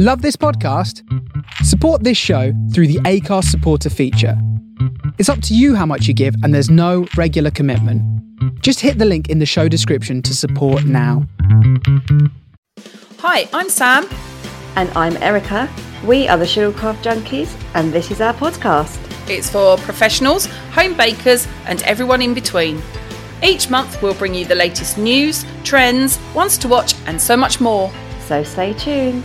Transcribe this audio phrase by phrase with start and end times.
[0.00, 1.02] Love this podcast?
[1.64, 4.40] Support this show through the Anchor supporter feature.
[5.18, 8.00] It's up to you how much you give, and there's no regular commitment.
[8.62, 11.26] Just hit the link in the show description to support now.
[13.18, 14.08] Hi, I'm Sam.
[14.76, 15.68] And I'm Erica.
[16.04, 19.00] We are the Sugarcraft Junkies, and this is our podcast.
[19.28, 20.46] It's for professionals,
[20.76, 22.80] home bakers, and everyone in between.
[23.42, 27.60] Each month, we'll bring you the latest news, trends, ones to watch, and so much
[27.60, 27.90] more.
[28.28, 29.24] So stay tuned.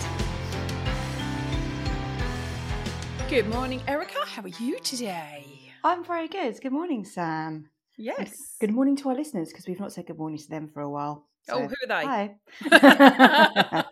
[3.34, 4.20] Good morning, Erica.
[4.28, 5.44] How are you today?
[5.84, 6.62] I'm very good.
[6.62, 7.68] Good morning, Sam.
[7.98, 8.58] Yes.
[8.62, 10.90] Good morning to our listeners because we've not said good morning to them for a
[10.90, 11.26] while.
[11.50, 12.36] oh, who are they?
[12.70, 13.86] Hi.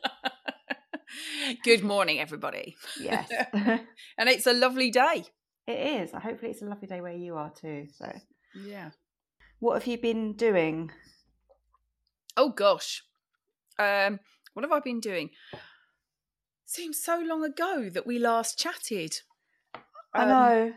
[1.63, 2.75] Good morning, everybody.
[2.99, 5.25] yes, And it's a lovely day.
[5.65, 6.11] it is.
[6.11, 7.87] Hopefully, it's a lovely day where you are too.
[7.97, 8.11] So,
[8.63, 8.91] Yeah.
[9.59, 10.91] what have you been doing?
[12.37, 13.01] Oh gosh.
[13.79, 14.19] Um,
[14.53, 15.31] what have I been doing?
[16.65, 19.21] Seems so long ago that we last chatted.
[20.13, 20.73] I Um, know.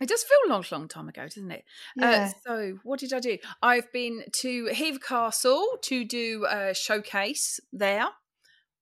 [0.00, 1.64] It does feel a long, long time ago, doesn't it?
[1.96, 2.30] Yeah.
[2.30, 3.38] Uh, so, what did I do?
[3.62, 8.06] I've been to Heath Castle to do a showcase there.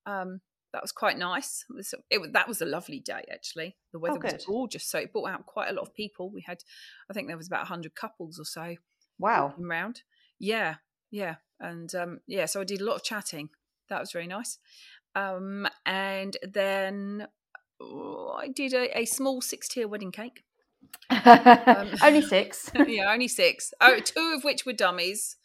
[0.04, 0.42] Um,
[0.74, 1.64] that was quite nice.
[1.70, 3.76] It was, it that was a lovely day actually.
[3.94, 6.30] The weather was gorgeous, so it brought out quite a lot of people.
[6.30, 6.58] We had,
[7.08, 8.76] I think there was about hundred couples or so
[9.18, 9.54] wow.
[9.58, 10.02] around.
[10.38, 10.76] Yeah,
[11.10, 12.44] yeah, and um, yeah.
[12.44, 13.48] So I did a lot of chatting.
[13.88, 14.58] That was very nice.
[15.14, 17.26] Um, and then
[17.80, 20.44] oh, I did a, a small six-tier wedding cake.
[21.10, 22.70] Only six.
[22.86, 23.72] yeah, only six.
[23.80, 25.36] Oh, two of which were dummies.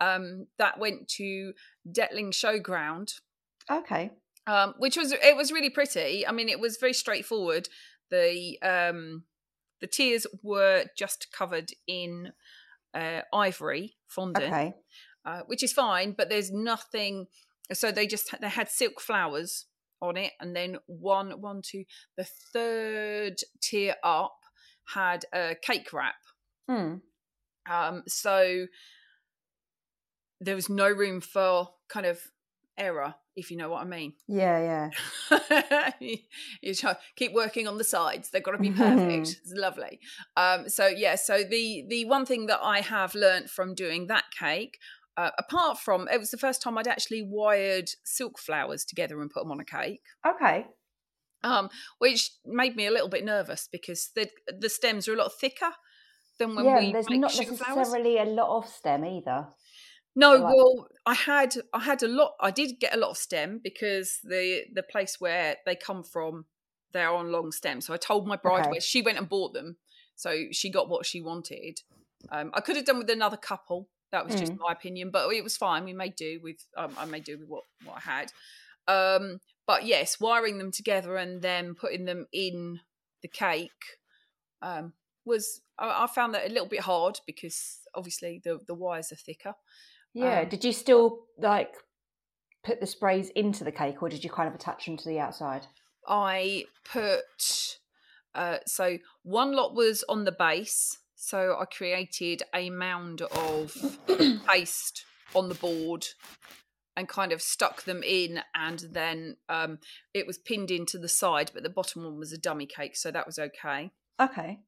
[0.00, 1.52] Um, that went to
[1.90, 3.14] Detling Showground,
[3.70, 4.10] okay.
[4.46, 6.26] um, which was it was really pretty.
[6.26, 7.68] I mean, it was very straightforward.
[8.10, 9.24] The um,
[9.80, 12.32] the tiers were just covered in
[12.94, 14.74] uh, ivory fondant, Okay.
[15.24, 17.26] uh, which is fine, but there's nothing.
[17.72, 19.66] So they just they had silk flowers
[20.00, 21.84] on it, and then one, one, two,
[22.16, 24.38] the third tier up
[24.94, 26.16] had a cake wrap.
[26.68, 26.96] Hmm.
[27.70, 28.66] Um, so
[30.40, 32.20] there was no room for kind of
[32.76, 34.14] error, if you know what I mean.
[34.26, 34.90] Yeah.
[35.30, 35.90] Yeah.
[36.00, 36.18] you
[36.62, 39.28] you try, keep working on the sides; they've got to be perfect.
[39.42, 40.00] it's lovely.
[40.36, 44.24] Um, so yeah, so the the one thing that I have learnt from doing that
[44.38, 44.78] cake.
[45.18, 49.28] Uh, apart from it was the first time I'd actually wired silk flowers together and
[49.30, 50.66] put them on a cake, Okay.
[51.42, 51.68] um,
[51.98, 54.30] which made me a little bit nervous because the
[54.64, 55.72] the stems are a lot thicker
[56.38, 57.76] than when yeah, we there's make not sugar flowers.
[57.78, 59.48] necessarily a lot of stem either.
[60.14, 62.32] No, Like- well, I had I had a lot.
[62.40, 66.46] I did get a lot of stem because the the place where they come from,
[66.92, 67.86] they're on long stems.
[67.86, 68.70] So I told my bride Okay.
[68.70, 69.78] where she went and bought them,
[70.14, 71.80] so she got what she wanted.
[72.30, 73.88] Um, I could have done with another couple.
[74.12, 74.58] That was just Mm.
[74.60, 75.84] my opinion, but it was fine.
[75.84, 78.32] We made do with um, I made do with what what I had.
[78.86, 82.80] Um, but yes, wiring them together and then putting them in
[83.22, 83.98] the cake
[84.62, 89.12] um, was I, I found that a little bit hard because obviously the the wires
[89.12, 89.54] are thicker.
[90.14, 90.40] Yeah.
[90.40, 91.74] Um, did you still like
[92.64, 95.20] put the sprays into the cake, or did you kind of attach them to the
[95.20, 95.66] outside?
[96.06, 97.78] I put
[98.34, 103.76] uh, so one lot was on the base, so I created a mound of
[104.48, 106.06] paste on the board
[106.96, 109.80] and kind of stuck them in, and then um,
[110.14, 113.10] it was pinned into the side, but the bottom one was a dummy cake, so
[113.10, 113.90] that was okay.
[114.20, 114.60] Okay.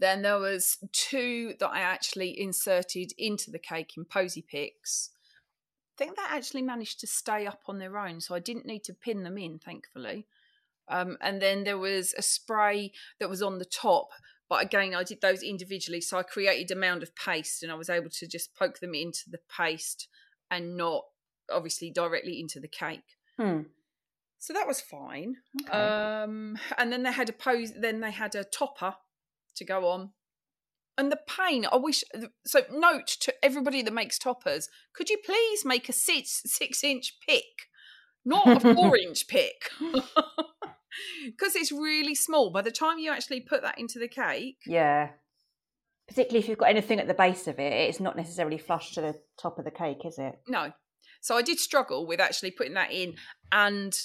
[0.00, 5.10] Then there was two that I actually inserted into the cake in posy picks.
[5.96, 8.82] I think that actually managed to stay up on their own, so I didn't need
[8.84, 10.26] to pin them in, thankfully.
[10.88, 14.08] Um, and then there was a spray that was on the top,
[14.52, 17.74] but again, I did those individually, so I created a mound of paste, and I
[17.74, 20.08] was able to just poke them into the paste
[20.50, 21.04] and not
[21.50, 23.16] obviously directly into the cake.
[23.38, 23.60] Hmm.
[24.38, 25.36] So that was fine.
[25.62, 25.72] Okay.
[25.72, 27.72] Um, and then they had a pose.
[27.72, 28.96] Then they had a topper
[29.56, 30.10] to go on.
[30.98, 32.04] And the pain, I wish.
[32.44, 37.16] So, note to everybody that makes toppers: could you please make a six six inch
[37.26, 37.70] pick,
[38.22, 39.70] not a four inch pick,
[41.26, 42.50] because it's really small.
[42.50, 45.10] By the time you actually put that into the cake, yeah.
[46.08, 49.00] Particularly if you've got anything at the base of it, it's not necessarily flush to
[49.00, 50.34] the top of the cake, is it?
[50.48, 50.72] no.
[51.20, 53.14] So I did struggle with actually putting that in,
[53.52, 53.96] and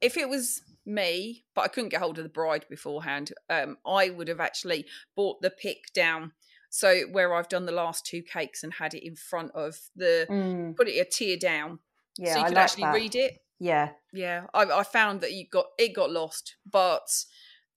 [0.00, 4.10] if it was me, but I couldn't get hold of the bride beforehand, um, I
[4.10, 4.84] would have actually
[5.14, 6.32] bought the pick down.
[6.68, 10.26] So where I've done the last two cakes and had it in front of the,
[10.28, 11.78] Mm, put it a tier down,
[12.18, 12.94] yeah, so you I could like actually that.
[12.94, 13.38] read it.
[13.58, 17.08] Yeah, Yeah, I, I found that you got it got lost, but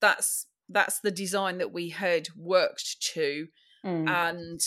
[0.01, 3.47] that's that's the design that we had worked to,
[3.85, 4.09] Mm.
[4.09, 4.59] and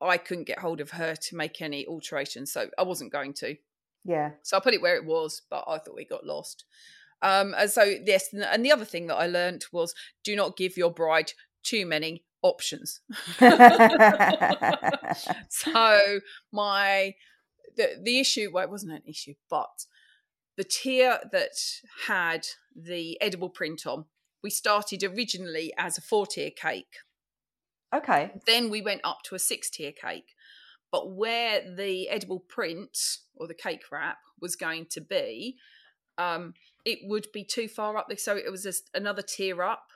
[0.00, 3.56] I couldn't get hold of her to make any alterations, so I wasn't going to.
[4.04, 4.30] yeah.
[4.42, 6.64] So I put it where it was, but I thought we got lost.
[7.22, 9.94] Um, and so yes, and the other thing that I learned was
[10.24, 11.32] do not give your bride
[11.62, 13.00] too many options.
[15.48, 16.20] so
[16.52, 17.14] my
[17.76, 19.86] the the issue well it wasn't an issue, but
[20.56, 21.56] the tier that
[22.06, 24.06] had the edible print on,
[24.42, 26.96] we started originally as a four tier cake.
[27.94, 28.32] okay.
[28.46, 30.34] Then we went up to a six tier cake.
[30.92, 32.96] But where the edible print
[33.34, 35.56] or the cake wrap was going to be,
[36.16, 36.54] um,
[36.84, 38.06] it would be too far up.
[38.18, 39.88] So it was just another tier up.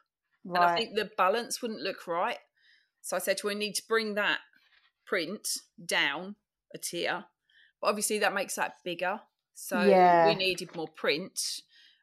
[0.44, 2.38] And I think the balance wouldn't look right.
[3.02, 4.38] So I said to her, we need to bring that
[5.06, 5.48] print
[5.84, 6.36] down
[6.74, 7.24] a tier.
[7.80, 9.20] But obviously that makes that bigger.
[9.62, 10.26] So Yeah.
[10.26, 11.60] we needed more print.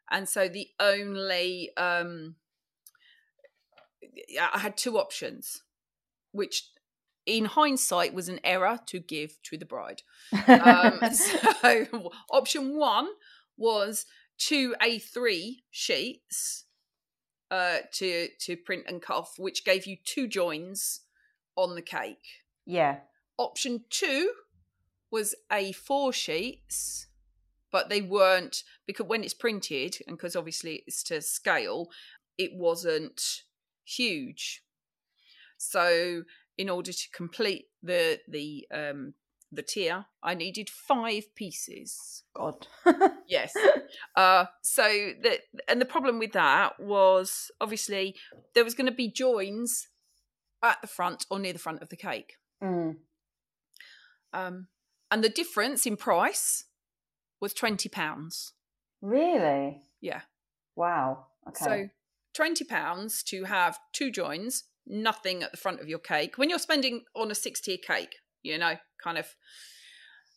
[0.09, 2.36] And so the only um
[4.30, 5.63] yeah, I had two options,
[6.31, 6.69] which
[7.25, 10.04] in hindsight was an error to give to the bride.
[10.48, 13.07] Um, so option one
[13.57, 14.06] was
[14.38, 16.65] two A3 sheets
[17.51, 21.01] uh, to to print and cuff, which gave you two joins
[21.56, 22.44] on the cake.
[22.65, 23.00] yeah.
[23.39, 24.31] Option two
[25.12, 27.06] was A4 sheets,
[27.72, 31.90] but they weren't because when it's printed and because obviously it's to scale,
[32.38, 33.44] it wasn't
[33.84, 34.64] huge.
[35.58, 36.24] So
[36.58, 39.14] in order to complete the the um
[39.52, 42.24] the tier, I needed five pieces.
[42.34, 42.68] God.
[43.30, 43.54] Yes.
[44.16, 48.16] Uh, so the and the problem with that was obviously
[48.56, 49.90] there was going to be joins
[50.64, 52.96] at the front or near the front of the cake, Mm.
[54.34, 54.68] um,
[55.12, 56.64] and the difference in price
[57.42, 58.54] was twenty pounds.
[59.01, 59.81] Really?
[60.01, 60.22] Yeah.
[60.75, 61.28] Wow.
[61.48, 61.66] Okay.
[61.66, 61.89] So
[62.34, 66.38] twenty pounds to have two joins, nothing at the front of your cake.
[66.38, 69.36] When you're spending on a six tier cake, you know, kind of,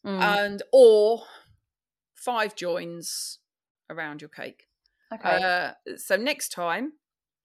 [0.04, 0.20] Mm.
[0.22, 1.24] and or
[2.14, 3.38] five joins
[3.90, 4.66] around your cake.
[5.12, 5.42] okay.
[5.42, 6.92] Uh, so next time,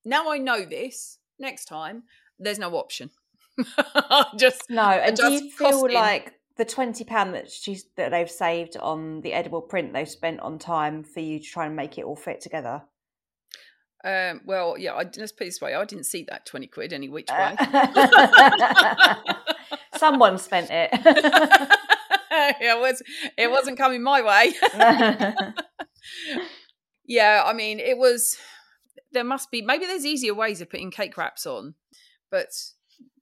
[0.06, 1.18] now I know this.
[1.38, 2.04] Next time,
[2.40, 3.10] there's no option.
[4.38, 8.30] Just no, and do you feel costing- like the twenty pound that she's that they've
[8.30, 11.98] saved on the edible print they've spent on time for you to try and make
[11.98, 12.84] it all fit together?
[14.06, 14.94] um, well, yeah.
[14.94, 17.56] I, let's put it this way: I didn't see that twenty quid any which way.
[17.57, 19.16] Uh,
[19.98, 20.90] Someone spent it.
[22.31, 23.01] it was.
[23.36, 24.54] It wasn't coming my way.
[27.06, 28.38] yeah, I mean, it was.
[29.12, 31.74] There must be maybe there's easier ways of putting cake wraps on,
[32.30, 32.50] but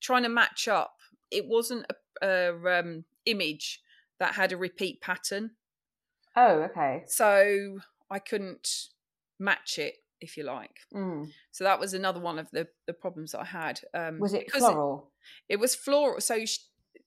[0.02, 0.98] trying to match up,
[1.32, 1.86] it wasn't
[2.22, 3.82] a, a um, image
[4.20, 5.52] that had a repeat pattern.
[6.36, 7.04] oh, okay.
[7.08, 7.80] so
[8.10, 8.68] I couldn't
[9.40, 10.80] match it, if you like.
[10.94, 11.30] Mm.
[11.52, 13.82] So that was another one of the the problems that I had.
[13.94, 15.12] Um, Was it floral?
[15.50, 16.22] It, was floral.
[16.22, 16.60] So sh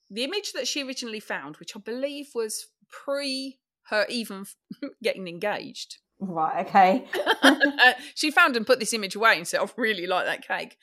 [0.08, 3.58] the image that she originally found, which I believe was pre
[3.88, 4.46] her even
[5.02, 6.66] getting engaged, Right.
[6.66, 7.04] Okay.
[8.14, 10.76] she found and put this image away and said, "I really like that cake."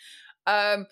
[0.45, 0.87] Um,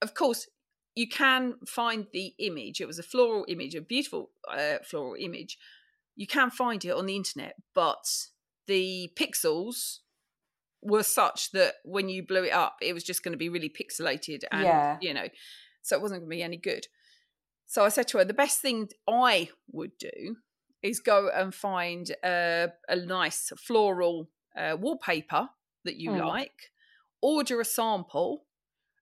[0.00, 0.46] of course,
[0.94, 2.80] you can find the image.
[2.80, 5.58] It was a floral image, a beautiful uh, floral image.
[6.16, 8.04] You can find it on the internet, but
[8.66, 9.98] the pixels
[10.80, 13.70] were such that when you blew it up, it was just going to be really
[13.70, 14.96] pixelated, and Yeah.
[15.00, 15.28] you know,
[15.82, 16.86] so it wasn't going to be any good.
[17.66, 20.36] So I said to her, the best thing I would do
[20.82, 25.48] is go and find a, a nice floral uh, wallpaper
[25.84, 26.26] that you Mm.
[26.26, 26.70] like,
[27.22, 28.44] order a sample,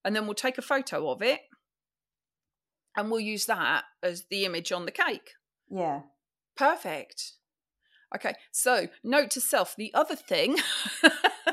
[0.04, 1.40] and then we'll take a photo of it
[2.96, 5.30] and we'll use that as the image on the cake.
[5.70, 6.00] Yeah.
[6.56, 7.32] Perfect.
[8.14, 10.58] Okay, so note to self the other thing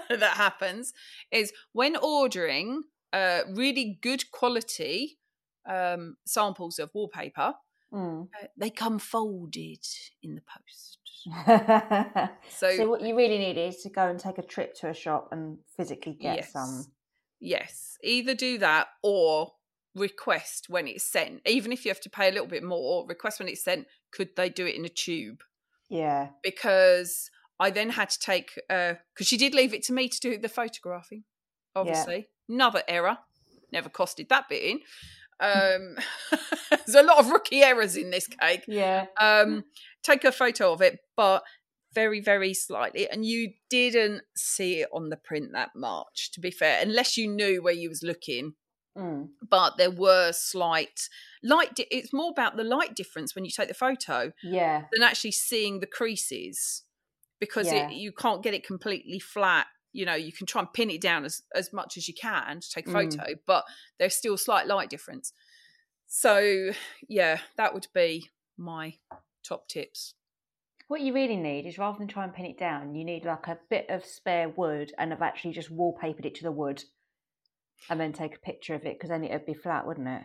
[0.10, 0.92] that happens
[1.32, 5.20] is when ordering uh, really good quality
[5.68, 7.54] um, samples of wallpaper,
[7.92, 8.28] Mm.
[8.40, 9.84] uh, they come folded
[10.22, 11.00] in the post.
[12.50, 14.94] so, So, what you really need is to go and take a trip to a
[14.94, 16.86] shop and physically get yes, some.
[17.40, 19.54] yes, either do that or
[20.00, 21.42] request when it's sent.
[21.46, 23.88] Even if you have to pay a little bit more, request when it's sent.
[24.12, 25.42] Could they do it in a tube?
[25.90, 26.30] Yeah.
[26.44, 30.38] because I then had to take because she did leave it to me to do
[30.38, 31.24] the photographing.
[31.76, 33.18] Obviously, another error.
[33.72, 34.80] Never costed that bit in.
[35.40, 35.98] Um,
[36.70, 38.66] there's a lot of rookie errors in this cake.
[38.68, 39.06] Yeah.
[39.20, 39.64] Um,
[40.04, 41.44] take a photo of it, but
[41.94, 46.32] very, very slightly, and you didn't see it on the print that much.
[46.34, 48.54] To be fair, unless you knew where you was looking,
[48.98, 49.30] Mm.
[49.48, 51.08] but there were slight
[51.44, 51.76] light.
[51.76, 54.86] Di- it's more about the light difference when you take the photo Yeah.
[54.92, 56.84] than actually seeing the creases
[57.40, 57.88] because Yeah.
[57.90, 59.68] it, you can't get it completely flat.
[59.94, 62.60] You know, you can try and pin it down as, as much as you can
[62.60, 62.94] to take a Mm.
[63.18, 63.66] photo, but
[63.98, 65.32] there's still slight light difference.
[66.08, 66.72] So,
[67.08, 68.98] yeah, that would be my
[69.44, 70.16] top tips.
[70.88, 73.48] What you really need is rather than try and pin it down, you need like
[73.48, 76.84] a bit of spare wood and have actually just wallpapered it to the wood
[77.90, 80.24] and then take a picture of it because then it'd be flat, wouldn't it?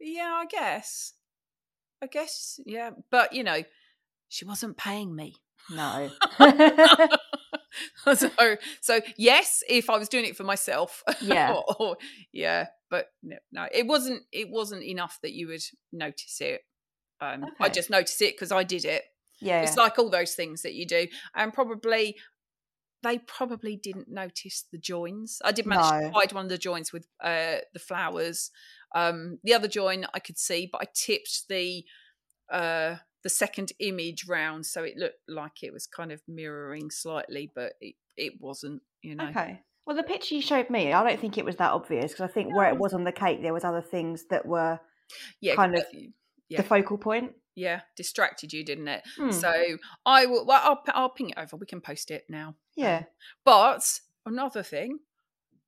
[0.00, 1.12] Yeah, I guess.
[2.02, 2.90] I guess, yeah.
[3.10, 3.62] But, you know,
[4.28, 5.34] she wasn't paying me.
[5.70, 6.10] No.
[8.14, 8.30] so,
[8.80, 11.52] so yes, if I was doing it for myself, Yeah.
[11.54, 11.96] or- or-
[12.32, 14.22] yeah, but no, no, it wasn't.
[14.32, 15.62] It wasn't enough that you would
[15.92, 16.62] notice it.
[17.20, 19.02] Um, I just noticed it because I did it.
[19.40, 19.60] yeah.
[19.62, 22.16] It's like all those things that you do, and probably
[23.02, 25.40] they probably didn't notice the joins.
[25.44, 26.00] I did manage No.
[26.00, 28.50] to hide one of the joins with uh, the flowers.
[28.94, 31.84] Um, the other join I could see, but I tipped the
[32.50, 37.50] uh, the second image round so it looked like it was kind of mirroring slightly,
[37.54, 38.82] but it, it wasn't.
[39.02, 39.60] You know, Okay.
[39.86, 42.32] Well, the picture you showed me, I don't think it was that obvious because I
[42.32, 44.78] think where it was on the cake, there was other things that were
[45.40, 45.84] yeah, kind of
[46.48, 46.60] Yeah.
[46.60, 47.32] the focal point.
[47.60, 49.02] Yeah, distracted you, didn't it?
[49.16, 49.30] Hmm.
[49.30, 49.52] So
[50.06, 50.46] I will.
[50.46, 51.56] Well, I'll I'll ping it over.
[51.56, 52.56] We can post it now.
[52.76, 53.04] Yeah.
[53.44, 55.00] But another thing,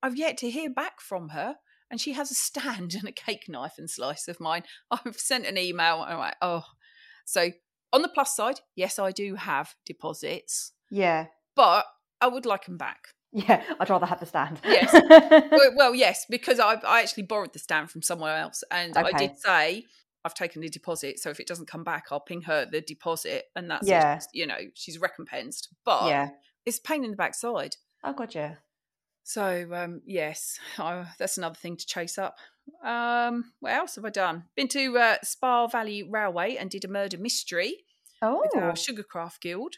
[0.03, 1.57] I've yet to hear back from her,
[1.91, 4.63] and she has a stand and a cake knife and slice of mine.
[4.91, 6.65] I've sent an email, and I'm like, oh.
[7.25, 7.51] So
[7.93, 11.27] on the plus side, yes, I do have deposits, Yeah.
[11.55, 11.85] but
[12.21, 13.09] I would like them back.
[13.33, 13.63] Yeah.
[13.79, 14.61] I'd rather have the stand.
[14.65, 14.93] Yes.
[15.51, 19.13] well, well, yes, because I, I actually borrowed the stand from somewhere else, and I
[19.13, 19.85] did say
[20.25, 21.19] I've taken a deposit.
[21.19, 24.17] So if it doesn't come back, I'll ping her the deposit, and that's Yeah.
[24.17, 24.25] it.
[24.33, 25.69] you know she's recompensed.
[25.85, 26.31] But yeah.
[26.64, 27.76] it's a pain in the backside.
[28.05, 28.57] Oh, God, yeah.
[29.25, 32.37] So um, yes, I, that's another thing to chase up.
[32.85, 34.45] Um, what else have I done?
[34.57, 37.85] Been to uh, Spa Valley Railway and did a murder mystery
[38.21, 39.76] Oh, with our Sugarcraft Guild.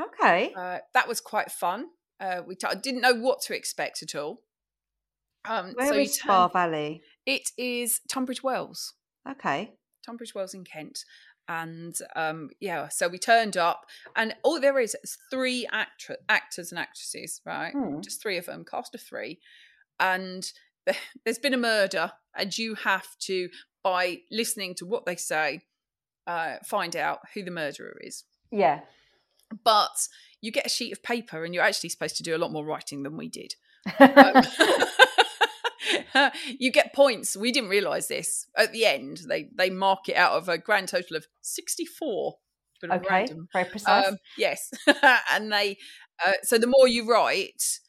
[0.00, 0.52] okay.
[0.56, 1.86] Uh, that was quite fun.
[2.20, 4.42] Uh, we t- didn't know what to expect at all.
[5.48, 7.02] Um, Where so is Spa turn- Valley?
[7.24, 8.94] It is Tunbridge Wells.
[9.30, 9.72] Okay.
[10.04, 11.04] Tunbridge Wells in Kent.
[11.48, 16.70] And um, yeah, so we turned up, and all there is is three actor- actors
[16.70, 17.72] and actresses, right?
[17.72, 18.00] Hmm.
[18.00, 19.40] Just three of them, cast of three.
[19.98, 20.44] And
[21.24, 23.48] there's been a murder, and you have to,
[23.82, 25.62] by listening to what they say,
[26.26, 28.24] uh, find out who the murderer is.
[28.50, 28.80] Yeah.
[29.64, 30.08] But
[30.42, 32.66] you get a sheet of paper, and you're actually supposed to do a lot more
[32.66, 33.54] writing than we did.
[33.98, 34.44] Um,
[36.58, 37.36] you get points.
[37.36, 39.22] We didn't realise this at the end.
[39.28, 42.36] They they mark it out of a grand total of sixty four.
[42.80, 43.06] Bit okay.
[43.10, 43.48] random.
[43.52, 44.06] Very precise.
[44.06, 44.70] Um, yes,
[45.30, 45.78] and they.
[46.24, 47.80] Uh, so the more you write,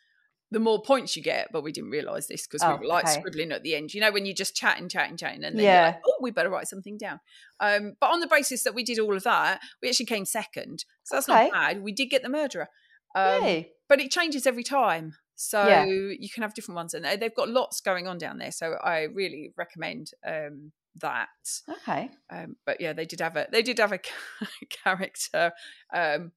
[0.52, 1.50] the more points you get.
[1.52, 3.20] But we didn't realise this because Oh, we were like okay.
[3.20, 3.94] scribbling at the end.
[3.94, 5.86] You know, when you're just chatting, chatting, chatting, and then Yeah.
[5.86, 7.20] like, oh, we better write something down.
[7.60, 10.86] Um, but on the basis that we did all of that, we actually came second.
[11.04, 11.50] So that's Okay.
[11.50, 11.84] not bad.
[11.84, 12.70] We did get the murderer.
[13.16, 15.16] Um, but it changes every time.
[15.42, 15.86] So Yeah.
[15.86, 18.52] you can have different ones, and they- they've got lots going on down there.
[18.52, 21.30] So I really recommend um, that.
[21.70, 22.10] Okay.
[22.30, 24.02] Um, but yeah, they did have a they did have a
[24.84, 25.54] character
[25.94, 26.34] um,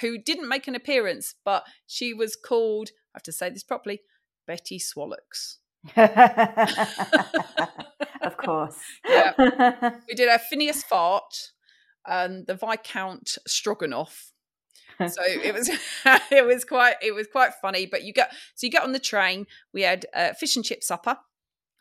[0.00, 2.90] who didn't make an appearance, but she was called.
[3.12, 4.02] I have to say this properly,
[4.46, 5.58] Betty Swallocks.
[5.96, 6.06] of
[8.36, 8.78] course.
[9.08, 9.96] Yeah.
[10.08, 11.50] We did a Phineas Fart
[12.06, 14.30] and the Viscount Stroganoff.
[14.98, 15.68] So it was
[16.30, 18.98] it was quite it was quite funny but you get so you get on the
[18.98, 21.16] train we had uh, fish and chip supper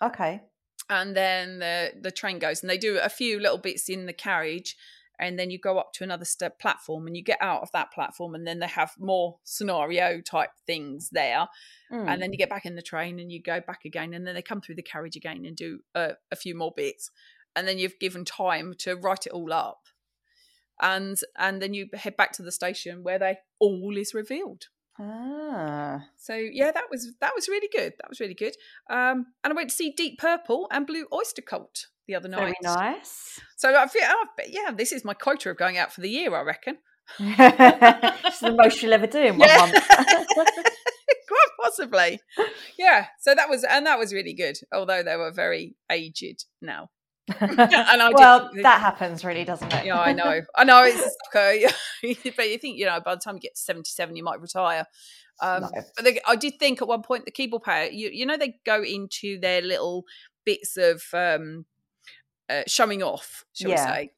[0.01, 0.41] okay.
[0.89, 4.13] and then the the train goes and they do a few little bits in the
[4.13, 4.75] carriage
[5.19, 7.91] and then you go up to another step platform and you get out of that
[7.93, 11.47] platform and then they have more scenario type things there
[11.91, 12.07] Mm.
[12.11, 14.33] and then you get back in the train and you go back again and then
[14.33, 17.11] they come through the carriage again and do uh, a few more bits
[17.55, 19.81] and then you've given time to write it all up
[20.81, 24.63] and and then you head back to the station where they all is revealed
[24.99, 26.05] Ah.
[26.17, 28.53] so yeah that was that was really good that was really good
[28.91, 32.39] um and i went to see deep purple and blue oyster cult the other night
[32.39, 33.39] Very nice.
[33.57, 36.35] so i feel oh, yeah this is my quota of going out for the year
[36.35, 36.77] i reckon
[37.19, 39.57] it's the most you'll ever do in one Yeah.
[39.57, 39.73] month.
[41.27, 42.19] quite possibly
[42.77, 46.89] yeah so that was and that was really good although they were very aged now
[47.39, 49.85] and I well, did, that happens, really, doesn't it?
[49.85, 50.83] yeah, I know, I know.
[50.83, 51.65] It's okay,
[52.35, 54.85] but you think you know by the time you get to seventy-seven, you might retire.
[55.41, 55.69] Um, No.
[55.95, 58.55] But they, I did think at one point the keyboard player, you you know, they
[58.65, 60.03] go into their little
[60.45, 61.65] bits of um,
[62.49, 63.85] uh, showing off, shall Yeah.
[63.85, 64.11] we say?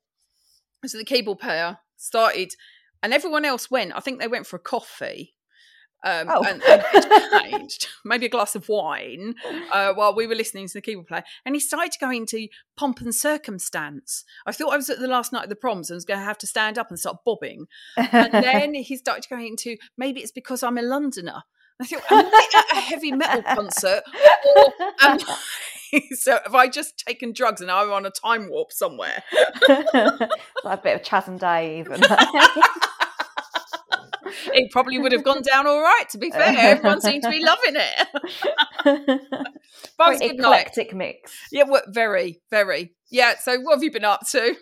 [0.87, 2.53] So the keyboard player started,
[3.03, 3.95] and everyone else went.
[3.95, 5.34] I think they went for a coffee.
[6.07, 6.43] Um, Oh.
[6.43, 9.33] and, and changed, maybe a glass of wine
[9.73, 12.47] uh, while we were listening to the keyboard player, and he started to go into
[12.77, 14.23] pomp and circumstance.
[14.45, 16.25] I thought I was at the last night of the proms and was going to
[16.25, 17.65] have to stand up and start bobbing,
[17.97, 21.41] and then he started going into maybe it's because I'm a Londoner.
[21.81, 24.03] I thought, am I at a heavy metal concert,
[24.55, 25.35] or am I
[26.15, 29.23] so have I just taken drugs and I'm on a time warp somewhere?
[29.67, 32.01] like a bit of Chas and Dave, even.
[34.53, 36.05] It probably would have gone down all right.
[36.11, 38.07] To be fair, everyone seemed to be loving it.
[39.97, 40.61] but it Very night.
[40.61, 41.33] eclectic mix.
[41.51, 42.93] Yeah, well, very, very.
[43.11, 43.35] Yeah.
[43.39, 44.55] So, what have you been up to?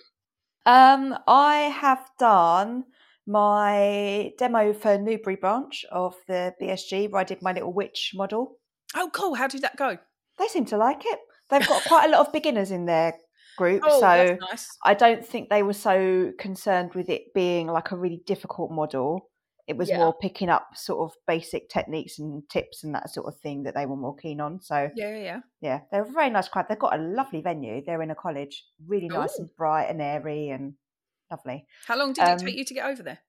[0.66, 2.86] Um, I have done
[3.28, 8.58] my demo for Newbury branch of the BSG, where I did my little witch model.
[8.96, 9.36] Oh, cool.
[9.36, 9.98] How did that go?
[10.40, 11.20] They seem to like it.
[11.50, 13.14] They've got quite a lot of beginners in their
[13.58, 14.68] group, Oh, so nice.
[14.84, 19.30] I don't think they were so concerned with it being like a really difficult model.
[19.66, 20.00] It was Yeah.
[20.00, 23.76] more picking up sort of basic techniques and tips and that sort of thing that
[23.76, 24.62] they were more keen on.
[24.62, 25.82] So Yeah, yeah, yeah.
[25.92, 26.66] they're a very nice crowd.
[26.68, 27.82] They've got a lovely venue.
[27.86, 29.44] They're in a college, really nice Ooh.
[29.44, 30.76] and bright and airy and
[31.32, 31.66] lovely.
[31.88, 33.20] How long did Um, it take you to get over there?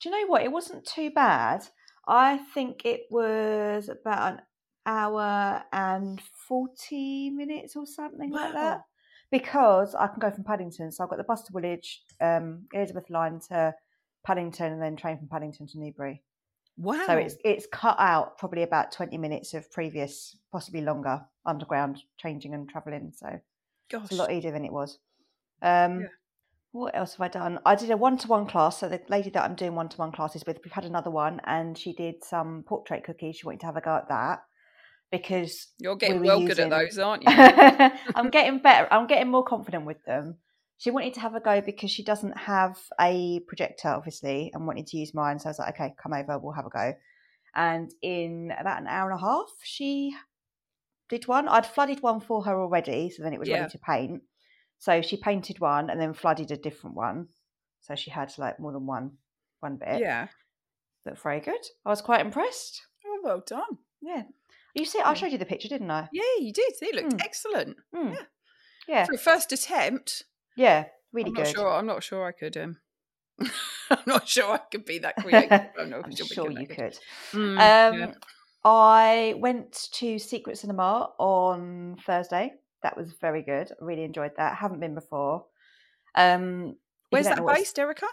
[0.00, 0.42] Do you know what?
[0.42, 1.66] It wasn't too bad.
[2.08, 4.42] I think it was about an
[4.86, 8.84] hour and 40 minutes or something like that.
[9.30, 10.90] Because I can go from Paddington.
[10.90, 13.74] So I've got the bus to Woolwich, um, Elizabeth line to
[14.24, 16.22] Paddington, and then train from Paddington to Newbury.
[16.76, 17.04] Wow.
[17.06, 22.54] So it's it's cut out probably about 20 minutes of previous, possibly longer, underground changing
[22.54, 23.12] and travelling.
[23.14, 23.40] So
[23.90, 24.04] gosh.
[24.04, 24.98] it's a lot easier than it was.
[25.62, 26.06] Um, Yeah.
[26.72, 27.58] What else have I done?
[27.66, 28.78] I did a one to one class.
[28.78, 31.40] So the lady that I'm doing one to one classes with, we've had another one,
[31.44, 33.36] and she did some portrait cookies.
[33.36, 34.44] She wanted to have a go at that
[35.10, 37.30] because You're getting were well good at those, aren't you?
[38.14, 38.86] I'm getting better.
[38.90, 40.36] I'm getting more confident with them.
[40.80, 44.86] She wanted to have a go because she doesn't have a projector, obviously, and wanted
[44.88, 45.38] to use mine.
[45.38, 46.94] So I was like, okay, come over, we'll have a go.
[47.54, 50.14] And in about an hour and a half, she
[51.10, 51.48] did one.
[51.48, 53.60] I'd flooded one for her already, so then it was Yeah.
[53.60, 54.22] ready to paint.
[54.78, 57.28] So she painted one and then flooded a different one.
[57.82, 59.18] So she had like more than one
[59.60, 60.00] one bit.
[60.00, 60.28] yeah.
[61.04, 61.60] Looked very good.
[61.84, 62.80] I was quite impressed.
[63.06, 63.76] Oh, well done.
[64.00, 64.22] Yeah.
[64.74, 66.08] You see, I showed you the picture, didn't I?
[66.12, 66.72] Yeah, you did.
[66.80, 67.22] It looked Mm.
[67.22, 67.76] excellent.
[67.94, 68.14] Mm.
[68.14, 68.22] Yeah.
[68.88, 69.04] Yeah.
[69.04, 70.24] For a first attempt,
[70.60, 70.84] Yeah.
[71.12, 71.44] Really I'm good.
[71.46, 71.68] not sure.
[71.72, 72.56] I'm not sure I could.
[72.56, 72.76] Um,
[73.90, 75.50] I'm not sure I could be that creative.
[75.78, 76.98] I'm, not I'm sure, we sure that you could.
[77.32, 78.12] Mm, Um, yeah.
[78.62, 82.52] I went to Secret Cinema on Thursday.
[82.82, 83.72] That was very good.
[83.72, 84.56] I really enjoyed that.
[84.56, 85.46] Haven't been before.
[86.14, 86.76] Um,
[87.08, 88.06] Where's that based, Erica?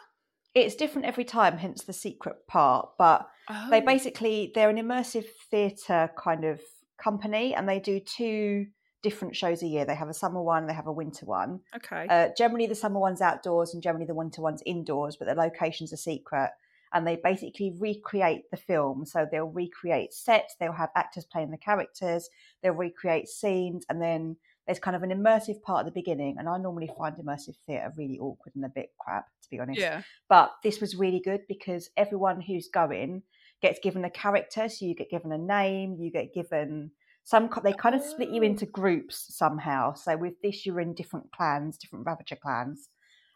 [0.56, 2.92] It's different every time, hence the secret part.
[2.98, 3.28] But
[3.70, 6.62] they Oh, basically they're an immersive theatre kind of
[6.98, 8.68] company, and they do two
[9.04, 9.86] different shows a year.
[9.86, 11.62] They have a summer one, they have a winter one.
[11.76, 12.08] okay.
[12.10, 15.94] Uh, generally, the summer one's outdoors, and generally the winter one's indoors, but the locations
[15.94, 16.52] are secret.
[16.94, 19.06] And they basically recreate the film.
[19.06, 22.30] So they'll recreate sets, they'll have actors playing the characters,
[22.64, 26.38] they'll recreate scenes, and then there's kind of an immersive part at the beginning.
[26.38, 29.80] And I normally find immersive theatre really awkward and a bit crap, to be honest.
[29.80, 30.02] yeah.
[30.30, 33.24] But this was really good because everyone who's going
[33.62, 34.70] gets given a character.
[34.70, 36.92] So you get given a name, you get given
[37.28, 38.46] some, they kind of split you Oh.
[38.46, 39.94] into groups somehow.
[39.96, 42.88] So with this, you're in different clans, different Ravager clans.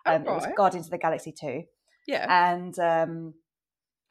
[0.05, 0.47] Oh, Um, It was.
[0.55, 1.63] Guardians of the Galaxy two.
[2.07, 2.25] Yeah.
[2.53, 3.33] And um,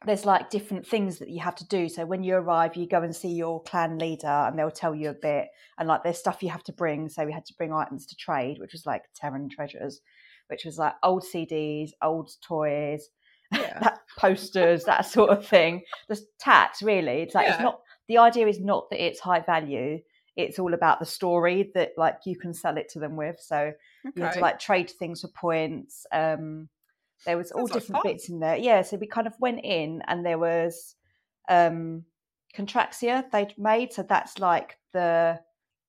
[0.05, 1.89] there's like different things that you have to do.
[1.89, 5.09] So when you arrive, you go and see your clan leader and they'll tell you
[5.09, 5.49] a bit.
[5.79, 7.09] And like there's stuff you have to bring.
[7.09, 10.03] So we had to bring items to trade, which was like Terran treasures,
[10.49, 13.09] which was like old CDs, old toys,
[13.53, 13.79] Yeah.
[13.81, 15.83] that posters, that sort of thing.
[16.07, 17.23] Just tat, really.
[17.23, 20.01] It's like it's not the idea is not that it's high value.
[20.35, 23.39] It's all about the story that like you can sell it to them with.
[23.41, 23.73] So
[24.17, 26.07] you had to like trade things for points.
[26.11, 26.69] Um,
[27.25, 28.13] there was all like different fun.
[28.13, 28.57] bits in there.
[28.57, 30.97] Yeah, so we kind of went in and there was
[31.49, 32.05] um
[32.57, 33.93] Contraxia they'd made.
[33.93, 35.39] So that's like the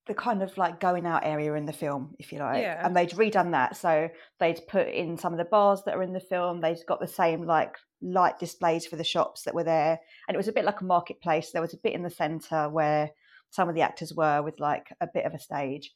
[0.08, 2.62] the kind of like going out area in the film, if you like.
[2.62, 2.86] Yeah.
[2.86, 3.78] And they'd redone that.
[3.78, 4.10] So
[4.40, 6.60] they'd put in some of the bars that are in the film.
[6.60, 10.00] They'd got the same like light displays for the shops that were there.
[10.28, 11.52] And it was a bit like a marketplace.
[11.52, 13.12] There was a bit in the centre where
[13.52, 15.92] some of the actors were with like a bit of a stage.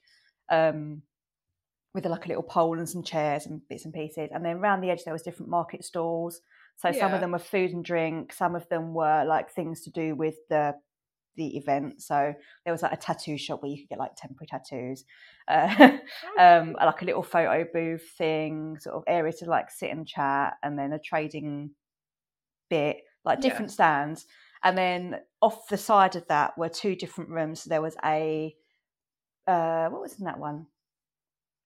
[0.50, 1.02] Um
[1.96, 4.30] with like a little pole and some chairs and bits and pieces.
[4.34, 6.42] And then around the edge there was different market stalls.
[6.76, 9.92] So some of them were food and drink, some of them were like things to
[9.92, 10.76] do with the
[11.36, 12.02] the event.
[12.02, 15.06] So there was like a tattoo shop where you could get like temporary tattoos.
[15.48, 15.92] Uh,
[16.40, 20.56] um, like a little photo booth thing, sort of area to like sit and chat,
[20.64, 21.70] and then a trading
[22.70, 23.50] bit, like Yeah.
[23.50, 24.26] different stands.
[24.64, 27.62] And then off the side of that were two different rooms.
[27.62, 28.56] So there was a
[29.48, 30.66] uh, what was in that one?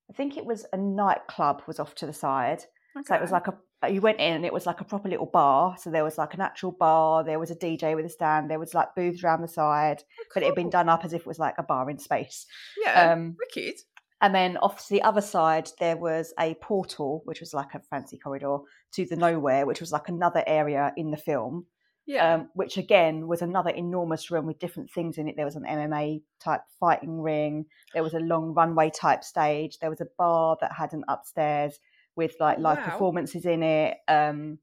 [0.10, 2.66] I think it was a nightclub was off to the side.
[3.06, 5.26] So it was like a you went in and it was like a proper little
[5.26, 5.76] bar.
[5.80, 8.60] So there was like an actual bar, there was a DJ with a stand, there
[8.60, 11.28] was like booths around the side, but it had been done up as if it
[11.28, 12.46] was like a bar in space.
[12.84, 13.14] Yeah.
[13.14, 13.76] Um, wicked.
[14.22, 17.80] and then off to the other side, there was a portal, which was like a
[17.80, 18.58] fancy corridor
[18.94, 21.66] to the nowhere, which was like another area in the film.
[22.06, 22.34] Yeah.
[22.34, 25.36] um, which again was another enormous room with different things in it.
[25.36, 27.68] There was an MMA type fighting ring.
[27.94, 29.78] There was a long runway type stage.
[29.78, 31.78] There was a bar that had an upstairs
[32.20, 32.86] with like live wow.
[32.86, 33.98] performances in it.
[34.08, 34.60] Um,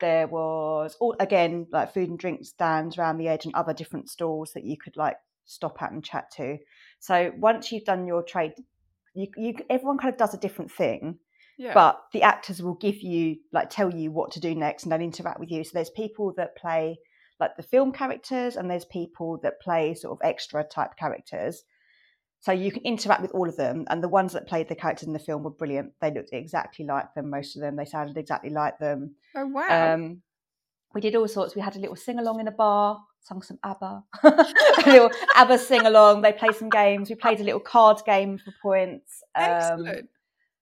[0.00, 4.08] there was all again like food and drink stands around the edge and other different
[4.08, 6.58] stalls that you could like stop at and chat to.
[6.98, 8.52] So once you've done your trade,
[9.14, 11.18] you, you everyone kind of does a different thing
[11.58, 11.74] yeah.
[11.74, 15.02] but the actors will give you like tell you what to do next and then
[15.02, 16.96] interact with you so there's people that play
[17.40, 21.64] like the film characters and there's people that play sort of extra type characters
[22.40, 25.06] so you can interact with all of them and the ones that played the characters
[25.06, 28.16] in the film were brilliant they looked exactly like them most of them they sounded
[28.16, 29.94] exactly like them oh wow.
[29.94, 30.22] um,
[30.94, 33.58] we did all sorts we had a little sing along in a bar sung some
[33.64, 34.46] abba a
[34.86, 38.54] little abba sing along they played some games we played a little card game for
[38.62, 40.08] points um, Excellent.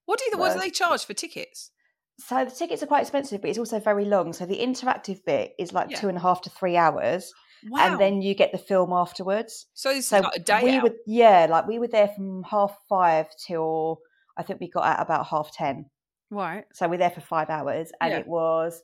[0.06, 0.38] What do you?
[0.38, 1.70] What do they charge for tickets?
[2.18, 4.32] So the tickets are quite expensive, but it's also very long.
[4.32, 6.00] So the interactive bit is like Yeah.
[6.00, 7.78] two and a half to three hours, Wow.
[7.92, 9.66] and then you get the film afterwards.
[9.74, 10.82] so this So a day we out.
[10.84, 14.00] were, yeah, like we were there from half five till
[14.36, 15.86] I think we got out about half ten.
[16.30, 16.64] Right.
[16.72, 18.18] So we're there for five hours, and Yeah.
[18.18, 18.82] it was,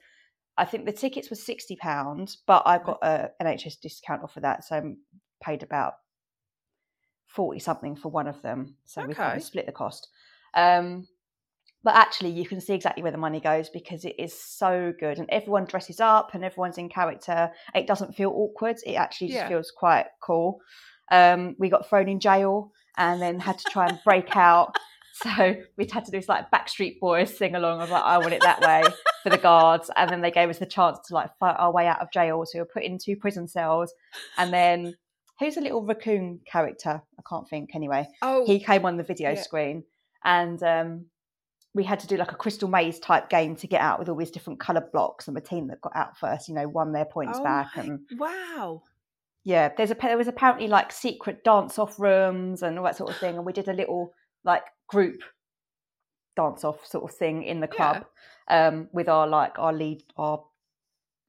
[0.56, 4.42] I think the tickets were sixty pounds, but I got a NHS discount off of
[4.42, 4.82] that, so I
[5.44, 5.94] paid about
[7.26, 8.76] forty something for one of them.
[8.84, 10.08] So we kind of split the cost.
[10.54, 11.06] Um,
[11.84, 15.18] but actually, you can see exactly where the money goes because it is so good,
[15.18, 17.50] and everyone dresses up and everyone's in character.
[17.74, 19.48] It doesn't feel awkward; it actually just Yeah.
[19.48, 20.60] feels quite cool.
[21.10, 24.76] Um, we got thrown in jail and then had to try and break out.
[25.14, 27.80] So we had to do this like Backstreet Boys sing along.
[27.80, 28.82] I was like, I want it that way
[29.22, 31.86] for the guards, and then they gave us the chance to like fight our way
[31.86, 32.42] out of jail.
[32.46, 33.92] So we were put in two prison cells,
[34.38, 34.94] and then
[35.38, 37.02] who's a little raccoon character?
[37.18, 39.42] I can't think anyway Oh, he came on the video Yeah.
[39.42, 39.84] screen
[40.24, 41.04] and um,
[41.74, 44.16] we had to do like a crystal maze type game to get out with all
[44.16, 47.04] these different color blocks and the team that got out first you know won their
[47.06, 48.82] points Oh back my- and wow.
[49.44, 53.10] yeah there's a there was apparently like secret dance off rooms and all that sort
[53.10, 54.12] of thing and we did a little
[54.44, 55.20] like group
[56.36, 58.04] dance off sort of thing in the club
[58.48, 60.42] um, with our like our lead our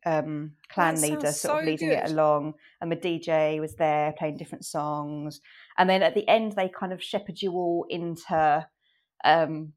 [0.06, 4.36] um, clan leader sort of so leading it along and the DJ was there playing
[4.38, 5.40] different songs
[5.78, 8.68] and then at the end they kind of shepherd you all into
[9.24, 9.72] um,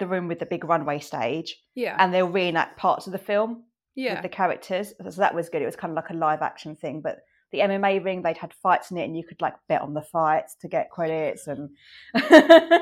[0.00, 1.94] the room with the big runway stage Yeah.
[1.98, 4.14] and they'll reenact parts of the film yeah.
[4.14, 4.92] with the characters.
[4.98, 5.62] So that was good.
[5.62, 7.00] It was kind of like a live action thing.
[7.00, 7.20] But
[7.52, 10.02] the MMA ring, they'd had fights in it, and you could like bet on the
[10.02, 11.70] fights to get credits and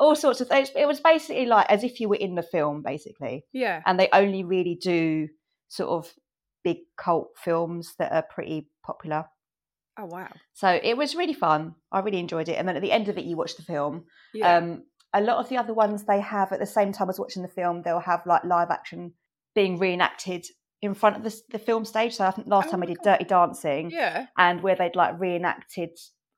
[0.00, 0.70] all sorts of things.
[0.74, 3.44] It was basically like as if you were in the film, basically.
[3.52, 3.82] yeah.
[3.86, 5.28] And they only really do
[5.68, 6.12] sort of
[6.64, 9.26] big cult films that are pretty popular.
[9.98, 10.28] Oh wow.
[10.54, 11.74] So it was really fun.
[11.90, 12.54] I really enjoyed it.
[12.54, 14.04] And then at the end of it, you watch the film.
[14.32, 14.56] Yeah.
[14.56, 17.42] Um, a lot of the other ones they have at the same time as watching
[17.42, 19.12] the film, they'll have like live action
[19.54, 20.44] being reenacted
[20.82, 22.14] in front of the, the film stage.
[22.14, 23.12] So I think last Oh time my we did God.
[23.12, 24.26] Dirty Dancing, yeah.
[24.36, 25.90] and where they'd like reenacted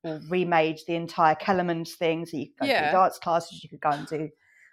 [0.04, 2.24] or remade the entire Kellerman's thing.
[2.26, 2.86] So you could go Yeah.
[2.86, 4.28] to dance classes, you could go and do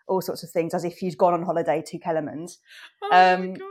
[0.08, 2.60] all sorts of things as if you'd gone on holiday to Kellerman's.
[3.02, 3.66] Oh my Um, god.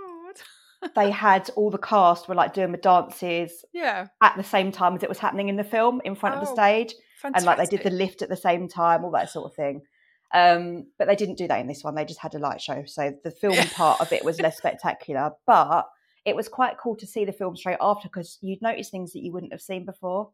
[0.95, 4.09] They had all the cast were like doing the dances Yeah.
[4.23, 6.51] at the same time as it was happening in the film in front of the
[6.51, 7.37] Oh, stage Fantastic.
[7.37, 9.81] and like they did the lift at the same time, all that sort of thing.
[10.35, 11.95] Um, but they didn't do that in this one.
[11.95, 15.31] They just had a light show, so the film part of it was less spectacular.
[15.47, 15.87] But
[16.25, 19.21] it was quite cool to see the film straight after because you'd notice things that
[19.23, 20.31] you wouldn't have seen before.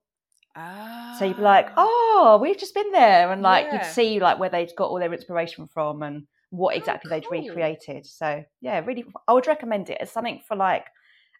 [0.57, 1.16] Ah.
[1.18, 3.74] So you'd be like, "Oh, we've just been there," and like Yeah.
[3.74, 7.31] you'd see like where they'd got all their inspiration from and what Oh, exactly they'd
[7.31, 8.07] recreated.
[8.07, 10.87] So yeah, really, I would recommend it as something for like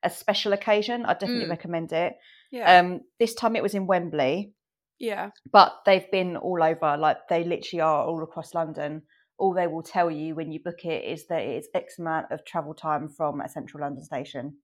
[0.03, 1.05] a special occasion.
[1.05, 1.51] I'd definitely Mm.
[1.51, 2.15] recommend it.
[2.51, 2.79] Yeah.
[2.79, 4.53] Um, this time it was in Wembley
[4.99, 5.31] yeah.
[5.53, 9.03] but they've been all over like they literally are all across london
[9.39, 12.45] all they will tell you when you book it is that it's x amount of
[12.45, 14.55] travel time from a central london station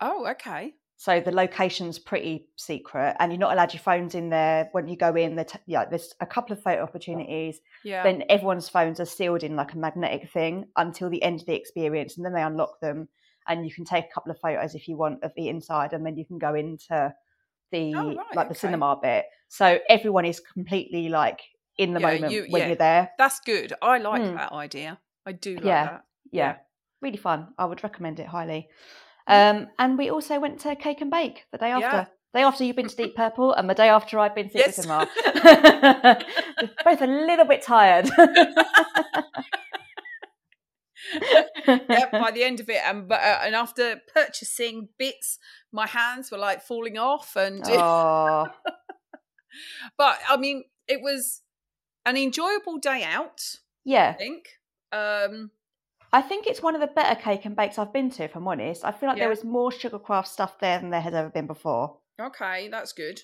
[0.00, 0.74] Oh, okay.
[0.96, 4.96] so the location's pretty secret and you're not allowed your phones in there when you
[4.96, 8.02] go in they t- yeah there's a couple of photo opportunities Yeah.
[8.02, 11.54] then everyone's phones are sealed in like a magnetic thing until the end of the
[11.54, 13.08] experience and then they unlock them
[13.48, 16.04] and you can take a couple of photos if you want of the inside and
[16.06, 17.12] then you can go into
[17.70, 18.58] the Oh, right, like the okay.
[18.60, 21.40] cinema bit so everyone is completely like
[21.76, 22.66] in the Yeah, moment you- when yeah.
[22.68, 23.72] you're there That's good.
[23.80, 24.36] I like Mm.
[24.36, 24.98] that idea.
[25.26, 25.84] I do like Yeah.
[25.84, 26.04] that.
[26.32, 26.56] yeah, Yeah.
[27.00, 28.68] really fun i would recommend it highly
[29.26, 32.76] um and we also went to cake and bake the day after day after you've
[32.76, 34.76] been to deep purple and the day after i've been to Yes.
[34.76, 35.06] cinema
[36.84, 38.08] both a little bit tired
[41.88, 45.38] yeah, by the end of it, and but uh, and after purchasing bits,
[45.72, 48.46] my hands were like falling off, and oh
[49.96, 51.42] but I mean, it was
[52.06, 53.40] an enjoyable day out.
[53.84, 54.48] Yeah, I think.
[54.92, 55.50] Um,
[56.12, 58.48] I think it's one of the better cake and bakes I've been to, if I'm
[58.48, 58.84] honest.
[58.84, 59.24] I feel like Yeah.
[59.24, 61.98] there was more sugarcraft stuff there than there has ever been before.
[62.20, 63.20] Okay, that's good.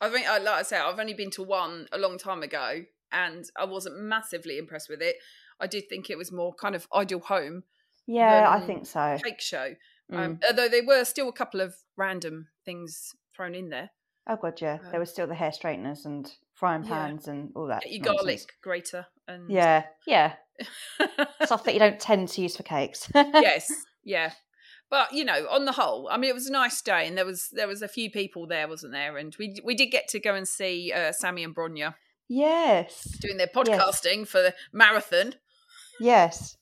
[0.00, 2.84] I think, uh, like I said, I've only been to one a long time ago,
[3.10, 5.16] and I wasn't massively impressed with it.
[5.60, 7.64] I did think it was more kind of ideal home
[8.06, 9.18] Yeah, I think so.
[9.22, 9.74] cake show.
[10.12, 10.18] Mm.
[10.18, 13.90] Um, although there were still a couple of random things thrown in there.
[14.28, 14.74] oh god, yeah.
[14.84, 16.90] um, there was still the hair straighteners and frying Yeah.
[16.90, 17.82] pans and all that.
[17.82, 18.22] Get your nonsense.
[18.22, 20.34] garlic grater and Yeah, yeah.
[21.44, 23.10] Stuff that you don't tend to use for cakes.
[23.14, 23.70] yes,
[24.04, 24.32] yeah.
[24.88, 27.26] But you know, on the whole, I mean, it was a nice day, and there
[27.26, 29.16] was there was a few people there, wasn't there?
[29.16, 31.94] And we we did get to go and see uh, Sammy and Bronya
[32.28, 33.02] Yes.
[33.20, 35.34] doing their podcasting for the marathon.
[36.00, 36.56] Yes.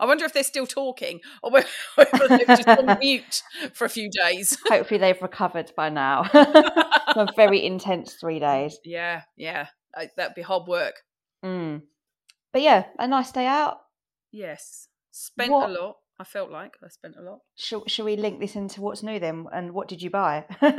[0.00, 1.68] I wonder if they're still talking or whether
[2.28, 3.42] they've just on mute
[3.74, 4.56] for a few days.
[4.66, 6.22] Hopefully they've recovered by now.
[6.34, 8.78] a very intense three days.
[8.84, 9.68] yeah, yeah,
[10.16, 10.94] that'd be hard work.
[11.44, 11.82] Mm.
[12.52, 13.78] But yeah, a nice day out.
[14.32, 15.96] Yes, spent What- a lot.
[16.20, 17.38] I felt like I spent a lot.
[17.54, 19.46] Shall, shall we link this into what's new then?
[19.52, 20.46] And what did you buy?
[20.60, 20.74] um,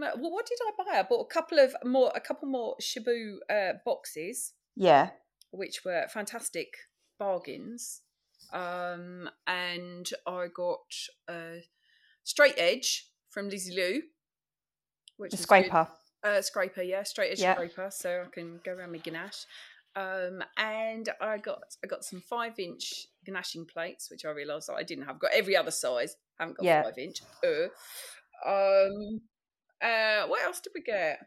[0.00, 0.98] well, what did I buy?
[0.98, 5.10] I bought a couple of more, a couple more Chibu uh, boxes, yeah.
[5.50, 6.68] which were fantastic
[7.18, 8.02] bargains.
[8.52, 10.80] Um, and I got
[11.28, 11.62] a
[12.22, 14.02] straight edge from Lissie Lou,
[15.16, 15.40] which good.
[15.40, 15.88] scraper.
[16.22, 17.54] Uh, scraper, yeah, straight edge Yeah.
[17.54, 19.44] scraper, so I can go around my ganache.
[19.96, 24.82] Um, and I got I got some five inch ganashing plates, which I realised I
[24.82, 25.20] didn't have.
[25.20, 26.82] Got every other size, haven't got Yeah.
[26.82, 27.20] five inch.
[27.44, 27.68] Uh,
[28.48, 29.20] um,
[29.80, 31.20] uh, what else did we get?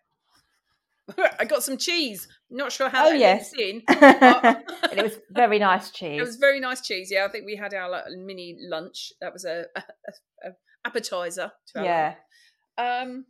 [1.40, 2.28] I got some cheese.
[2.50, 3.54] Not sure how Oh, that yes.
[3.58, 3.82] in.
[3.88, 6.20] and it was very nice cheese.
[6.20, 7.10] It was very nice cheese.
[7.12, 9.14] Yeah, I think we had our like, mini lunch.
[9.22, 9.84] That was a, a,
[10.46, 10.50] a,
[10.86, 11.52] appetizer.
[11.74, 12.16] To our yeah.
[12.78, 13.26] Um,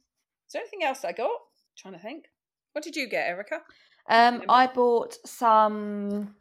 [0.47, 1.31] is there anything else I got?
[1.77, 2.25] trying to think.
[2.73, 3.61] What did you get, Erica?
[4.09, 6.35] Um, I bought some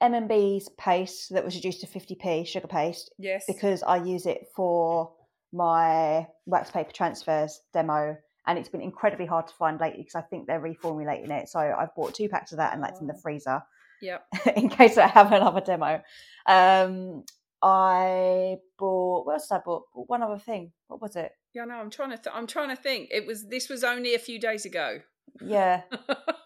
[0.00, 3.44] M&B's paste that was reduced to 50p sugar paste Yes.
[3.46, 5.12] because I use it for
[5.52, 10.22] my wax paper transfers demo and it's been incredibly hard to find lately because I
[10.22, 11.48] think they're reformulating it.
[11.48, 13.20] So I've bought two packs of that and that's in the Oh.
[13.22, 13.62] freezer
[14.02, 14.26] Yep.
[14.56, 16.02] in case I have another demo.
[16.46, 17.24] Um,
[17.62, 19.84] I bought what else did I bought?
[19.94, 20.72] One other thing.
[20.88, 21.30] What was it?
[21.54, 22.16] Yeah, no, I'm trying to.
[22.16, 23.10] Th- I'm trying to think.
[23.12, 23.46] It was.
[23.46, 24.98] This was only a few days ago.
[25.40, 25.82] Yeah.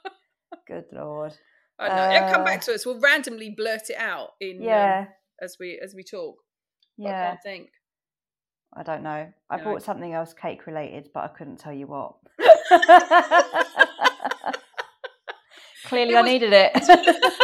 [0.67, 1.33] Good lord.
[1.79, 2.11] I know.
[2.17, 2.85] It'll come Uh, back to us.
[2.85, 5.07] We'll randomly blurt it out in um, Yeah.
[5.41, 6.37] as we as we talk.
[6.99, 7.29] But I Yeah.
[7.31, 7.71] can't think.
[8.79, 9.33] I don't know.
[9.51, 9.65] I No.
[9.65, 12.15] bought something else cake related, but I couldn't tell you what.
[15.87, 16.73] Clearly, It I needed it.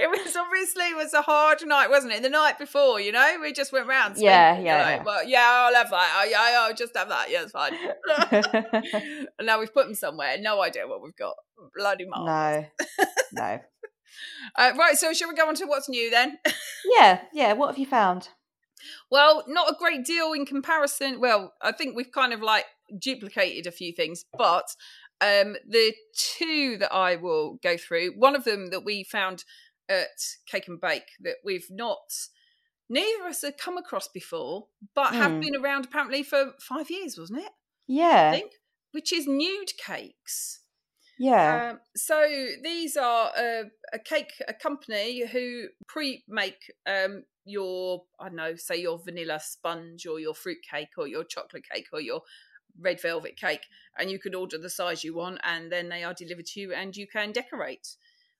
[0.00, 2.22] It was obviously it was a hard night, wasn't it?
[2.22, 4.16] The night before, you know, we just went round.
[4.16, 5.02] spent- Yeah, you yeah, know, yeah.
[5.02, 6.14] Well, yeah, I'll have that.
[6.20, 7.30] Oh, yeah, I'll just have that.
[7.30, 7.72] Yeah, it's fine.
[9.38, 10.36] and now we've put them somewhere.
[10.40, 11.34] No idea what we've got.
[11.74, 12.66] Bloody marvellous.
[13.32, 13.60] no, no.
[14.56, 16.38] Uh, right, so shall we go on to what's new then?
[16.96, 17.54] Yeah, yeah.
[17.54, 18.28] What have you found?
[19.10, 21.20] Well, not a great deal in comparison.
[21.20, 22.66] Well, I think we've kind of like
[22.98, 24.66] duplicated a few things, but
[25.20, 29.44] um, the two that I will go through, one of them that we found
[29.88, 30.06] at
[30.46, 31.98] Cake and Bake that we've not,
[32.88, 35.40] neither of us have come across before, but have Hmm.
[35.40, 37.52] been around apparently for five years, wasn't it?
[37.52, 37.52] I
[37.88, 38.52] Yeah, think,
[38.92, 40.60] which is nude cakes.
[41.18, 42.26] Yeah, Um, so
[42.62, 48.80] these are a, a cake, a company who pre-make um, your, I don't know, say
[48.80, 52.22] your vanilla sponge or your fruit cake or your chocolate cake or your
[52.80, 53.66] red velvet cake,
[53.98, 56.72] and you can order the size you want, and then they are delivered to you,
[56.72, 57.96] and you can decorate.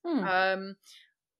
[0.07, 0.25] Hmm.
[0.25, 0.77] Um,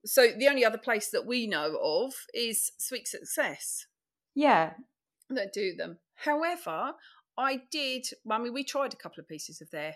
[0.05, 3.87] so the only other place that we know of is Sweet Success
[4.35, 4.73] yeah.
[5.29, 5.99] that do them.
[6.15, 6.93] However,
[7.37, 8.07] I did.
[8.29, 9.95] I mean, we tried a couple of pieces of their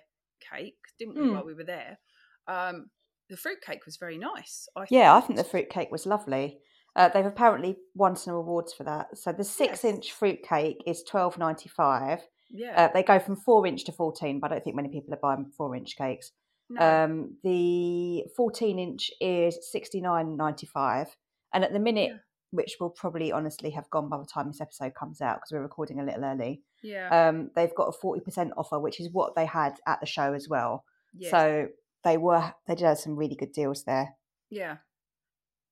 [0.51, 1.33] cake, didn't we, Mm.
[1.33, 1.99] while we were there?
[2.47, 2.89] Um,
[3.29, 4.67] the fruit cake was very nice.
[4.75, 6.59] I Yeah, I think the fruit cake was lovely.
[6.95, 9.17] Uh, they've apparently won some awards for that.
[9.17, 12.19] So the six-inch fruit cake is twelve ninety-five.
[12.51, 12.85] Yeah.
[12.85, 15.17] Uh, they go from four inch to fourteen, but I don't think many people are
[15.21, 16.31] buying four-inch cakes.
[16.69, 16.79] no.
[17.03, 21.07] Um, the 14 inch is 69.95,
[21.53, 22.17] and at the minute, Yeah.
[22.53, 25.61] Which will probably honestly have gone by the time this episode comes out because we're
[25.63, 26.61] recording a little early.
[26.83, 27.09] yeah.
[27.29, 30.47] Um, they've got a 40% offer, which is what they had at the show as
[30.47, 30.85] well.
[31.17, 31.67] yes, So
[32.03, 34.15] they were they did have some really good deals there.
[34.49, 34.77] yeah.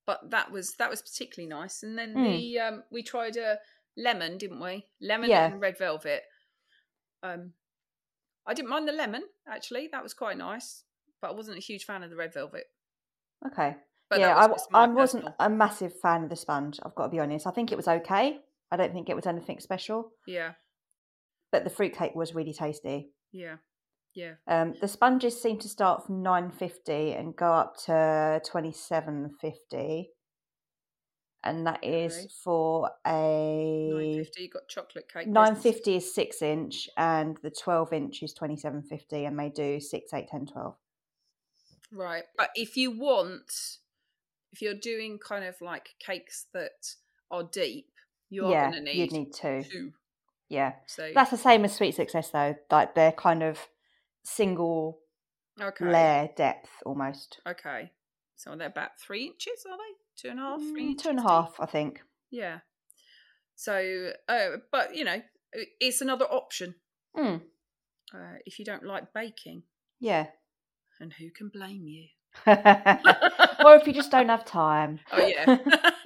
[0.08, 1.84] But that was that was particularly nice.
[1.84, 2.26] And then Mm.
[2.26, 3.60] the um, we tried a
[3.96, 4.88] lemon, didn't we?
[5.00, 5.46] Lemon Yeah.
[5.52, 6.24] and red velvet.
[7.22, 7.54] Um,
[8.48, 9.88] I didn't mind the lemon actually.
[9.92, 10.84] That was quite nice.
[11.22, 12.66] But I wasn't a huge fan of the red velvet.
[13.46, 13.76] Okay.
[14.12, 16.36] But yeah, I, was w- just my I wasn't personal- a massive fan of the
[16.36, 16.80] sponge.
[16.84, 17.48] I've got to be honest.
[17.48, 18.40] I think it was okay.
[18.72, 20.52] I don't think it was anything special, Yeah,
[21.52, 23.10] but the fruit cake was really tasty.
[23.32, 23.56] yeah.
[24.14, 24.34] Yeah.
[24.46, 29.30] Um, the sponges seem to start from nine fifty and go up to twenty seven
[29.40, 30.10] fifty,
[31.46, 32.28] and that is Okay.
[32.44, 34.44] for a nine fifty.
[34.44, 35.28] You got chocolate cake.
[35.28, 39.48] nine fifty is six inch, and the twelve inch is twenty seven fifty, and they
[39.50, 40.76] do six, eight, ten, twelve.
[41.90, 42.24] Right.
[42.38, 43.78] But if you want,
[44.52, 46.96] if you're doing kind of like cakes that
[47.30, 47.88] are deep,
[48.30, 49.64] you are Yeah, going to you'd need, need two.
[49.70, 49.92] two.
[50.50, 52.56] Yeah, So that's the same as Sweet Success though.
[52.70, 53.58] Like they're kind of
[54.24, 55.00] single
[55.62, 55.86] okay.
[55.86, 57.40] layer depth almost.
[57.48, 57.92] Okay.
[58.36, 59.94] So they're about three inches, are they?
[60.18, 61.30] Two and a half, three Mm, two and a deep?
[61.30, 62.02] half, I think.
[62.30, 62.60] Yeah.
[63.56, 65.22] So, uh, but you know,
[65.80, 66.76] it's another option
[67.16, 67.42] Mm,
[68.14, 69.64] uh, if you don't like baking,
[70.00, 70.28] yeah.
[71.00, 72.08] and who can blame you?
[72.48, 75.00] or if you just don't have time.
[75.12, 75.58] Oh yeah.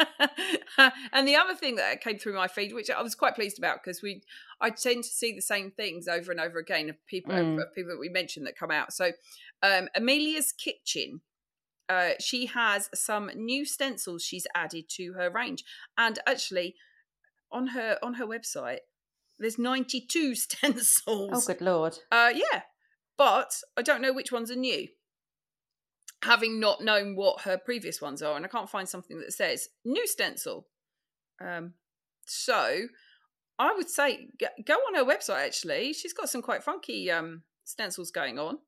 [1.13, 3.83] and the other thing that came through my feed, which I was quite pleased about,
[3.83, 4.21] because we,
[4.59, 7.61] I tend to see the same things over and over again of people, Mm.
[7.61, 8.93] of people that we mentioned that come out.
[8.93, 9.11] So,
[9.63, 11.21] um, Amelie's Kitchen,
[11.89, 15.63] uh, she has some new stencils she's added to her range,
[15.97, 16.75] and actually,
[17.51, 18.79] on her on her website,
[19.39, 21.03] there's 92 stencils.
[21.07, 21.99] oh, good lord.
[22.11, 22.63] Uh, yeah,
[23.17, 24.88] but I don't know which ones are new.
[26.25, 29.69] Having not known what her previous ones are, and I can't find something that says
[29.83, 30.67] new stencil.
[31.39, 31.73] Um,
[32.25, 32.88] so
[33.59, 34.27] I would say
[34.65, 35.45] go on her website.
[35.45, 38.59] Actually, she's got some quite funky um stencils going on.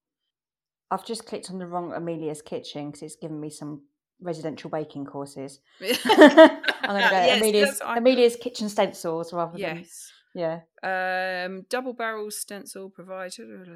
[0.90, 3.82] I've just clicked on the wrong Amelie's Kitchen because it's given me some
[4.22, 5.60] residential baking courses.
[5.82, 6.00] I'm going
[7.04, 9.78] to go Yes, Amelie's, Amelie's Kitchen Stencils rather than.
[9.78, 10.12] Yes.
[10.34, 10.60] Yeah.
[10.84, 13.68] Um, double barrel stencil provided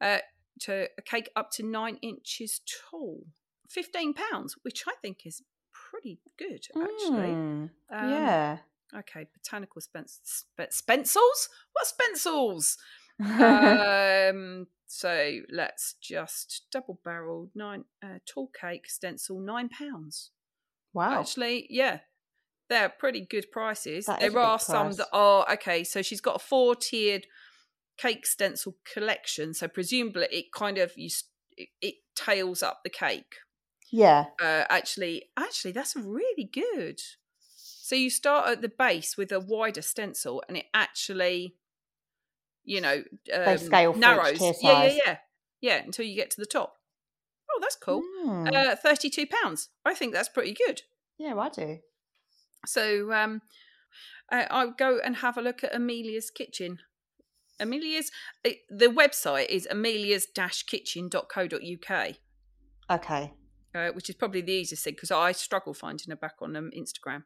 [0.00, 0.18] uh,
[0.60, 2.60] to a cake up to nine inches
[2.90, 3.24] tall.
[3.68, 7.32] Fifteen pounds, which I think is pretty good actually.
[7.32, 8.58] Mm, Um, yeah.
[8.94, 11.48] Okay, botanical spence, spe- spencils.
[11.72, 12.76] What spencils?
[13.20, 14.66] um.
[14.86, 20.30] So let's just double barreled nine uh, tall cake stencil nine pounds.
[20.92, 21.20] wow.
[21.20, 22.00] Actually, yeah,
[22.68, 24.04] they're pretty good prices.
[24.06, 25.84] That there are some that are okay.
[25.84, 27.26] So she's got a four tiered
[27.98, 29.54] cake stencil collection.
[29.54, 31.10] So presumably it kind of you
[31.56, 33.34] it, it tails up the cake.
[33.90, 34.26] yeah.
[34.40, 37.00] Uh, actually, actually, that's really good.
[37.56, 41.56] So you start at the base with a wider stencil, and it actually,
[42.64, 43.02] you know,
[43.34, 44.40] um, scale narrows.
[44.40, 45.16] Yeah, yeah, yeah,
[45.60, 46.76] yeah, until you get to the top.
[47.50, 48.02] Oh, that's cool.
[48.24, 49.68] Mm, Uh, Thirty-two pounds.
[49.84, 50.82] I think that's pretty good.
[51.18, 51.78] yeah, I do.
[52.66, 53.42] So um,
[54.30, 56.78] uh, I'll go and have a look at Amelie's Kitchen.
[57.62, 58.10] Amelie's
[58.46, 62.14] uh, the website is amelies-kitchen.co.uk,
[62.90, 63.32] Okay.
[63.74, 66.70] uh, which is probably the easiest thing because I struggle finding her back on um,
[66.76, 67.24] Instagram.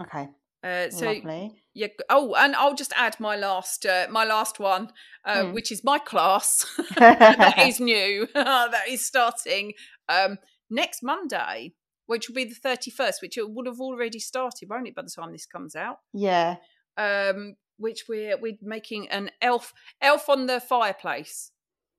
[0.00, 0.28] Okay.
[0.64, 1.60] Uh, so Lovely.
[1.74, 1.88] yeah.
[2.08, 4.90] Oh, and I'll just add my last uh, my last one,
[5.24, 5.54] uh, Mm.
[5.54, 6.64] which is my class.
[6.96, 8.28] that is new.
[8.34, 9.72] that is starting
[10.08, 10.38] um,
[10.70, 11.74] next Monday,
[12.06, 15.02] which will be the thirty first, which it would have already started, won't it, by
[15.02, 15.98] the time this comes out?
[16.12, 16.58] yeah.
[16.96, 21.50] um, which we're we're making an elf elf on the fireplace.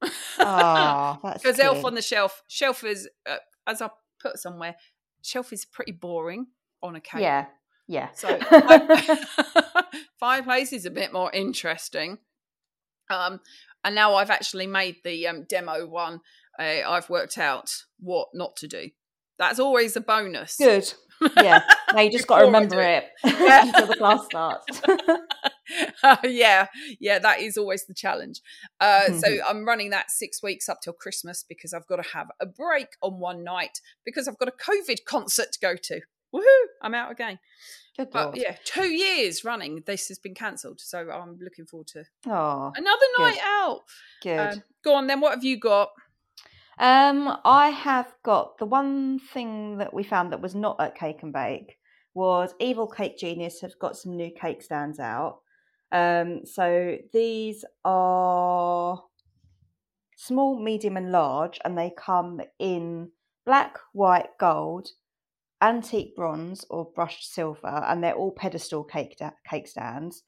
[0.39, 3.89] Oh, because elf on the shelf shelf is uh, as I
[4.22, 4.76] put somewhere
[5.22, 6.48] shelf is pretty boring
[6.82, 7.22] on a cake.
[7.22, 7.46] Yeah.
[7.88, 8.10] Yeah.
[8.13, 8.38] So
[10.19, 12.19] fireplace is a bit more interesting.
[13.10, 13.39] Um,
[13.84, 16.22] and now I've actually made the um, demo one.
[16.58, 18.89] Uh, I've worked out what not to do.
[19.39, 20.58] That's always a bonus.
[20.58, 20.93] Good.
[21.38, 21.62] Yeah.
[21.93, 23.65] Now you just got to remember it Yeah.
[23.67, 24.82] until the class starts.
[26.24, 26.67] yeah,
[27.00, 28.41] yeah, that is always the challenge.
[28.80, 32.28] Uh, so I'm running that six weeks up till Christmas because I've got to have
[32.39, 36.02] a break on one night because I've got a COVID concert to go to.
[36.34, 36.65] Woohoo!
[36.82, 37.39] I'm out again.
[37.96, 38.38] Good But lord.
[38.38, 40.82] yeah, two years running, this has been cancelled.
[40.82, 43.24] So I'm looking forward to Oh, another Good.
[43.24, 43.82] night out.
[44.24, 44.39] good.
[44.39, 45.22] Um, go on then.
[45.22, 45.89] What have you got?
[46.80, 51.22] Um, I have got the one thing that we found that was not at Cake
[51.22, 51.78] and Bake
[52.14, 55.40] was Evil Cake Genius have got some new cake stands out.
[55.92, 59.02] Um, so these are
[60.16, 63.12] small, medium, and large, and they come in
[63.46, 64.90] black, white, gold,
[65.62, 70.24] antique bronze, or brushed silver, and they're all pedestal cake da- cake stands.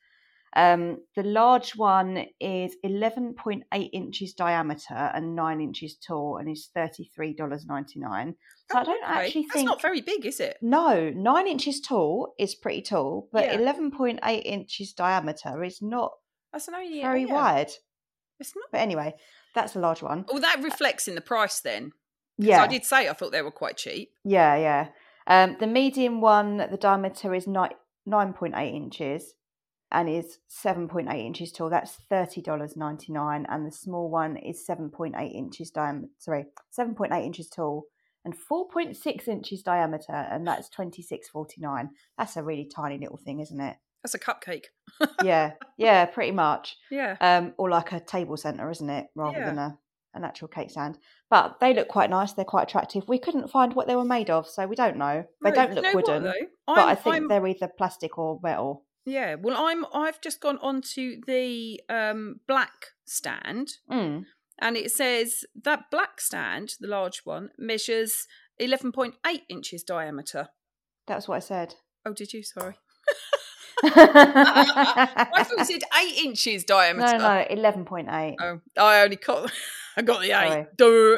[0.56, 8.36] Um, the large one is 11.8 inches diameter and 9 inches tall and is $33.99.
[8.72, 10.58] So I don't Okay, actually That's not very big, is it?
[10.62, 13.58] No, 9 inches tall is pretty tall, but Yeah.
[13.58, 16.14] 11.8 inches diameter is not
[16.54, 17.34] That's an only very yeah.
[17.34, 17.72] wide.
[18.40, 18.70] It's not.
[18.72, 19.14] But anyway,
[19.54, 20.26] that's a large one.
[20.30, 21.92] Oh, that reflects in the price then.
[22.38, 22.62] Yeah.
[22.64, 24.12] I did say I thought they were quite cheap.
[24.24, 24.88] Yeah, yeah.
[25.28, 27.76] Um, the medium one, the diameter is ni-
[28.08, 29.34] 9.8 inches.
[29.92, 31.70] And is 7.8 inches tall.
[31.70, 33.46] That's $30.99.
[33.50, 36.46] And the small one is 7.8 inches diameter, sorry,
[36.78, 37.86] 7.8 inches tall
[38.24, 40.14] and 4.6 inches diameter.
[40.14, 41.90] And that's 26.49.
[42.18, 43.76] That's a really tiny little thing, isn't it?
[44.04, 44.66] That's a cupcake.
[45.24, 46.78] yeah, yeah, pretty much.
[46.92, 47.16] Yeah.
[47.20, 49.08] Um, or like a table centre, isn't it?
[49.16, 49.46] Rather Yeah.
[49.46, 49.78] than a,
[50.14, 50.98] an actual cake stand.
[51.30, 52.34] But they look quite nice.
[52.34, 53.08] They're quite attractive.
[53.08, 55.26] We couldn't find what they were made of, so we don't know.
[55.44, 56.24] They No, don't you look know wooden.
[56.24, 56.34] though?
[56.68, 58.85] but I'm- I think I'm- they're either plastic or metal.
[59.06, 59.86] Yeah, well, I'm.
[59.94, 64.26] I've just gone onto the um, black stand, Mm.
[64.60, 68.26] and it says that black stand, the large one, measures
[68.58, 70.48] eleven point eight inches diameter.
[71.08, 71.76] That's what I said.
[72.06, 72.42] Oh, did you?
[72.44, 72.74] Sorry,
[73.84, 77.18] I thought it said eight inches diameter.
[77.18, 78.36] no, no, eleven point eight.
[78.42, 79.52] Oh, I only got.
[79.98, 80.66] I got the eight.
[80.80, 81.18] Sorry.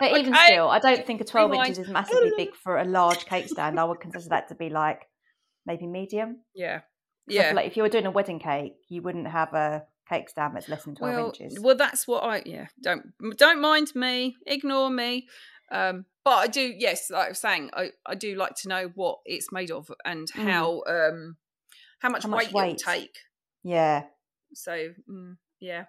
[0.00, 0.46] But even Okay.
[0.46, 1.68] still, I don't think a twelve Rewind.
[1.70, 3.78] inches is massively big for a large cake stand.
[3.78, 5.02] I would consider that to be like
[5.66, 6.42] maybe medium.
[6.54, 6.97] Yeah, 'Cause I feel
[7.34, 7.52] yeah.
[7.54, 10.68] like if you were doing a wedding cake, you wouldn't have a cake stand that's
[10.68, 11.58] less than twelve well, inches.
[11.60, 12.42] well, that's what I.
[12.46, 14.36] Yeah, don't don't mind me.
[14.46, 15.28] Ignore me.
[15.70, 16.62] Um, but I do.
[16.76, 19.90] Yes, like I was saying, I, I do like to know what it's made of
[20.04, 20.44] and Mm.
[20.50, 21.36] how um
[22.00, 22.74] how much, How much weight, weight.
[22.80, 23.16] it'll take.
[23.62, 24.04] Yeah.
[24.54, 24.72] So
[25.10, 25.84] mm, yeah.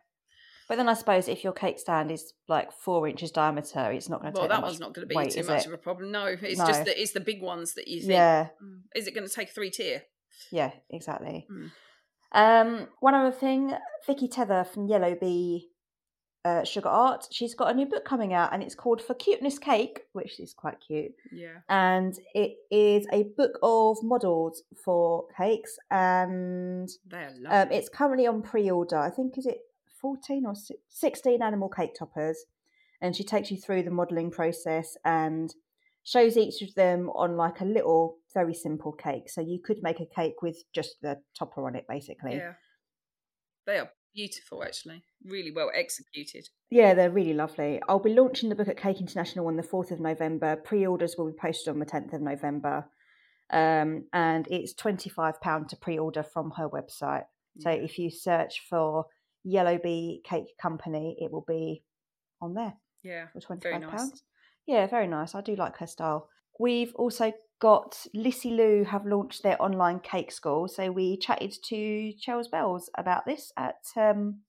[0.67, 4.21] But then I suppose if your cake stand is like four inches diameter, it's not
[4.21, 5.67] going to Well, take that much one's not going to be weight, too much it?
[5.67, 6.11] of a problem.
[6.11, 6.67] No, it's No.
[6.67, 8.11] just that it's the big ones that you think.
[8.11, 10.03] Yeah, "Mm, Is it going to take three tier?
[10.51, 11.47] Yeah, exactly.
[11.51, 11.71] Mm.
[12.31, 13.73] Um, one other thing,
[14.05, 15.63] Vicky Teather from Yellowbee
[16.45, 19.59] uh, Sugar Art, she's got a new book coming out, and it's called For Cuteness
[19.59, 21.11] Cake, which is quite cute.
[21.31, 21.57] Yeah.
[21.67, 28.97] And it is a book of models for cakes, and um, it's currently on pre-order.
[28.97, 29.57] I think is it
[29.99, 30.53] fourteen or
[30.87, 32.45] sixteen animal cake toppers,
[33.01, 35.53] and she takes you through the modelling process and
[36.03, 39.29] shows each of them on like a little very simple cake.
[39.29, 42.37] So you could make a cake with just the topper on it, basically.
[42.37, 42.53] yeah.
[43.65, 45.03] They are beautiful, actually.
[45.23, 46.47] Really well executed.
[46.69, 47.81] Yeah, they're really lovely.
[47.87, 50.55] I'll be launching the book at Cake International on the 4th of November.
[50.55, 52.85] Pre orders will be posted on the 10th of November.
[53.51, 57.25] Um, and it's £25 to pre order from her website.
[57.59, 59.05] So if you search for
[59.45, 61.83] Yellowbee Cake Company, it will be
[62.41, 62.73] on there
[63.03, 63.25] yeah.
[63.33, 63.61] for £25.
[63.61, 64.11] Very nice.
[64.65, 65.35] Yeah, very nice.
[65.35, 66.29] I do like her style.
[66.59, 70.67] We've also got Lissie Lou have launched their online cake school.
[70.67, 74.41] So we chatted to Charles Bells about this at um,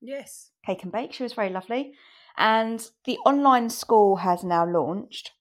[0.00, 0.50] Yes.
[0.64, 1.12] Cake and Bake.
[1.12, 1.94] She was very lovely.
[2.36, 5.32] And the online school has now launched.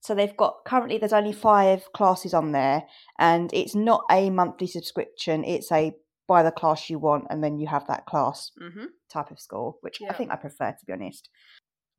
[0.00, 2.84] So they've got currently there's only five classes on there,
[3.18, 5.44] and it's not a monthly subscription.
[5.44, 5.92] It's a
[6.26, 8.86] buy the class you want, and then you have that class Mm-hmm.
[9.12, 11.28] type of school, which I think I prefer to be honest.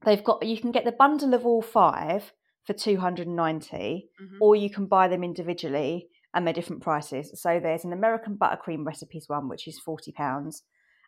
[0.04, 2.34] They've got you can get the bundle of all five
[2.66, 4.38] for two hundred and ninety, Mhm.
[4.40, 7.40] or you can buy them individually and they're different prices.
[7.42, 10.64] So there's an American buttercream recipes one, which is forty pounds,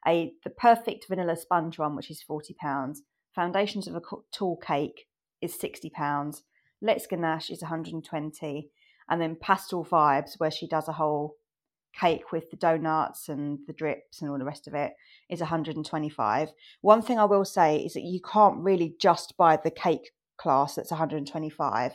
[0.06, 3.04] a the perfect vanilla sponge one, which is forty pounds.
[3.34, 4.01] Foundations of a
[4.32, 5.08] tall cake
[5.41, 6.43] is sixty pounds.
[6.82, 8.70] Let's Ganache is one hundred and twenty,
[9.10, 11.36] and then Pastel Vibes, where she does a whole
[11.93, 14.93] cake with the donuts and the drips and all the rest of it,
[15.30, 16.49] is 125.
[16.82, 20.76] One thing I will say is that you can't really just buy the cake class
[20.76, 21.94] that's 125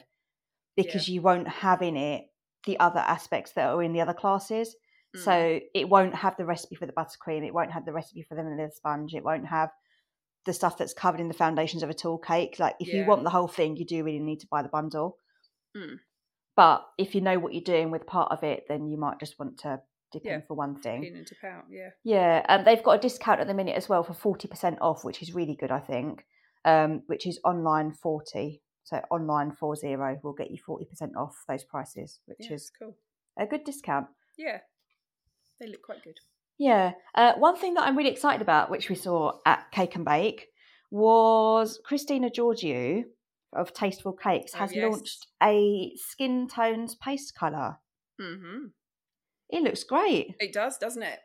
[0.77, 2.25] because you won't have in it
[2.67, 4.77] the other aspects that are in the other classes.
[5.17, 5.25] Mm.
[5.25, 8.35] So it won't have the recipe for the buttercream, it won't have the recipe for
[8.35, 9.71] the vanilla sponge, it won't have
[10.47, 12.57] the stuff that's covered in the foundations of a tall cake.
[12.59, 15.19] Like if you want the whole thing, you do really need to buy the bundle.
[15.77, 15.99] Mm.
[16.57, 19.39] But if you know what you're doing with part of it, then you might just
[19.39, 19.81] want to
[20.13, 21.05] dip Yeah, in for one thing.
[21.05, 21.65] In and dip out.
[21.71, 21.91] Yeah.
[22.05, 25.05] Yeah, and they've got a discount at the minute as well for forty percent off,
[25.05, 26.25] which is really good, I think.
[26.69, 31.35] Um, which is online forty, so online four zero will get you forty percent off
[31.49, 32.95] those prices, which Yeah, is cool.
[33.39, 34.07] a good discount.
[34.37, 34.59] Yeah.
[35.61, 36.19] They look quite good.
[36.59, 40.05] Yeah, uh, one thing that I'm really excited about, which we saw at Cake and
[40.05, 40.49] Bake,
[40.91, 43.05] was Christina Georgiou
[43.53, 44.83] of Tasteful Cakes Oh, has yes.
[44.85, 47.79] launched a skin tones paste colour.
[48.21, 48.67] Mm-hmm.
[49.51, 50.35] It looks great.
[50.41, 51.21] It does, doesn't it?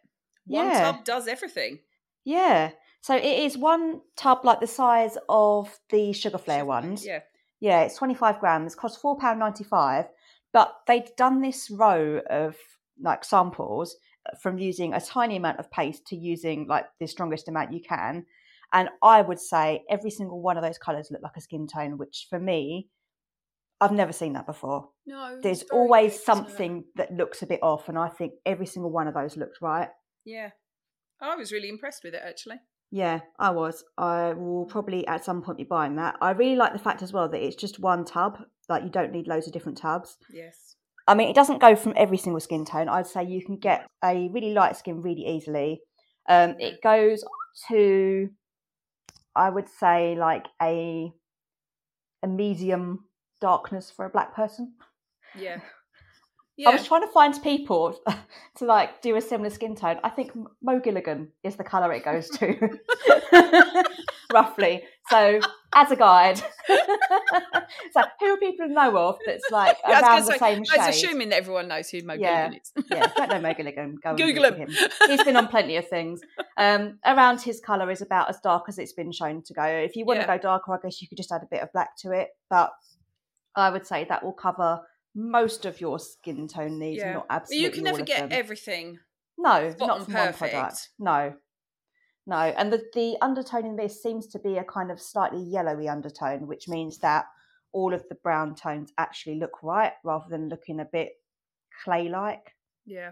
[0.45, 0.91] One Yeah.
[0.91, 1.79] tub does everything.
[2.23, 2.71] Yeah.
[3.03, 7.05] So it is one tub like the size of the Sugarflair ones.
[7.05, 7.19] Yeah.
[7.59, 10.07] Yeah, it's 25 grams, costs £4.95.
[10.53, 12.55] But they'd done this row of
[13.01, 17.49] like samples uh, from using a tiny amount of paste to using like the strongest
[17.49, 18.25] amount you can.
[18.71, 21.97] And I would say every single one of those colours look like a skin tone,
[21.97, 22.87] which for me,
[23.81, 24.87] I've never seen that before.
[25.05, 25.39] No.
[25.43, 29.09] There's always good, something that looks a bit off, and I think every single one
[29.09, 29.89] of those looked right.
[30.23, 30.51] Yeah.
[31.19, 32.61] I was really impressed with it actually.
[32.93, 33.83] Yeah, I was.
[33.97, 36.15] I will probably at some point be buying that.
[36.21, 38.37] I really like the fact as well that it's just one tub.
[38.69, 40.15] Like you don't need loads of different tubs.
[40.31, 40.75] Yes.
[41.07, 42.87] I mean, it doesn't go from every single skin tone.
[42.87, 45.81] I'd say you can get a really light skin really easily.
[46.29, 47.23] Um, it goes
[47.69, 48.29] to,
[49.35, 51.11] I would say, like a
[52.21, 53.05] a medium
[53.41, 54.75] darkness for a black person.
[55.35, 55.61] Yeah.
[56.67, 57.97] I was trying to find people
[58.57, 59.99] to like do a similar skin tone.
[60.03, 60.31] I think
[60.61, 62.79] Mo Gilligan is the colour it goes to,
[64.33, 64.83] roughly.
[65.09, 65.39] So,
[65.75, 66.37] as a guide,
[67.91, 70.79] so who are people know of that's like Yeah, around the say, same shade?
[70.79, 72.47] I was assuming that everyone knows who Mo Yeah.
[72.49, 72.85] Gilligan is.
[72.91, 73.95] yeah, don't know Mo Gilligan.
[74.01, 74.69] Go Google him.
[74.69, 74.89] him.
[75.07, 76.21] He's been on plenty of things.
[76.57, 79.63] Um, around his colour is about as dark as it's been shown to go.
[79.65, 80.27] If you want Yeah.
[80.27, 82.29] to go darker, I guess you could just add a bit of black to it.
[82.49, 82.71] But
[83.55, 84.81] I would say that will cover
[85.15, 87.13] most of your skin tone needs, Yeah.
[87.13, 88.99] not But absolutely you can never get everything.
[89.37, 90.89] No, spot not from one product.
[90.99, 91.33] No,
[92.25, 92.35] no.
[92.37, 96.47] And the, the undertone in this seems to be a kind of slightly yellowy undertone,
[96.47, 97.25] which means that
[97.71, 101.13] all of the brown tones actually look right rather than looking a bit
[101.83, 102.53] clay like.
[102.85, 103.11] Yeah.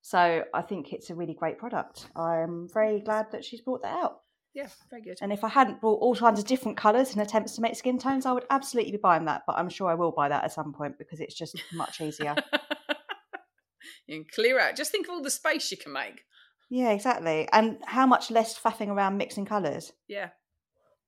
[0.00, 2.06] So I think it's a really great product.
[2.16, 4.20] I'm very glad that she's brought that out.
[4.58, 5.18] Yeah, very good.
[5.22, 7.96] And if I hadn't brought all kinds of different colours and attempts to make skin
[7.96, 9.42] tones, I would absolutely be buying that.
[9.46, 12.34] But I'm sure I will buy that at some point because it's just much easier.
[14.08, 14.74] you can clear out.
[14.74, 16.22] Just think of all the space you can make.
[16.70, 17.48] yeah, exactly.
[17.52, 19.92] And how much less faffing around mixing colours.
[20.08, 20.30] Yeah.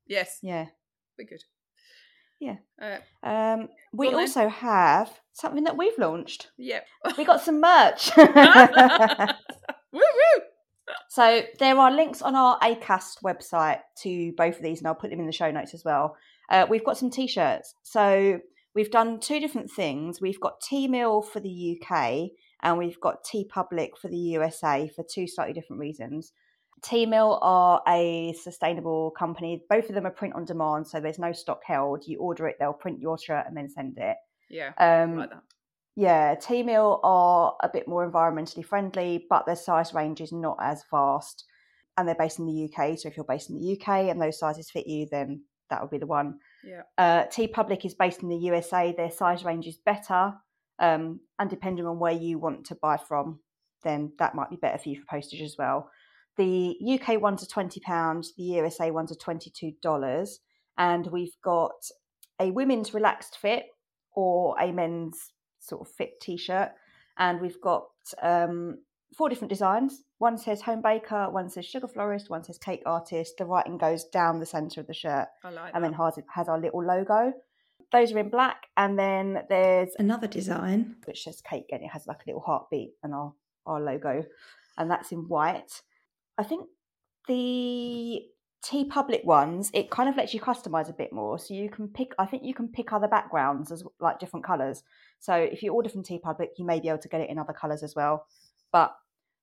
[0.06, 0.38] Yes.
[0.42, 0.66] Yeah.
[1.16, 1.42] Very good.
[2.38, 2.56] Yeah.
[2.80, 4.20] Uh, Um, we Go on then.
[4.28, 6.52] also have something that we've launched.
[6.56, 6.86] yep.
[7.18, 8.10] We got some merch.
[11.10, 15.10] so there are links on our ACAST website to both of these, and I'll put
[15.10, 16.16] them in the show notes as well.
[16.48, 17.74] Uh, we've got some t-shirts.
[17.82, 18.38] So
[18.76, 20.20] we've done two different things.
[20.20, 22.30] We've got Teemill for the UK,
[22.62, 26.32] and we've got Teepublic for the USA for two slightly different reasons.
[26.80, 29.64] Teemill are a sustainable company.
[29.68, 32.04] Both of them are print on demand, so there's no stock held.
[32.06, 34.16] You order it, they'll print your shirt and then send it.
[34.48, 34.74] Yeah.
[34.78, 35.42] Um, like that.
[35.96, 40.84] Yeah, Teemill are a bit more environmentally friendly, but their size range is not as
[40.90, 41.44] vast.
[41.96, 42.98] And they're based in the UK.
[42.98, 45.90] So if you're based in the UK and those sizes fit you, then that would
[45.90, 46.38] be the one.
[46.64, 46.82] Yeah.
[46.96, 48.94] Uh, Teepublic is based in the USA.
[48.96, 50.34] Their size range is better.
[50.78, 53.40] Um, and depending on where you want to buy from,
[53.82, 55.90] then that might be better for you for postage as well.
[56.36, 60.30] The UK ones are £20, the USA ones are $22.
[60.78, 61.72] And we've got
[62.40, 63.64] a women's relaxed fit
[64.14, 66.72] or a men's sort of fit t-shirt
[67.18, 67.86] and we've got
[68.22, 68.78] um,
[69.16, 70.02] four different designs.
[70.18, 73.36] One says home baker one says sugar florist one says cake artist.
[73.38, 76.14] The writing goes down the center of the shirt I like and then that.
[76.16, 77.32] has, has our little logo.
[77.92, 80.96] Those are in black and then there's another design.
[81.06, 83.32] which says cake and it has like a little heartbeat and our,
[83.66, 84.24] our logo
[84.78, 85.82] and that's in white.
[86.38, 86.66] I think
[87.28, 88.22] the
[88.64, 91.38] Teepublic ones, it kind of lets you customize a bit more.
[91.38, 94.82] So you can pick, I think you can pick other backgrounds as like different colors.
[95.18, 97.52] So if you order from Teepublic, you may be able to get it in other
[97.52, 98.26] colors as well.
[98.72, 98.94] But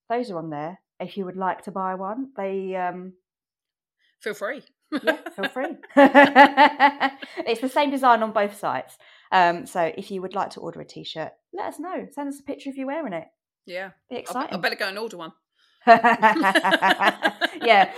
[0.10, 0.80] those are on there.
[1.00, 3.14] If you would like to buy one, they um,
[4.22, 4.64] Feel free.
[5.04, 5.76] yeah, feel free.
[5.96, 8.98] it's the same design on both sites.
[9.32, 12.08] Um, so if you would like to order a t-shirt, let us know.
[12.12, 13.28] Send us a picture of you wearing it.
[13.66, 13.92] Yeah.
[14.10, 14.56] Be exciting.
[14.56, 15.34] I better go and order one.
[15.88, 17.92] yeah.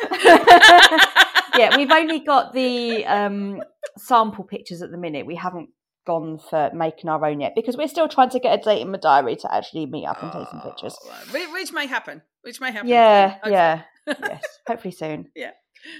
[1.59, 3.61] Yeah, we've only got the um,
[3.97, 5.25] sample pictures at the minute.
[5.25, 5.69] We haven't
[6.07, 8.91] gone for making our own yet because we're still trying to get a date in
[8.91, 10.95] my diary to actually meet up and take some pictures.
[11.05, 11.49] Oh.
[11.53, 12.21] Which, may happen.
[12.41, 12.87] Which may happen.
[12.89, 13.53] Yeah, Hopefully.
[13.53, 15.29] yeah, yes, hopefully soon.
[15.35, 15.51] Yeah.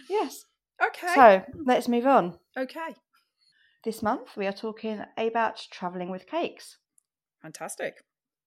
[0.09, 0.45] Yes.
[0.83, 1.13] Okay.
[1.15, 2.37] So let's move on.
[2.57, 2.95] okay.
[3.85, 6.77] This month we are talking about travelling with cakes.
[7.41, 7.95] Fantastic.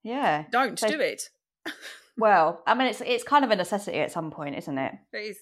[0.03, 0.45] Yeah.
[0.51, 1.23] Don't So- do it.
[2.19, 4.93] Well, I mean, it's it's kind of a necessity at some point, isn't it?
[5.15, 5.39] It is.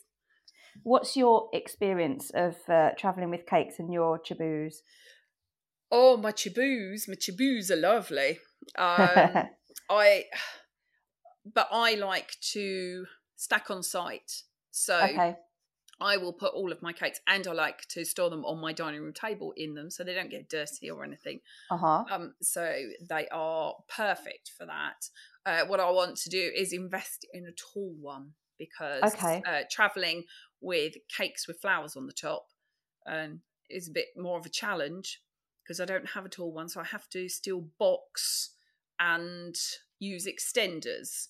[0.83, 4.77] What's your experience of uh, travelling with cakes and your Chibus?
[5.91, 7.09] Oh, my Chibus.
[7.09, 8.39] My Chibus are lovely.
[8.77, 9.49] Um,
[9.91, 10.25] I,
[11.53, 13.07] but I like to
[13.37, 14.43] stack on site.
[14.71, 15.37] So okay.
[16.01, 18.73] I will put all of my cakes and I like to store them on my
[18.73, 21.41] dining room table in them so they don't get dirty or anything.
[21.71, 22.05] Uh huh.
[22.11, 22.75] Um, so
[23.09, 25.09] they are perfect for that.
[25.45, 29.43] Uh, what I want to do is invest in a tall one because Okay.
[29.47, 30.25] uh, traveling
[30.61, 32.47] with cakes with flowers on the top
[33.07, 35.21] um, is a bit more of a challenge
[35.63, 38.51] because I don't have a tall one, so I have to still box
[38.99, 39.55] and
[39.99, 41.29] use extenders.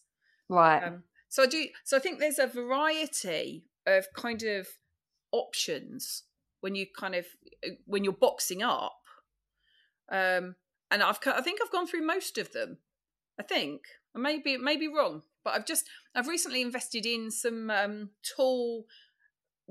[0.48, 0.82] Right.
[0.82, 1.66] Um, so I do.
[1.84, 4.66] So I think there's a variety of kind of
[5.32, 6.24] options
[6.60, 7.26] when you kind of
[7.86, 8.96] when you're boxing up.
[10.10, 10.56] Um,
[10.90, 12.78] and I've I think I've gone through most of them.
[13.38, 13.82] I think
[14.14, 18.10] I may be may be wrong, but I've just I've recently invested in some um,
[18.36, 18.86] tall,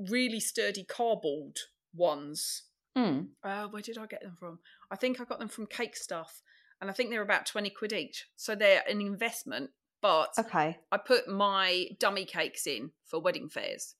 [0.07, 1.57] really sturdy cardboard
[1.93, 2.63] ones.
[2.97, 3.29] Mm.
[3.43, 4.59] Uh, where did I get them from?
[4.91, 6.41] I think I got them from Cake Stuff,
[6.81, 8.27] and I think they're about twenty quid each.
[8.35, 9.71] So they're an investment.
[10.01, 10.77] But Okay.
[10.93, 13.95] I put my dummy cakes in for wedding fairs.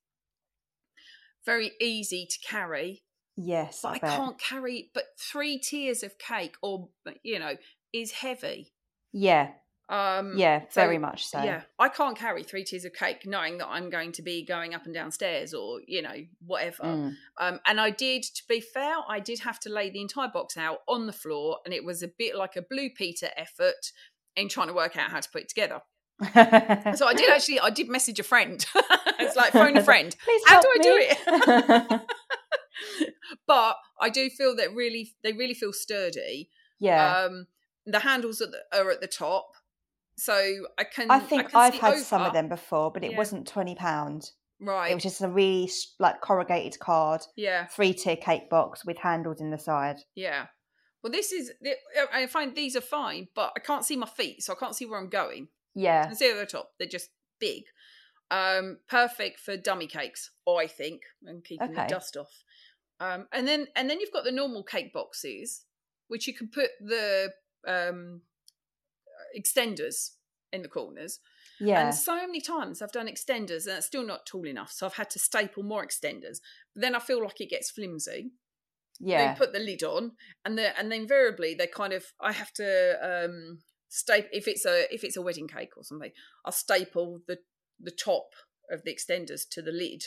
[1.46, 3.04] Very easy to carry,
[3.42, 4.92] Yes, but I, I, can't carry.
[4.94, 6.90] But three tiers of cake, or
[7.24, 7.56] you know,
[7.94, 8.74] is heavy.
[9.14, 9.52] Yeah,
[9.90, 11.42] Um, yeah, so, very much so.
[11.42, 14.76] Yeah, I can't carry three tiers of cake, knowing that I'm going to be going
[14.76, 16.14] up and down stairs, or you know,
[16.46, 16.84] whatever.
[16.84, 17.16] Mm.
[17.40, 20.58] Um, and I did, to be fair, I did have to lay the entire box
[20.58, 23.92] out on the floor, and it was a bit like a Blue Peter effort
[24.36, 25.82] in trying to work out how to put it together.
[26.22, 28.64] So I did actually, I did message a friend.
[29.20, 30.16] it's like phone a friend.
[30.24, 31.06] Please How do I do me.
[31.90, 32.02] it?
[33.48, 36.50] but I do feel that really, they really feel sturdy.
[36.80, 37.48] yeah, Um,
[37.86, 38.42] the handles
[38.74, 39.52] are at the top,
[40.20, 41.10] so I can.
[41.10, 43.18] I think I've see had some of them before, but it Yeah.
[43.18, 44.32] wasn't twenty pound.
[44.62, 44.92] Right.
[44.92, 47.68] It was just a really like corrugated card, yeah.
[47.68, 49.98] three tier cake box with handles in the side.
[50.16, 50.48] Yeah.
[51.02, 51.52] Well, this is.
[52.14, 54.86] I find these are fine, but I can't see my feet, so I can't see
[54.86, 55.48] where I'm going.
[55.78, 56.72] I Yeah, can see at the top.
[56.78, 57.10] They're just
[57.40, 57.64] big.
[58.32, 62.44] Um, perfect for dummy cakes, I think, and keeping the dust off.
[63.00, 65.64] Um, and then and then you've got the normal cake boxes,
[66.10, 67.32] which you can put the
[67.66, 68.22] um,
[69.38, 70.12] extenders
[70.52, 71.20] in the corners.
[71.60, 74.86] yeah, And so many times I've done extenders and it's still not tall enough, so
[74.86, 76.40] I've had to staple more extenders.
[76.74, 78.32] But then I feel like it gets flimsy.
[79.00, 79.34] yeah.
[79.34, 80.14] They put the lid on,
[80.46, 84.66] and the and then invariably they kind of I have to um staple if it's
[84.66, 86.12] a if it's a wedding cake or something.
[86.46, 87.40] I'll staple the
[87.80, 88.34] the top
[88.72, 90.04] of the extenders to the lid,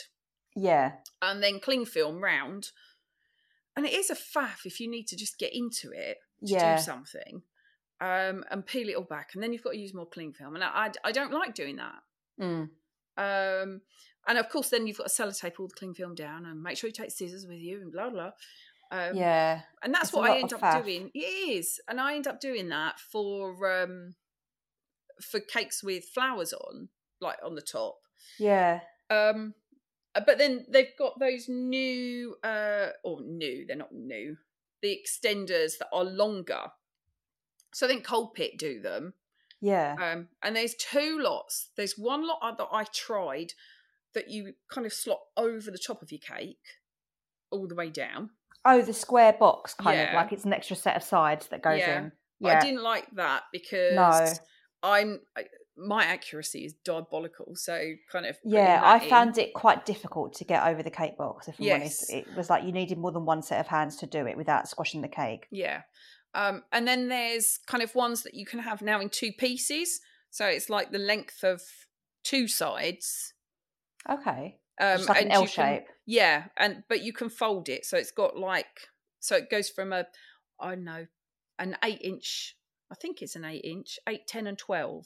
[0.55, 2.71] yeah, and then cling film round.
[3.75, 6.75] And it is a faff if you need to just get into it to Yeah.
[6.75, 7.43] do something,
[8.01, 10.55] um, and peel it all back, and then you've got to use more cling film,
[10.55, 12.01] and I I, I don't like doing that.
[12.41, 12.69] Mm.
[13.15, 13.81] Um,
[14.27, 16.77] and of course, then you've got to sellotape all the cling film down and make
[16.77, 18.31] sure you take scissors with you and blah blah.
[18.91, 19.61] Um, yeah.
[19.81, 20.83] and that's It's what I end up faff.
[20.83, 21.09] doing.
[21.13, 24.15] It is, and I end up doing that for um
[25.21, 26.89] for cakes with flowers on,
[27.21, 27.95] like on the top.
[28.39, 28.81] Yeah.
[29.09, 29.53] Um,
[30.15, 34.37] uh, but then they've got those new, uh, or new, they're not new,
[34.81, 36.65] the extenders that are longer.
[37.73, 39.13] So I think Culpitt do them.
[39.61, 39.95] Yeah.
[39.99, 41.69] Um, and there's two lots.
[41.77, 43.53] There's one lot that I tried
[44.13, 46.57] that you kind of slot over the top of your cake
[47.49, 48.29] all the way down.
[48.65, 51.79] Oh, the square box kind of like it's an extra set of sides that goes
[51.79, 51.97] Yeah.
[51.99, 52.11] in.
[52.39, 52.57] Yeah.
[52.57, 54.33] I didn't like that because No.
[54.83, 55.45] I'm I,
[55.75, 57.55] my accuracy is diabolical.
[57.55, 61.17] So kind of Yeah, I in- found it quite difficult to get over the cake
[61.17, 61.47] box.
[61.47, 62.25] If I'm honest, Yes.
[62.27, 64.67] it was like you needed more than one set of hands to do it without
[64.69, 65.47] squashing the cake.
[65.51, 65.81] Yeah.
[66.35, 70.01] Um, and then there's kind of ones that you can have now in two pieces.
[70.31, 71.61] So it's like the length of
[72.23, 73.33] two sides.
[74.09, 75.87] Okay, Um, just like an L you can- shape.
[76.05, 79.93] Yeah, and but you can fold it, so it's got like so it goes from
[79.93, 80.05] a
[80.59, 81.07] I don't know
[81.59, 82.57] an eight inch.
[82.91, 85.05] I think it's an eight inch, eight, ten, and twelve.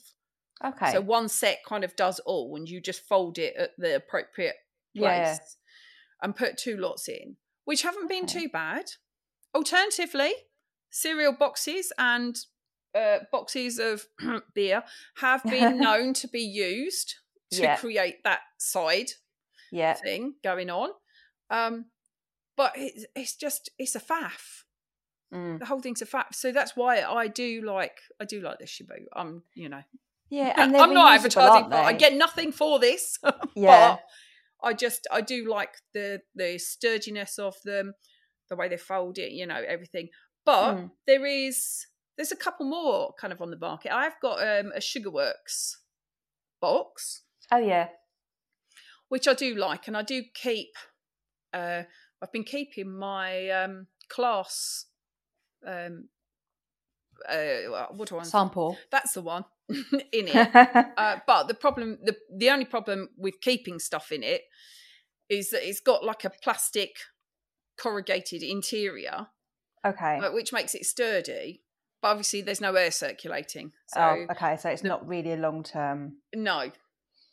[0.64, 3.94] Okay, So one set kind of does all, and you just fold it at the
[3.94, 4.56] appropriate
[4.96, 5.38] place Yeah.
[6.22, 8.40] and put two lots in, which haven't been Okay.
[8.40, 8.86] too bad.
[9.54, 10.32] Alternatively,
[10.90, 12.36] cereal boxes and
[12.94, 14.06] uh, boxes of
[14.54, 14.82] beer
[15.16, 17.14] have been known to be used
[17.52, 17.76] to Yeah.
[17.76, 19.10] create that side
[19.70, 20.90] yeah, thing going on.
[21.50, 21.86] Um,
[22.56, 24.64] but it's, it's just it's a faff.
[25.32, 25.58] mm.
[25.58, 26.32] The whole thing's a faff.
[26.34, 29.04] So that's why I do like I do like this Chibu.
[29.14, 29.82] I'm you know
[30.30, 31.72] yeah, and they're I'm not advertising.
[31.72, 33.18] aren't I get nothing for this.
[33.54, 33.96] Yeah.
[33.96, 34.00] but
[34.68, 37.94] I just I do like the the sturdiness of them,
[38.50, 40.08] the way they fold it, you know, everything.
[40.48, 40.90] But Mm.
[41.06, 41.86] there is
[42.16, 43.92] there's a couple more kind of on the market.
[43.94, 45.76] I've got um, a Sugarworks
[46.58, 47.22] box,
[47.52, 47.88] Oh yeah,
[49.08, 50.70] which I do like, and I do keep.
[51.52, 51.82] Uh,
[52.22, 54.86] I've been keeping my um, class.
[55.66, 56.08] Um,
[57.28, 58.22] uh, what do I?
[58.22, 58.78] sample.
[58.90, 60.48] That's the one in it.
[60.96, 64.42] Uh, but the problem, the the only problem with keeping stuff in it
[65.28, 66.96] is that it's got like a plastic
[67.76, 69.28] corrugated interior,
[69.84, 70.20] okay.
[70.32, 71.62] which makes it sturdy.
[72.00, 73.72] But obviously, there's no air circulating.
[73.88, 74.56] So oh, okay.
[74.56, 76.18] So it's the- not really a long term.
[76.34, 76.70] no,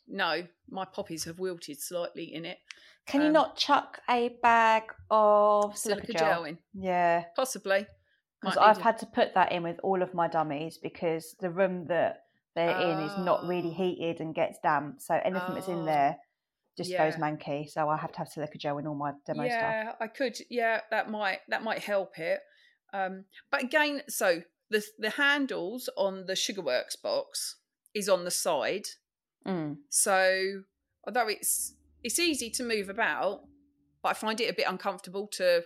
[0.08, 2.58] no, my poppies have wilted slightly in it.
[3.06, 6.34] Can you Um, not chuck a bag of silica, Silica gel?
[6.34, 7.86] gel in, Yeah, possibly.
[8.40, 11.86] because I've had to put that in with all of my dummies because the room
[11.86, 12.24] that
[12.56, 13.74] they're in is not really Oh.
[13.74, 15.00] heated and gets damp.
[15.00, 15.84] So anything that's in Oh.
[15.84, 16.18] there
[16.76, 17.18] just goes Yeah.
[17.18, 17.68] manky.
[17.70, 19.60] So I have to have silica gel in all my demo stuff.
[19.60, 20.36] yeah, I could.
[20.50, 22.40] Yeah, that might that might help it.
[22.92, 27.56] Um, but again, so the the handles on the Sugarworks box
[27.94, 28.86] is on the side,
[29.46, 29.78] Mm.
[29.88, 30.62] so
[31.06, 33.42] although it's it's easy to move about,
[34.02, 35.64] but I find it a bit uncomfortable to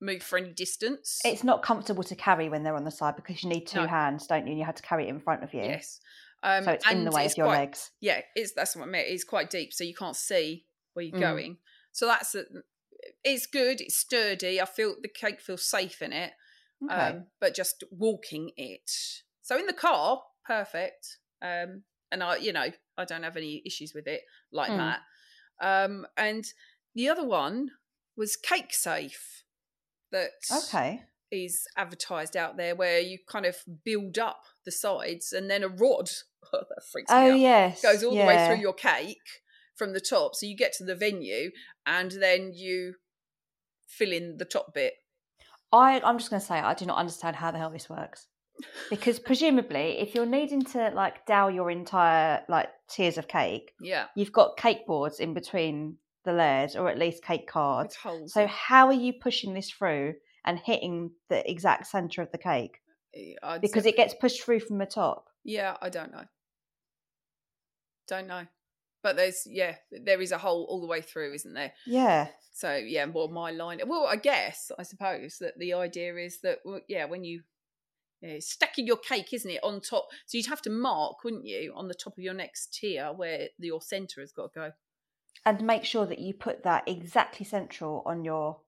[0.00, 1.20] move for any distance.
[1.24, 3.86] It's not comfortable to carry when they're on the side because you need two No.
[3.86, 4.50] hands, don't you?
[4.52, 5.62] And you have to carry it in front of you.
[5.62, 6.00] yes.
[6.42, 7.90] Um, So it's in the way of your quite- legs.
[8.00, 9.08] Yeah, it's that's what I meant.
[9.08, 11.20] It's quite deep, so you can't see where you're Mm.
[11.20, 11.58] going.
[11.92, 12.44] So that's a,
[13.24, 13.80] it's good.
[13.80, 14.60] It's sturdy.
[14.60, 16.32] I feel the cake feels safe in it.
[16.82, 16.94] Okay.
[16.94, 18.90] um, but just walking it.
[19.42, 21.18] So in the car, perfect.
[21.42, 24.78] Um, and I, you know, I don't have any issues with it like Mm.
[24.78, 25.02] that.
[25.60, 26.46] Um, and
[26.94, 27.72] the other one
[28.16, 29.44] was Cake Safe,
[30.10, 31.04] that okay.
[31.30, 35.68] is advertised out there, where you kind of build up the sides, and then a
[35.68, 36.10] rod
[36.52, 37.82] that freaks me Oh out yes.
[37.82, 39.18] goes all the way through your cake
[39.76, 40.34] from the top.
[40.34, 41.50] So you get to the venue,
[41.86, 42.94] and then you
[43.88, 44.94] fill in the top bit.
[45.72, 48.26] I, I'm just going to say I do not understand how the hell this works.
[48.90, 54.06] Because presumably, if you're needing to like dow your entire like tiers of cake, Yeah,
[54.16, 57.96] you've got cake boards in between the layers, or at least cake cards.
[58.26, 60.14] So how are you pushing this through
[60.44, 62.78] and hitting the exact center of the cake?
[63.14, 65.29] Eh, I'd Because it gets pushed through from the top.
[65.44, 66.24] Yeah, I don't know.
[68.08, 68.46] Don't know.
[69.02, 71.72] But there's yeah, there is a hole all the way through, isn't there?
[71.86, 72.28] Yeah.
[72.52, 73.80] So yeah, well, my line.
[73.86, 77.42] Well, I guess I suppose that the idea is that well, yeah, when you
[78.20, 80.08] yeah, stacking your cake, isn't it, on top?
[80.26, 83.48] So you'd have to mark, wouldn't you, on the top of your next tier where
[83.58, 84.72] your centre has got to go.
[85.46, 88.60] And make sure that you put that exactly central on your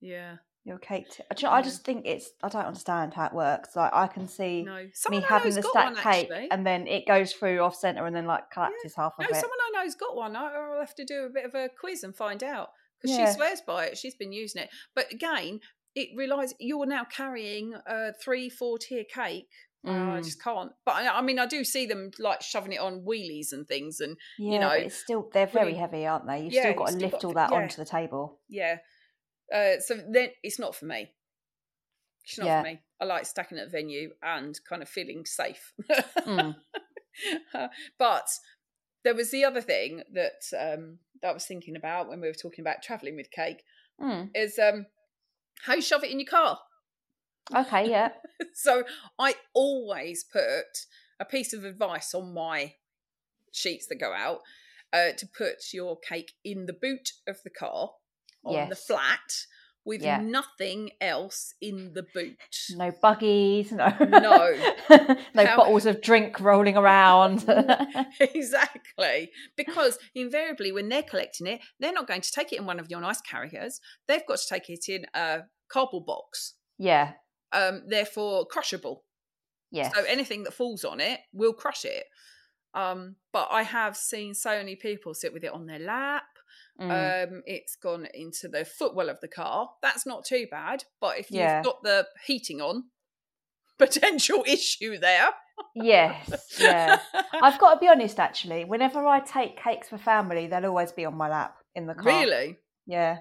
[0.00, 0.36] Yeah.
[0.68, 1.10] Your cake.
[1.10, 2.30] T- you know, I just think it's.
[2.42, 3.74] I don't understand how it works.
[3.74, 4.86] Like I can see No.
[5.10, 6.50] me having the stacked one, cake, actually.
[6.50, 9.40] and then it goes through off center, and then like collapses half of No, it.
[9.40, 10.36] someone I know's got one.
[10.36, 12.68] I- I'll have to do a bit of a quiz and find out
[13.00, 13.26] because Yeah.
[13.30, 13.98] she swears by it.
[13.98, 14.70] She's been using it.
[14.94, 15.60] But again,
[15.94, 19.48] it relies you're now carrying a three, four tier cake.
[19.86, 20.24] Uh, I Mm.
[20.24, 20.72] just can't.
[20.84, 24.00] But I, I mean, I do see them like shoving it on wheelies and things.
[24.00, 26.40] And Yeah, know, but it's still they're very heavy, aren't they?
[26.42, 27.56] You've Yeah, still got to still lift got all to- that yeah.
[27.58, 28.40] onto the table.
[28.48, 28.78] yeah.
[29.54, 31.10] Uh, so then it's not for me.
[32.24, 32.62] It's not Yeah.
[32.62, 32.80] for me.
[33.00, 35.72] I like stacking at the venue and kind of feeling safe.
[36.18, 36.56] Mm.
[37.98, 38.28] but
[39.04, 42.34] there was the other thing that um, that I was thinking about when we were
[42.34, 43.62] talking about traveling with cake
[44.00, 44.30] Mm.
[44.32, 44.86] is um,
[45.62, 46.60] how you shove it in your car.
[47.52, 48.10] Okay, yeah.
[48.54, 48.84] so
[49.18, 50.86] I always put
[51.18, 52.74] a piece of advice on my
[53.52, 54.42] sheets that go out
[54.92, 57.90] uh, to put your cake in the boot of the car
[58.48, 59.44] on the flat
[59.84, 60.20] with Yeah.
[60.20, 62.36] nothing else in the boot.
[62.70, 64.74] No buggies, no No.
[65.34, 67.44] no How- bottles of drink rolling around.
[68.20, 69.30] exactly.
[69.56, 72.90] Because invariably, when they're collecting it, they're not going to take it in one of
[72.90, 73.80] your nice carriers.
[74.06, 77.12] They've got to take it in a cardboard box, yeah,
[77.52, 79.04] um, therefore crushable.
[79.70, 79.94] yes.
[79.94, 82.04] So anything that falls on it will crush it.
[82.74, 86.24] Um, but I have seen so many people sit with it on their lap.
[86.80, 87.28] Mm.
[87.32, 89.68] Um, it's gone into the footwell of the car.
[89.82, 90.84] That's not too bad.
[91.00, 91.62] But if you've Yeah.
[91.62, 92.84] got the heating on,
[93.78, 95.28] potential issue there.
[95.74, 97.00] yes, yeah.
[97.42, 98.64] I've got to be honest, actually.
[98.64, 102.04] Whenever I take cakes for family, they'll always be on my lap in the car.
[102.20, 102.58] really.
[102.86, 103.18] Yeah,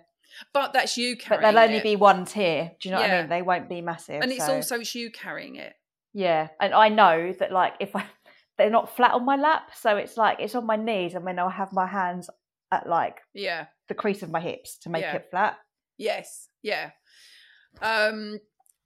[0.54, 1.84] But that's you but carrying they'll only it.
[1.84, 2.72] be one tier.
[2.80, 3.30] Do you know what I mean?
[3.30, 4.22] They won't be massive.
[4.22, 5.74] and it's so- also it's you carrying it.
[6.14, 6.50] yeah.
[6.62, 8.06] And I know that, like, if I
[8.58, 11.38] they're not flat on my lap, so it's like it's on my knees, and then
[11.40, 12.30] I'll have my hands
[12.72, 13.68] at like Yeah.
[13.88, 15.16] the crease of my hips to make Yeah.
[15.16, 15.58] it flat.
[15.98, 16.50] Yes.
[16.62, 16.92] Yeah.
[17.82, 18.40] Um,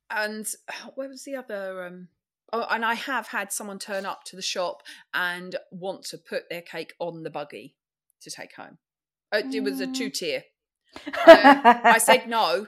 [0.10, 0.48] and
[0.96, 1.86] where was the other?
[1.86, 2.08] Um,
[2.54, 6.50] oh, and I have had someone turn up to the shop and want to put
[6.50, 7.76] their cake on the buggy
[8.22, 8.78] to take home.
[9.32, 9.96] Uh, It was a Mm.
[9.96, 10.44] two tier.
[11.16, 12.68] I said no.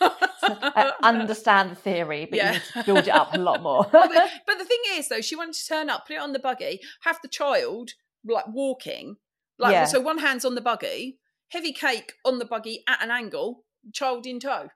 [0.00, 2.46] I understand the theory, but Yeah.
[2.52, 3.84] you need to build it up a lot more.
[3.92, 6.32] but, the, but the thing is, though, she wanted to turn up, put it on
[6.32, 7.90] the buggy, have the child
[8.24, 9.16] like walking,
[9.58, 9.84] like Yeah.
[9.84, 14.26] so one hand's on the buggy, heavy cake on the buggy at an angle, child
[14.26, 14.68] in tow.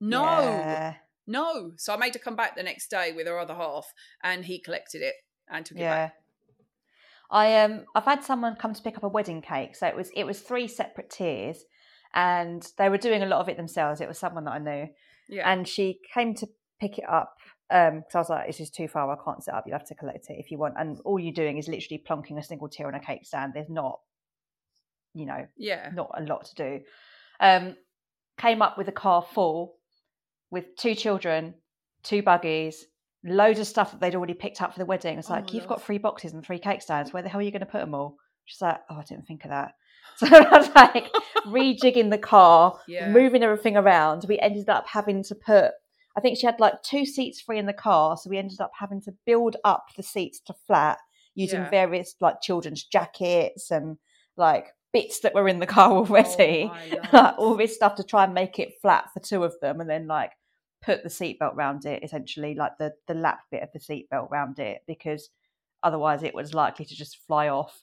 [0.00, 0.94] No, Yeah.
[1.26, 1.72] no.
[1.76, 3.92] So I made her come back the next day with her other half,
[4.22, 5.14] and he collected it
[5.48, 6.06] and took it Yeah.
[6.06, 6.16] back.
[7.30, 9.74] I um I've had someone come to pick up a wedding cake.
[9.76, 11.64] So it was it was three separate tiers
[12.14, 14.00] and they were doing a lot of it themselves.
[14.02, 14.88] It was someone that I knew.
[15.28, 16.48] Yeah, And she came to
[16.78, 17.36] pick it up
[17.72, 19.86] um because I was like, this is too far, I can't set up, you have
[19.88, 20.74] to collect it if you want.
[20.78, 23.52] And all you're doing is literally plonking a single tier on a cake stand.
[23.54, 23.98] There's not,
[25.14, 26.80] you know, yeah, not a lot to do.
[27.40, 27.76] Um,
[28.38, 29.74] came up with a car full
[30.50, 31.54] with two children,
[32.02, 32.84] two buggies,
[33.24, 35.18] loads of stuff that they'd already picked up for the wedding.
[35.18, 37.12] It's Oh, like, you've got three boxes and three cake stands.
[37.12, 38.16] Where the hell are you going to put them all?
[38.44, 39.72] She's like, oh, I didn't think of that.
[40.16, 41.10] So I was like
[41.46, 43.08] rejigging the car, Yeah.
[43.08, 44.26] moving everything around.
[44.28, 45.70] We ended up having to put,
[46.16, 48.16] I think she had like two seats free in the car.
[48.16, 50.98] So we ended up having to build up the seats to flat
[51.34, 51.70] using Yeah.
[51.70, 53.96] various like children's jackets and
[54.36, 56.70] like bits that were in the car oh already.
[56.70, 59.80] Oh, like, all this stuff to try and make it flat for two of them,
[59.80, 60.32] and then like
[60.82, 64.58] put the seatbelt round it, essentially like the the lap bit of the seatbelt round
[64.58, 65.30] it, because
[65.82, 67.82] otherwise it was likely to just fly off.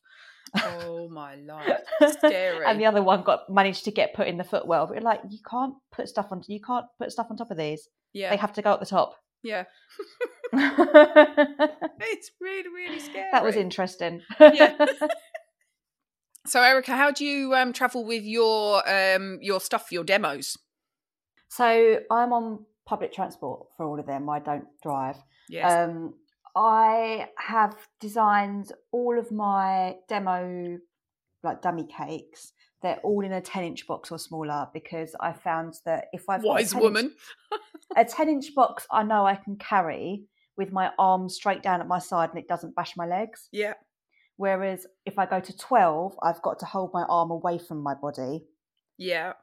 [0.55, 1.79] Oh my life.
[2.17, 2.65] Scary.
[2.65, 5.21] and the other one got managed to get put in the footwell, but you're like
[5.29, 7.87] you can't put stuff on you can't put stuff on top of these.
[8.13, 8.29] yeah.
[8.29, 9.15] They have to go at the top.
[9.43, 9.65] yeah.
[12.01, 13.29] It's really, really scary.
[13.31, 14.21] That was interesting.
[14.39, 14.75] Yeah.
[16.47, 20.57] So, Erica, how do you um, travel with your um, your stuff, your demos?
[21.49, 24.29] so I'm on public transport for all of them.
[24.29, 25.17] I don't drive.
[25.49, 25.71] Yes.
[25.71, 26.15] Um,
[26.55, 30.77] I have designed all of my demo,
[31.43, 32.53] like dummy cakes.
[32.81, 36.41] They're all in a 10 inch box or smaller because I found that if I've
[36.43, 37.05] got a Wise 10 woman.
[37.05, 37.13] Inch,
[37.97, 40.23] a 10 inch box, I know I can carry
[40.57, 43.49] with my arms straight down at my side and it doesn't bash my legs.
[43.51, 43.73] Yeah.
[44.37, 47.93] Whereas if I go to 12, I've got to hold my arm away from my
[47.93, 48.45] body
[48.97, 49.33] Yeah.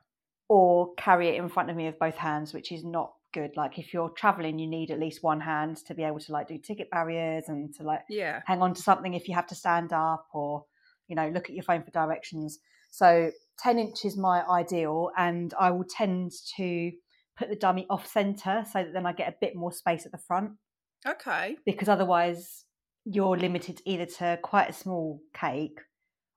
[0.48, 3.56] or carry it in front of me with both hands, which is not good.
[3.56, 6.48] Like if you're traveling, you need at least one hand to be able to like
[6.48, 8.40] do ticket barriers and to like Yeah.
[8.46, 10.64] hang on to something if you have to stand up or
[11.08, 12.58] you know look at your phone for directions.
[12.90, 16.92] So 10 inch is my ideal, and I will tend to
[17.38, 20.12] put the dummy off center so that then I get a bit more space at
[20.12, 20.52] the front
[21.06, 21.56] Okay.
[21.66, 22.64] because otherwise
[23.04, 25.78] you're limited either to quite a small cake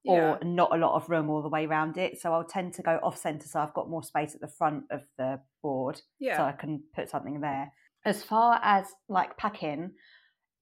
[0.03, 0.37] Yeah.
[0.39, 2.21] or not a lot of room all the way around it.
[2.21, 4.85] So I'll tend to go off centre so I've got more space at the front
[4.91, 6.01] of the board
[6.37, 7.71] so I can put something there.
[8.05, 9.91] As far as like packing,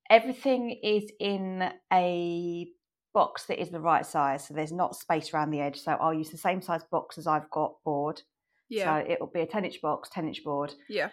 [0.09, 2.67] everything is in a
[3.13, 4.47] box that is the right size.
[4.47, 5.79] So there's not space around the edge.
[5.79, 8.21] So I'll use the same size box as I've got board.
[8.69, 9.01] Yeah.
[9.01, 10.73] So it'll be a 10 inch box, 10 inch board.
[10.89, 11.09] Yeah.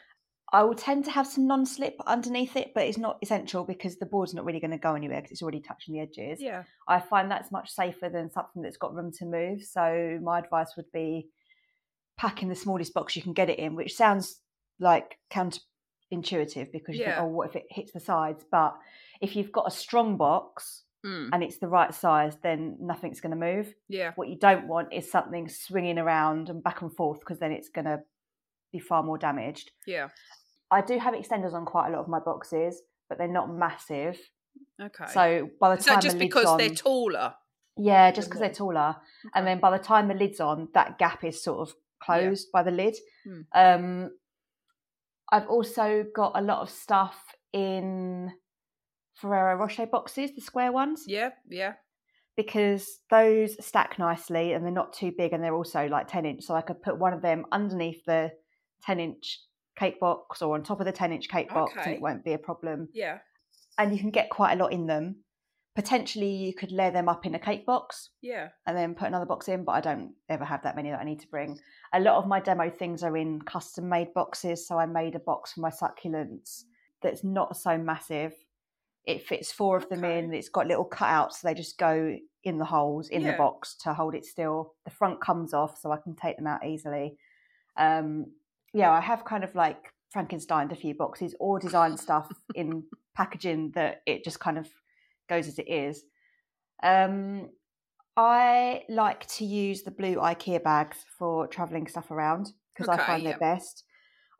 [0.54, 3.96] I will tend to have some non slip underneath it, but it's not essential because
[3.96, 6.40] the board's not really going to go anywhere because it's already touching the edges.
[6.40, 6.62] Yeah.
[6.86, 9.62] I find that's much safer than something that's got room to move.
[9.64, 11.28] So my advice would be
[12.16, 14.40] packing the smallest box you can get it in, which sounds
[14.78, 17.16] like counterintuitive because you Yeah.
[17.16, 18.44] think, oh, what if it hits the sides?
[18.50, 18.76] But
[19.20, 21.30] if you've got a strong box Mm.
[21.32, 23.74] and it's the right size, then nothing's going to move.
[23.88, 24.12] Yeah.
[24.14, 27.68] What you don't want is something swinging around and back and forth because then it's
[27.68, 28.02] going to
[28.72, 29.70] be far more damaged.
[29.86, 30.08] Yeah.
[30.70, 34.18] I do have extenders on quite a lot of my boxes, but they're not massive.
[34.80, 35.06] Okay.
[35.12, 37.34] So by the Is time just the because on, they're taller?
[37.76, 38.96] yeah, just because they're taller,
[39.34, 42.62] and then by the time the lid's on, that gap is sort of closed by
[42.62, 42.96] the lid.
[43.24, 43.40] Hmm.
[43.54, 44.10] Um,
[45.32, 47.16] I've also got a lot of stuff
[47.52, 48.30] in
[49.14, 51.30] Ferrero Rocher boxes, the square ones, Yeah.
[51.48, 51.74] Yeah.
[52.36, 56.42] because those stack nicely and they're not too big, and they're also like ten inch.
[56.44, 58.32] So I could put one of them underneath the
[58.82, 59.40] ten inch
[59.76, 62.32] cake box or on top of the ten inch cake box, and it won't be
[62.32, 63.18] a problem Yeah.
[63.78, 65.16] and you can get quite a lot in them.
[65.74, 68.50] Potentially, you could layer them up in a cake box Yeah.
[68.66, 71.04] and then put another box in, but I don't ever have that many that I
[71.04, 71.58] need to bring.
[71.92, 75.18] A lot of my demo things are in custom made boxes, so I made a
[75.20, 76.62] box for my succulents
[77.02, 78.32] that's not so massive.
[79.04, 80.18] It fits four of them Okay.
[80.20, 80.32] in.
[80.32, 83.92] It's got little cutouts, so they just go in the holes in the box to
[83.94, 84.74] hold it still.
[84.84, 87.18] The front comes off, so I can take them out easily.
[87.76, 88.26] Um,
[88.74, 92.84] yeah, I have kind of like Frankensteined a few boxes or designed stuff in
[93.16, 94.68] packaging that it just kind of
[95.28, 96.02] goes as it is.
[96.82, 97.50] Um,
[98.16, 103.22] I like to use the blue IKEA bags for traveling stuff around because I find
[103.22, 103.30] yeah.
[103.30, 103.84] they're best.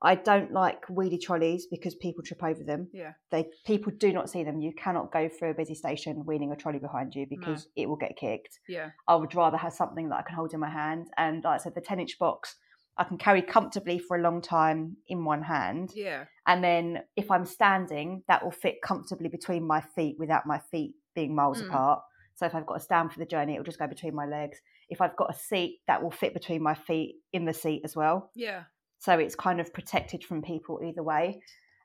[0.03, 2.89] I don't like wheelie trolleys because people trip over them.
[2.93, 3.13] Yeah.
[3.31, 4.61] They people do not see them.
[4.61, 7.37] You cannot go through a busy station wheeling a trolley behind you No.
[7.37, 8.61] because it will get kicked.
[8.69, 8.91] Yeah.
[9.09, 11.07] I would rather have something that I can hold in my hand.
[11.17, 12.57] And like I said, the 10 inch box
[12.97, 15.93] I can carry comfortably for a long time in one hand.
[15.95, 16.25] Yeah.
[16.47, 20.95] And then if I'm standing, that will fit comfortably between my feet without my feet
[21.15, 21.69] being miles Mm.
[21.69, 22.03] apart.
[22.35, 24.27] So if I've got to stand for the journey, it will just go between my
[24.27, 24.61] legs.
[24.89, 27.95] If I've got a seat, that will fit between my feet in the seat as
[27.97, 28.31] well.
[28.35, 28.65] Yeah.
[28.99, 31.41] So it's kind of protected from people either way.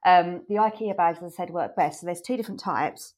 [0.06, 2.00] Um, the IKEA bags, as I said, work best.
[2.02, 3.14] So there's two different types.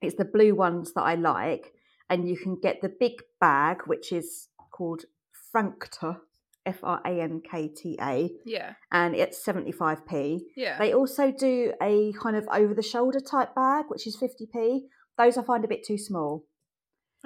[0.00, 1.72] It's the blue ones that I like,
[2.08, 5.04] and you can get the big bag, which is called
[5.54, 6.18] Frankta,
[6.64, 8.74] F R A N K T A, Yeah.
[8.90, 10.40] and it's 75p.
[10.56, 10.78] Yeah.
[10.78, 14.82] They also do a kind of over the shoulder type bag, which is 50p.
[15.18, 16.44] Those I find a bit too small.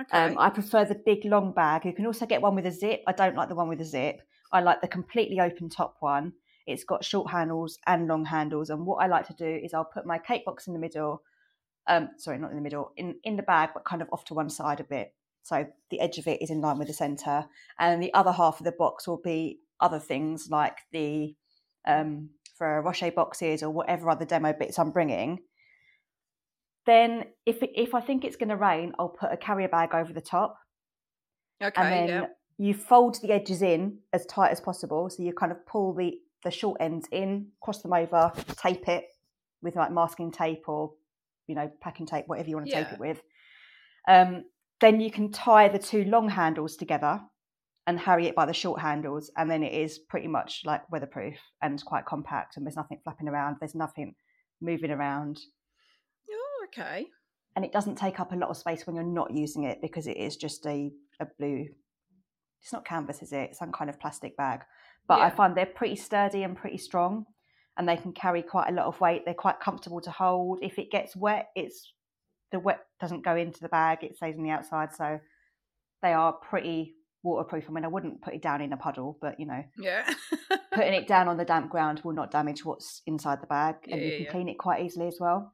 [0.01, 0.19] okay.
[0.19, 1.85] Um, I prefer the big long bag.
[1.85, 3.03] You can also get one with a zip.
[3.07, 4.21] I don't like the one with a zip.
[4.53, 6.33] I like the completely open top one.
[6.67, 8.71] It's got short handles and long handles.
[8.71, 11.23] And what I like to do is I'll put my cake box in the middle.
[11.87, 14.35] Um, sorry, not in the middle, in, in the bag, but kind of off to
[14.35, 15.15] one side a bit.
[15.47, 17.47] So the edge of it is in line with the centre.
[17.79, 21.37] And the other half of the box will be other things like the
[21.87, 25.39] um, Ferrero Rocher boxes or whatever other demo bits I'm bringing.
[26.85, 30.13] Then, if if I think it's going to rain, I'll put a carrier bag over
[30.13, 30.59] the top.
[31.63, 31.81] Okay.
[31.81, 32.27] and then yeah.
[32.59, 35.09] you fold the edges in as tight as possible.
[35.09, 39.05] So you kind of pull the the short ends in, cross them over, tape it
[39.63, 40.93] with like masking tape or
[41.47, 43.23] you know packing tape, whatever you want to tape it with.
[44.09, 44.45] Um,
[44.81, 47.21] then you can tie the two long handles together
[47.87, 51.37] and harry it by the short handles, and then it is pretty much like weatherproof
[51.63, 53.57] and quite compact, and there's nothing flapping around.
[53.61, 54.15] There's nothing
[54.61, 55.39] moving around.
[56.31, 57.07] Oh, okay.
[57.55, 60.07] and it doesn't take up a lot of space when you're not using it because
[60.07, 61.67] it is just a, a blue
[62.67, 63.51] it's not canvas is it?
[63.51, 64.63] It's some kind of plastic bag.
[65.07, 67.27] But i find they're pretty sturdy and pretty strong
[67.79, 69.23] and they can carry quite a lot of weight.
[69.25, 70.59] They're quite comfortable to hold.
[70.63, 71.93] If it gets wet it's
[72.53, 75.19] the wet doesn't go into the bag it stays on the outside so
[76.03, 79.39] they are pretty waterproof i mean i wouldn't put it down in a puddle but
[79.41, 80.09] you know Yeah.
[80.73, 84.01] putting it down on the damp ground will not damage what's inside the bag and
[84.01, 84.31] Yeah, you can yeah.
[84.31, 85.53] clean it quite easily as well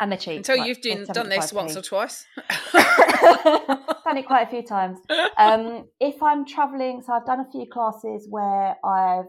[0.00, 2.26] and they're cheap Until like, you've done, done this once or twice.
[2.72, 4.98] done it quite a few times.
[5.36, 9.24] Um, if I'm traveling, so I've done a few classes where I've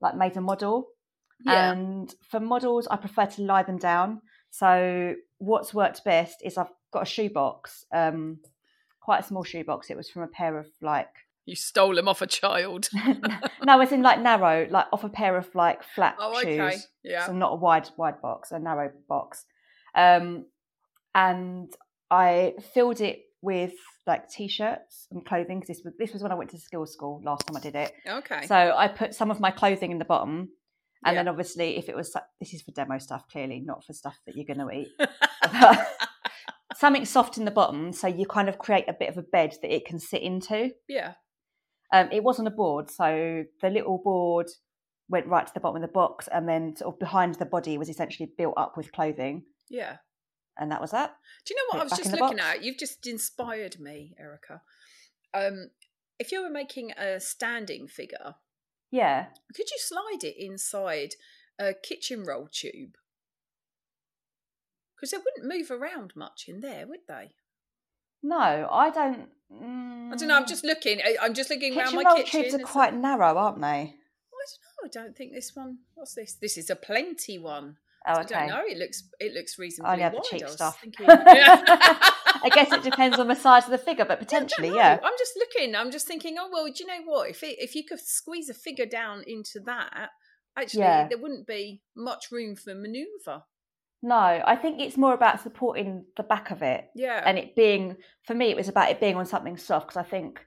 [0.00, 0.86] like made a model,
[1.44, 1.72] yeah.
[1.72, 4.20] and for models, I prefer to lie them down.
[4.50, 8.38] So what's worked best is I've got a shoebox, um,
[9.00, 9.90] quite a small shoebox.
[9.90, 11.08] It was from a pair of like
[11.46, 12.90] you stole them off a child.
[13.64, 16.58] no, it's in like narrow, like off a pair of like flat Oh, shoes.
[16.60, 16.76] okay.
[17.02, 17.26] Yeah.
[17.26, 19.46] So not a wide wide box, a narrow box.
[19.94, 20.44] Um,
[21.14, 21.72] and
[22.10, 23.72] I filled it with
[24.06, 27.20] like t-shirts and clothing because this was this was when I went to skills school
[27.24, 27.92] last time I did it.
[28.06, 28.46] Okay.
[28.46, 30.50] So I put some of my clothing in the bottom,
[31.04, 31.20] and Yeah.
[31.20, 34.36] then obviously if it was this is for demo stuff, clearly not for stuff that
[34.36, 34.88] you're going to eat.
[36.74, 39.54] Something soft in the bottom, so you kind of create a bit of a bed
[39.62, 40.70] that it can sit into.
[40.88, 41.14] yeah.
[41.90, 44.46] Um, it wasn't a board, so the little board
[45.08, 47.78] went right to the bottom of the box, and then sort of behind the body
[47.78, 49.96] was essentially built up with clothing, Yeah.
[50.58, 51.16] and that was that.
[51.46, 52.48] Do you know what Put I was just looking box.
[52.56, 52.62] at?
[52.62, 54.60] You've just inspired me, Erica.
[55.32, 55.70] Um,
[56.18, 58.34] if you were making a standing figure,
[58.90, 61.14] Yeah, could you slide it inside
[61.58, 62.96] a kitchen roll tube?
[64.96, 67.32] Because they wouldn't move around much in there, would they?
[68.22, 69.28] no, I don't.
[69.50, 70.36] I don't know.
[70.36, 71.00] I'm mm, just looking.
[71.00, 72.42] I- I'm just looking around kitchen my roll kitchen.
[72.42, 73.66] tubes are quite narrow, aren't they?
[73.66, 74.84] I don't know.
[74.84, 75.78] I don't think this one.
[75.94, 76.34] What's this?
[76.34, 77.76] This is a plenty one.
[78.06, 78.62] Oh, I don't know.
[78.66, 79.02] It looks.
[79.20, 80.80] It looks reasonably only cheap I stuff.
[80.80, 84.98] thinking- I guess it depends on the size of the figure, but potentially, yeah.
[85.02, 85.74] I'm just looking.
[85.74, 86.36] I'm just thinking.
[86.38, 86.66] Oh well.
[86.66, 87.30] Do you know what?
[87.30, 90.10] If it, if you could squeeze a figure down into that,
[90.56, 91.08] actually, Yeah.
[91.08, 93.44] there wouldn't be much room for manoeuvre.
[94.00, 97.20] No, I think it's more about supporting the back of it Yeah.
[97.26, 100.08] and it being for me it was about it being on something soft because i
[100.08, 100.38] think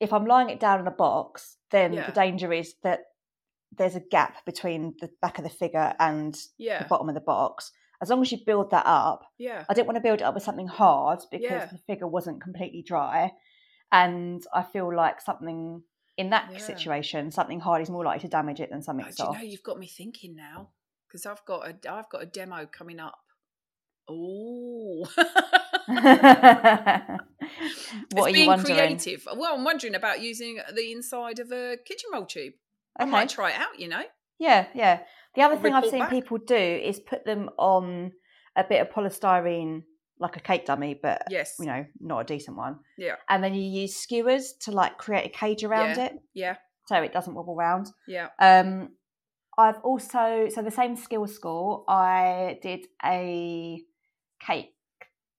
[0.00, 2.06] if i'm lying it down in a box then Yeah.
[2.06, 3.02] the danger is that
[3.78, 6.82] there's a gap between the back of the figure and yeah.
[6.82, 7.72] the bottom of the box
[8.02, 9.64] as long as you build that up yeah.
[9.68, 11.66] i didn't want to build it up with something hard because Yeah.
[11.66, 13.32] the figure wasn't completely dry
[13.92, 15.82] and i feel like something
[16.16, 16.58] in that Yeah.
[16.58, 19.38] situation something hard is more likely to damage it than something Oh, do you soft
[19.38, 20.70] know you've got me thinking now
[21.16, 23.18] because I've got a I've got a demo coming up.
[24.08, 25.06] Oh.
[25.16, 25.96] what
[28.10, 29.26] it's are you being wondering creative.
[29.36, 32.54] Well, I'm wondering about using the inside of a kitchen roll tube.
[32.98, 33.10] I Okay.
[33.10, 33.78] might try it out.
[33.78, 34.02] You know.
[34.38, 35.00] Yeah, yeah.
[35.34, 36.10] The other thing I've seen back.
[36.10, 38.12] people do is put them on
[38.54, 39.82] a bit of polystyrene,
[40.18, 41.56] like a cake dummy, but Yes.
[41.58, 42.80] you know, not a decent one.
[42.98, 43.16] Yeah.
[43.28, 46.04] And then you use skewers to like create a cage around Yeah.
[46.06, 46.56] it, Yeah.
[46.86, 47.88] so it doesn't wobble around.
[48.06, 48.28] Yeah.
[48.38, 48.96] Um,
[49.58, 51.84] I've also so the same skill school.
[51.88, 53.82] I did a
[54.40, 54.74] cake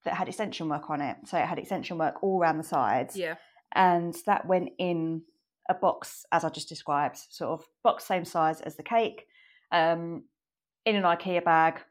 [0.06, 3.16] that had extension work on it, so it had extension work all around the sides
[3.16, 3.36] Yeah.
[3.74, 5.24] and that went in
[5.70, 9.26] a box as I just described, sort of box same size as the cake,
[9.72, 10.24] um,
[10.86, 11.82] in an IKEA bag,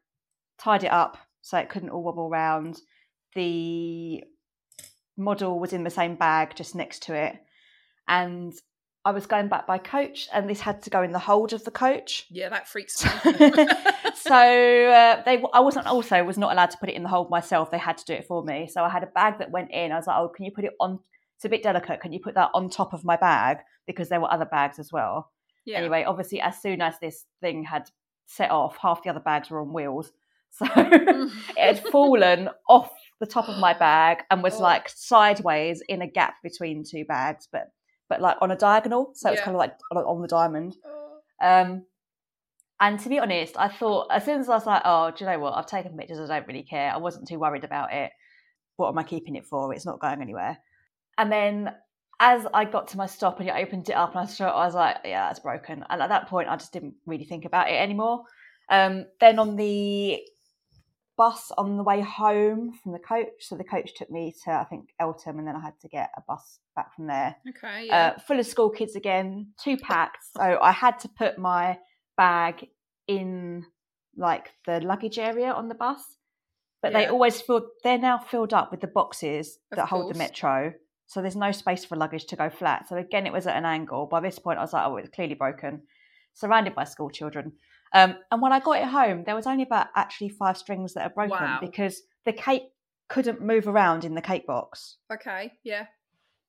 [0.59, 2.81] tied it up so it couldn't all wobble around.
[3.35, 4.25] The
[5.17, 7.37] model was in the same bag just next to it,
[8.09, 8.55] and
[9.07, 11.63] I was going back by coach, and this had to go in the hold of
[11.65, 12.27] the coach.
[12.29, 12.49] Yeah.
[12.49, 13.09] That freaks so
[13.39, 13.47] me.
[14.87, 17.71] uh, they, I wasn't also was not allowed to put it in the hold myself.
[17.71, 18.69] They had to do it for me.
[18.69, 19.93] So I had a bag that went in.
[19.93, 20.99] I was like, "Oh, can you put it on?
[21.37, 22.01] It's a bit delicate.
[22.01, 24.91] Can you put that on top of my bag because there were other bags as
[24.93, 25.31] well."
[25.65, 25.79] yeah.
[25.79, 27.91] Anyway, obviously, as soon as this thing had
[28.27, 30.13] set off, half the other bags were on wheels,
[30.51, 34.63] so it had fallen off the top of my bag and was Oh.
[34.63, 37.71] like sideways in a gap between two bags, but
[38.09, 39.11] but like on a diagonal.
[39.15, 39.45] So it was Yeah.
[39.45, 40.77] kind of like on, on the diamond.
[40.85, 41.19] Oh.
[41.41, 41.85] Um,
[42.79, 45.31] and to be honest, I thought as soon as I was like, oh, do you
[45.31, 45.55] know what?
[45.55, 46.19] I've taken pictures.
[46.21, 46.93] I don't really care.
[46.93, 48.13] I wasn't too worried about it.
[48.77, 49.73] What am I keeping it for?
[49.73, 50.59] It's not going anywhere.
[51.19, 51.75] And then
[52.21, 54.53] as I got to my stop and I opened it up and I saw it,
[54.53, 55.85] I was like, yeah, it's broken.
[55.91, 58.25] And at that point, I just didn't really think about it anymore.
[58.69, 60.21] Um, then on the
[61.17, 63.27] bus on the way home from the coach.
[63.41, 66.11] So the coach took me to I think Eltham, and then I had to get
[66.17, 67.37] a bus back from there.
[67.49, 67.87] Okay.
[67.87, 68.15] Yeah.
[68.17, 70.25] Uh, full of school kids again, two packed.
[70.37, 71.79] so I had to put my
[72.17, 72.69] bag
[73.07, 73.65] in
[74.17, 76.03] like the luggage area on the bus.
[76.83, 77.69] But they always fill.
[77.83, 80.73] They're now filled up with the boxes Of that hold the metro.
[81.07, 82.89] So there's no space for luggage to go flat.
[82.89, 84.07] So again, it was at an angle.
[84.07, 85.83] By this point, I was like, oh, it's clearly broken.
[86.35, 87.53] Surrounded by school children.
[87.95, 91.03] Um, and when I got it home, there was only about actually five strings that
[91.07, 91.59] are broken Wow.
[91.61, 92.65] because the cake
[93.09, 94.97] couldn't move around in the cake box.
[95.13, 95.53] okay.
[95.63, 95.87] Yeah.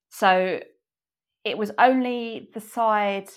[0.10, 0.60] So
[1.43, 3.30] it was only the side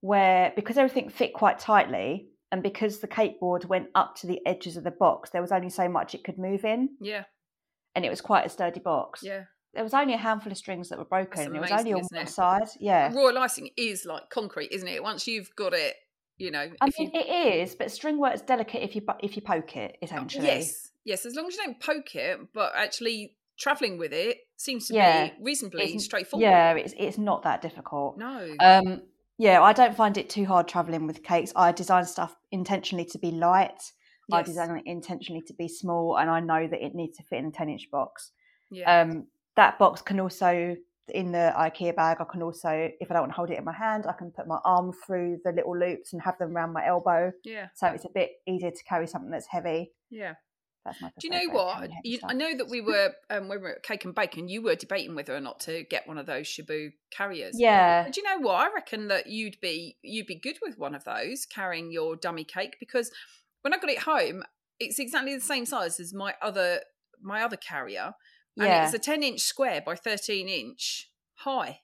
[0.00, 4.40] where, because everything fit quite tightly, and because the cake board went up to the
[4.46, 7.24] edges of the box, there was only so much it could move in, Yeah.
[7.94, 9.22] and it was quite a sturdy box.
[9.22, 9.44] Yeah.
[9.74, 11.52] There was only a handful of strings that were broken.
[11.52, 12.28] That's It was only on one it?
[12.28, 12.68] side.
[12.80, 13.12] Yeah.
[13.14, 15.02] Royal icing is like concrete, isn't it?
[15.02, 15.94] Once you've got it,
[16.38, 19.42] you know, I mean, you it is, but string work's delicate if you if you
[19.42, 19.96] poke it.
[20.02, 24.38] Essentially, yes, yes, as long as you don't poke it, but actually traveling with it
[24.56, 25.26] seems to Yeah.
[25.28, 26.42] be reasonably It's- straightforward.
[26.42, 28.18] Yeah, it's it's not that difficult.
[28.18, 28.54] No.
[28.60, 29.02] Um,
[29.36, 31.52] yeah, I don't find it too hard traveling with cakes.
[31.56, 33.92] I design stuff intentionally to be light.
[34.30, 37.38] I design it intentionally to be small, and I know that it needs to fit
[37.38, 38.32] in a ten inch box.
[38.70, 39.00] yeah.
[39.02, 39.26] Um,
[39.58, 40.76] that box can also
[41.08, 42.18] in the IKEA bag.
[42.20, 42.68] I can also,
[43.00, 44.92] if I don't want to hold it in my hand, I can put my arm
[45.04, 47.66] through the little loops and have them around my elbow, yeah.
[47.74, 49.90] so it's a bit easier to carry something that's heavy.
[50.10, 50.34] Yeah.
[50.84, 51.10] That's my.
[51.18, 51.90] Do you know what?
[52.04, 52.20] You.
[52.22, 54.36] I know that we were um, when we were at Cake and Bake.
[54.36, 57.56] You were debating whether or not to get one of those Chibu carriers.
[57.58, 58.54] Yeah, But do you know what?
[58.54, 62.44] I reckon that you'd be you'd be good with one of those carrying your dummy
[62.44, 63.10] cake because
[63.62, 64.44] when I got it home,
[64.78, 66.80] it's exactly the same size as my other
[67.20, 68.14] my other carrier,
[68.58, 68.84] and yeah.
[68.84, 71.80] it's a ten inch square by thirteen inch high.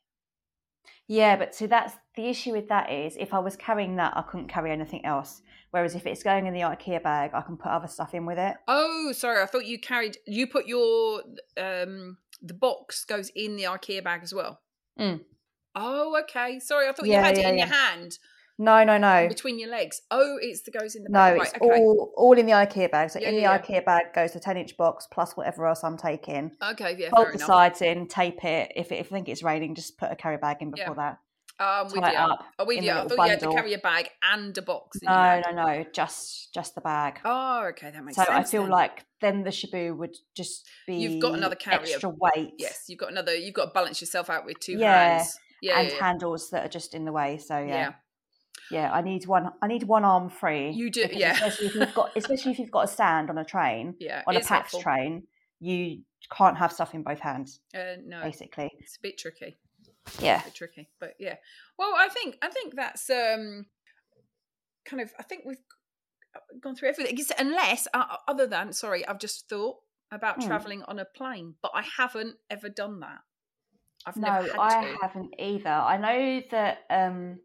[1.06, 4.22] Yeah, but see, that's the issue with that is if I was carrying that, I
[4.22, 5.42] couldn't carry anything else.
[5.70, 8.38] Whereas if it's going in the IKEA bag, I can put other stuff in with
[8.38, 8.56] it.
[8.68, 11.22] Oh, sorry, I thought you carried you put your
[11.60, 14.60] um the box goes in the IKEA bag as well.
[14.98, 15.20] Mm.
[15.74, 16.60] Oh, okay.
[16.60, 18.18] Sorry, I thought Yeah, you had yeah, it in your hand
[18.56, 20.02] No, no, no, between your legs.
[20.12, 21.18] Oh, it's the goes in the no.
[21.18, 21.40] bag.
[21.40, 21.80] It's right, okay.
[21.80, 23.10] all all in the IKEA bag.
[23.10, 23.58] So Yeah, in the yeah, yeah.
[23.80, 26.52] IKEA bag goes the ten inch box plus whatever else I'm taking.
[26.62, 27.46] Okay, yeah, fair the enough.
[27.46, 28.70] sides in, tape it.
[28.76, 30.84] If it, if I think it's raining, just put a carry bag in Yeah.
[30.84, 31.18] before that.
[31.60, 32.00] Um, with you.
[32.18, 32.82] up Oh, with you.
[32.82, 34.98] the I thought you had to carry a bag and a box.
[35.02, 35.84] in No, no, no.
[35.92, 37.20] Just just the bag.
[37.24, 38.28] Oh, okay, that makes so sense.
[38.28, 38.70] So I feel then.
[38.70, 41.80] like then the Chibu would just be You've got another carrier.
[41.82, 42.54] extra weight.
[42.58, 43.34] yes, you've got another.
[43.36, 45.38] You've got to balance yourself out with two Yeah, hands.
[45.62, 46.04] Yeah, and yeah, yeah.
[46.04, 47.38] handles that are just in the way.
[47.38, 47.92] So yeah.
[48.70, 48.92] Yeah.
[48.92, 49.50] I need one.
[49.62, 50.70] I need one arm free.
[50.70, 51.32] You do- yeah.
[51.32, 54.22] Especially if you've got, especially if you've got a stand on a train, yeah.
[54.26, 54.80] on a PAX helpful.
[54.80, 55.22] train,
[55.60, 56.02] you
[56.36, 57.60] can't have stuff in both hands.
[57.74, 59.56] Uh, no, Basically, it's a bit tricky.
[60.20, 61.36] yeah, A bit tricky, but yeah.
[61.78, 63.66] Well, I think I think that's um
[64.84, 65.12] kind of.
[65.18, 65.58] I think we've
[66.60, 67.18] gone through everything.
[67.38, 69.76] Unless, uh, other than, sorry, I've just thought
[70.10, 70.48] about Hmm.
[70.48, 73.20] traveling on a plane, but I haven't ever done that.
[74.06, 75.70] I've no, I haven't either.
[75.70, 77.38] I know that um,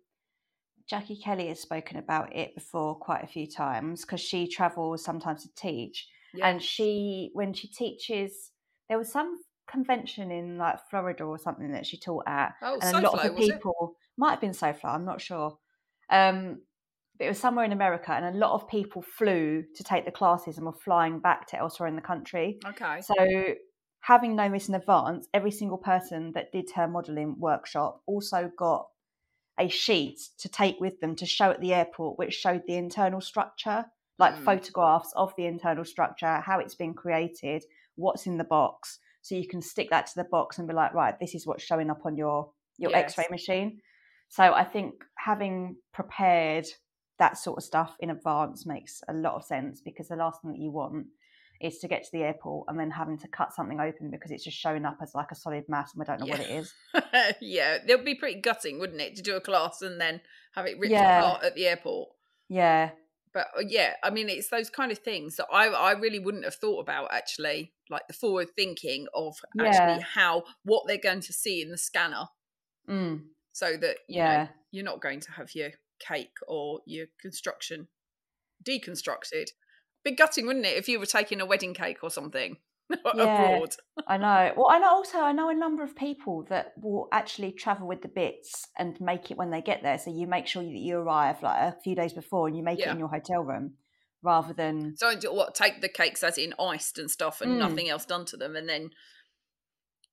[0.89, 5.43] Jackie Kelly has spoken about it before quite a few times because she travels sometimes
[5.43, 6.47] to teach, Yeah.
[6.47, 8.51] and she when she teaches,
[8.87, 12.97] there was some convention in like Florida or something that she taught at, oh, and
[12.97, 15.57] a lot of the people might have been SoFlo, I'm not sure.
[16.09, 16.61] Um,
[17.17, 20.11] but it was somewhere in America, and a lot of people flew to take the
[20.11, 22.57] classes and were flying back to elsewhere in the country.
[22.65, 23.01] Okay.
[23.01, 23.53] So,
[23.99, 28.87] having known this in advance, every single person that did her modelling workshop also got
[29.59, 33.21] a sheet to take with them to show at the airport, which showed the internal
[33.21, 33.85] structure,
[34.17, 34.45] like Mm.
[34.45, 37.63] photographs of the internal structure, how it's been created,
[37.95, 38.99] what's in the box.
[39.21, 41.63] So you can stick that to the box and be like, right, this is what's
[41.63, 43.17] showing up on your your Yes.
[43.17, 43.81] X-ray machine.
[44.29, 46.67] So I think having prepared
[47.17, 50.51] that sort of stuff in advance makes a lot of sense because the last thing
[50.51, 51.07] that you want
[51.61, 54.43] is to get to the airport and then having to cut something open because it's
[54.43, 56.73] just showing up as like a solid mass and we don't know what it is.
[57.41, 60.21] yeah, it would be pretty gutting, wouldn't it, to do a class and then
[60.55, 61.19] have it ripped Yeah.
[61.19, 62.09] apart at the airport.
[62.47, 62.91] Yeah.
[63.33, 66.45] But uh, yeah, I mean, it's those kind of things that I I really wouldn't
[66.45, 69.65] have thought about actually, like the forward thinking of Yeah.
[69.65, 72.25] actually how what they're going to see in the scanner,
[72.87, 73.25] Mm.
[73.51, 74.43] so that you Yeah.
[74.43, 77.87] know you're not going to have your cake or your construction
[78.63, 79.49] deconstructed.
[80.03, 82.57] Big gutting, wouldn't it, if you were taking a wedding cake or something
[83.15, 83.55] Yeah.
[83.55, 83.75] abroad?
[84.07, 84.53] I know.
[84.55, 88.01] Well, I know also I know a number of people that will actually travel with
[88.01, 89.97] the bits and make it when they get there.
[89.97, 92.79] So you make sure that you arrive like a few days before and you make
[92.79, 93.73] it in your hotel room
[94.23, 95.53] rather than So what?
[95.55, 97.57] Take the cakes as in iced and stuff, and Mm.
[97.59, 98.91] nothing else done to them, and then not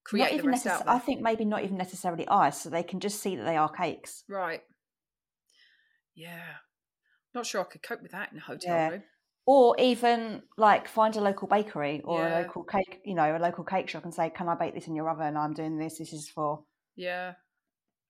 [0.04, 0.82] create the even rest out.
[0.84, 3.56] necess- I think maybe not even necessarily ice, so they can just see that they
[3.56, 4.22] are cakes.
[4.28, 4.62] Right.
[6.14, 6.54] Yeah.
[7.34, 8.88] Not sure I could cope with that in a hotel Yeah.
[8.90, 9.02] room.
[9.46, 12.28] Or even like find a local bakery or Yeah.
[12.28, 14.88] a local cake, you know, a local cake shop and say, "Can I bake this
[14.88, 15.36] in your oven?
[15.36, 15.98] I'm doing this.
[15.98, 16.64] This is for."
[16.96, 17.34] Yeah.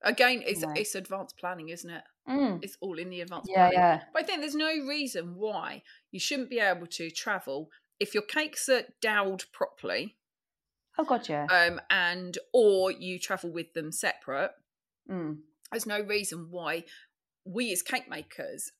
[0.03, 0.79] Again, it's Right.
[0.79, 2.05] it's advanced planning, isn't it?
[2.29, 2.63] Mm.
[2.63, 3.79] It's all in the advanced Yeah, planning.
[3.79, 8.13] yeah, But I think there's no reason why you shouldn't be able to travel if
[8.15, 10.19] your cakes are dowed properly,
[10.99, 11.47] oh god, yeah.
[11.51, 14.53] um, and or you travel with them separate.
[15.09, 15.43] Mm.
[15.71, 16.85] There's no reason why
[17.45, 18.73] we as cake makers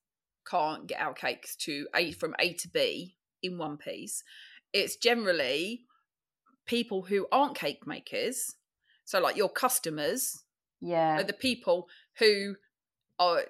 [0.49, 4.23] can't get our cakes to A from A to B in one piece.
[4.73, 5.85] It's generally
[6.67, 8.57] people who aren't cake makers,
[9.05, 10.45] so like your customers
[10.81, 12.57] Yeah, are the people who
[13.19, 13.45] are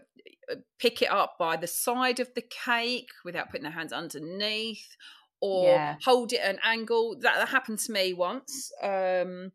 [0.50, 4.96] uh, pick it up by the side of the cake without putting their hands underneath
[5.40, 5.96] or Yeah.
[6.04, 9.52] hold it at an angle that, that happened to me once um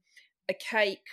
[0.50, 1.08] a cake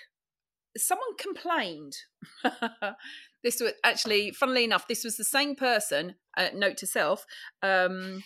[0.76, 1.96] someone complained
[3.43, 7.24] this was actually funnily enough this was the same person uh, note to self
[7.62, 8.23] um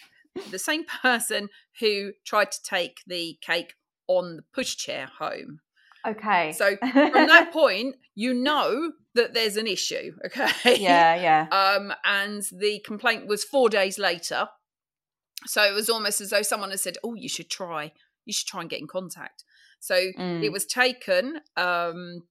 [0.51, 1.49] the same person
[1.81, 3.75] who tried to take the cake
[4.09, 5.61] on the pushchair home
[6.07, 6.53] okay.
[6.53, 10.13] so from that point, you know that there's an issue.
[10.27, 10.77] Okay.
[10.79, 14.49] yeah, yeah, Um, and the complaint was four days later.
[15.47, 17.93] So it was almost as though someone had said, "Oh, you should try.
[18.25, 19.45] You should try and get in contact."
[19.81, 20.43] So Mm.
[20.43, 22.23] it was taken, um,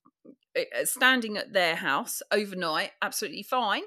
[0.86, 3.84] standing at their house overnight, absolutely fine.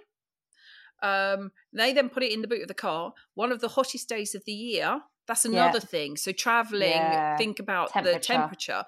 [1.02, 3.12] Um, they then put it in the boot of the car.
[3.34, 5.00] One of the hottest days of the year.
[5.26, 5.50] That's Yeah.
[5.52, 6.16] another thing.
[6.16, 7.36] So traveling, Yeah.
[7.36, 8.20] think about the Temperature.
[8.32, 8.84] temperature.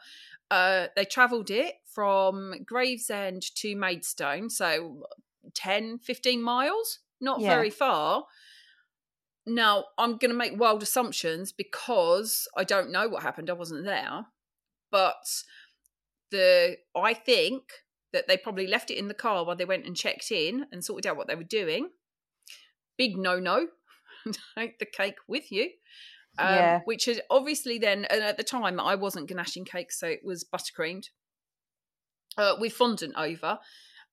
[0.51, 5.07] Uh, they travelled it from Gravesend to Maidstone, so
[5.55, 7.51] 10, 15 miles, not Yeah.
[7.51, 8.27] very far.
[9.44, 13.48] Now, I'm going to make wild assumptions because I don't know what happened.
[13.48, 14.27] I wasn't there.
[14.90, 15.43] But
[16.31, 17.65] the I think
[18.12, 20.85] that they probably left it in the car while they went and checked in and
[20.85, 21.90] sorted out what they were doing.
[22.97, 23.69] Big no no.
[24.59, 25.70] Take the cake with you.
[26.39, 26.81] Um, Yeah.
[26.85, 30.44] Which is obviously then, and at the time I wasn't ganaching cake, so it was
[30.44, 31.07] buttercreamed
[32.36, 33.59] uh, with fondant over.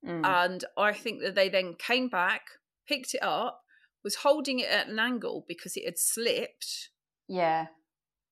[0.06, 0.26] Mm.
[0.26, 2.42] And I think that they then came back,
[2.88, 3.62] picked it up,
[4.04, 6.90] was holding it at an angle because it had slipped.
[7.28, 7.68] yeah.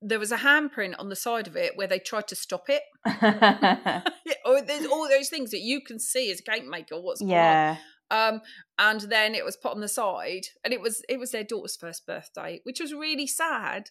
[0.01, 2.81] There was a handprint on the side of it where they tried to stop it.
[4.43, 7.77] Or there's all those things that you can see as a cake maker what's yeah.
[8.09, 8.41] Um,
[8.77, 11.77] and then it was put on the side, and it was it was their daughter's
[11.77, 13.89] first birthday, which was really sad,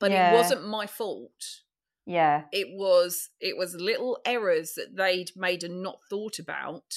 [0.00, 0.32] but Yeah.
[0.32, 1.44] it wasn't my fault.
[2.06, 2.44] Yeah.
[2.50, 6.92] It was it was little errors that they'd made and not thought about.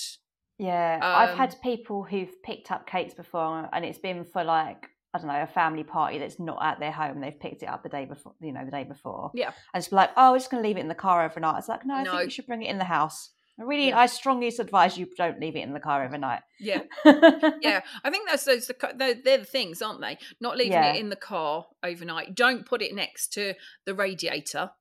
[0.57, 4.87] Yeah, I've Um, had people who've picked up cakes before, and it's been for like
[5.13, 7.21] I don't know a family party that's not at their home.
[7.21, 9.31] They've picked it up the day before, you know, the day before.
[9.35, 9.51] Yeah.
[9.73, 11.59] and it's like, oh, we're just going to leave it in the car overnight.
[11.59, 12.11] It's like, no, I No.
[12.13, 13.29] think you should bring it in the house.
[13.59, 13.99] I really, Yeah.
[13.99, 16.41] I strongly advise you don't leave it in the car overnight.
[16.59, 17.81] Yeah, yeah.
[18.03, 20.17] I think that's those the they're, they're the things, aren't they?
[20.41, 20.93] Not leaving Yeah.
[20.93, 22.33] it in the car overnight.
[22.33, 23.53] Don't put it next to
[23.85, 24.71] the radiator.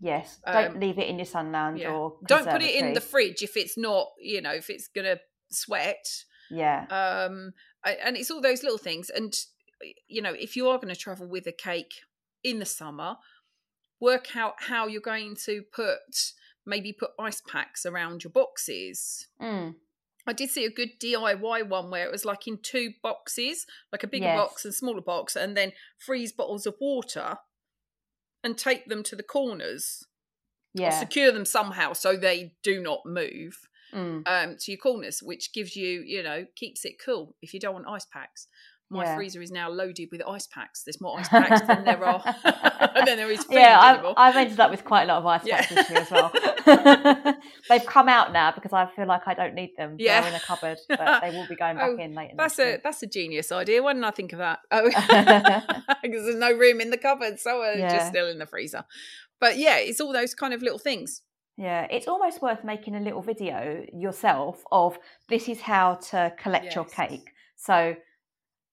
[0.00, 1.92] yes, Um, don't leave it in your sun lounge Yeah.
[1.92, 5.20] or Don't put it in the fridge if it's not, you know, if it's gonna
[5.52, 6.24] sweat.
[6.50, 7.52] Yeah, um
[7.84, 9.32] I- and it's all those little things and
[10.08, 11.94] you know if you are going to travel with a cake
[12.42, 13.16] in the summer
[14.00, 16.32] work out how you're going to put
[16.64, 19.74] maybe put ice packs around your boxes mm.
[20.26, 24.02] i did see a good diy one where it was like in two boxes like
[24.02, 24.38] a bigger Yes.
[24.38, 27.36] box and smaller box and then freeze bottles of water
[28.42, 30.04] and take them to the corners
[30.76, 34.22] or yeah, secure them somehow so they do not move mm.
[34.26, 37.74] um, to your corners, which gives you, you know, keeps it cool if you don't
[37.74, 38.46] want ice packs.
[38.88, 39.16] My Yeah.
[39.16, 40.84] freezer is now loaded with ice packs.
[40.84, 42.22] There's more ice packs than there are
[43.04, 44.14] than there is food yeah, I've.
[44.16, 45.56] I've ended up with quite a lot of ice Yeah.
[45.60, 47.34] packs this year as well.
[47.68, 49.96] They've come out now because I feel like I don't need them.
[49.98, 50.20] Yeah.
[50.20, 52.34] They're in a cupboard, but they will be going back Oh, in later.
[52.36, 52.80] That's a year.
[52.82, 53.82] that's a genius idea.
[53.82, 54.60] Why didn't I think of that?
[54.70, 54.84] Oh,
[56.02, 57.88] because there's no room in the cupboard, so uh, Yeah.
[57.96, 58.84] just still in the freezer.
[59.40, 61.22] But yeah, it's all those kind of little things.
[61.58, 64.98] Yeah, it's almost worth making a little video yourself of
[65.28, 67.30] this is how to collect your cake.
[67.56, 67.96] So,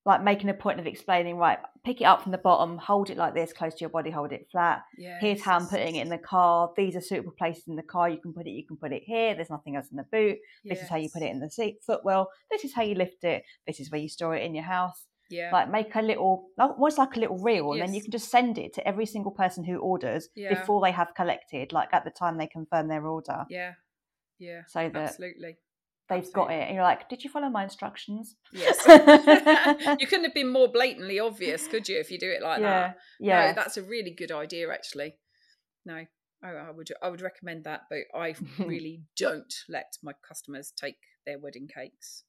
[0.06, 3.18] like making a point of explaining, right, pick it up from the bottom, hold it
[3.18, 4.84] like this, close to your body, hold it flat.
[4.98, 5.18] Yeah.
[5.22, 6.72] Here's how I'm putting it in the car.
[6.76, 8.10] These are suitable places in the car.
[8.10, 9.34] You can put it, you can put it here.
[9.34, 10.40] There's nothing else in the boot.
[10.66, 12.30] This is how you put it in the seat footwell.
[12.52, 13.44] This is how you lift it.
[13.66, 15.06] This is where you store it in your house.
[15.30, 15.52] Yeah.
[15.54, 18.58] Like make a little, almost like a little reel, and then you can just send
[18.58, 20.54] it to every single person who orders Yeah.
[20.54, 23.74] before they have collected, like at the time they confirm their order, yeah.
[24.38, 24.64] Yeah.
[24.68, 25.58] so that Absolutely.
[26.22, 26.64] They've got it.
[26.68, 28.36] And you're like, did you follow my instructions?
[28.52, 28.78] Yes.
[30.00, 32.88] you couldn't have been more blatantly obvious, could you, if you do it like yeah,
[32.88, 32.98] that?
[33.20, 35.16] yeah, No, that's a really good idea, actually.
[35.86, 36.06] No,
[36.44, 40.96] I, I would I would recommend that, but I really don't let my customers take
[41.26, 42.24] their wedding cakes.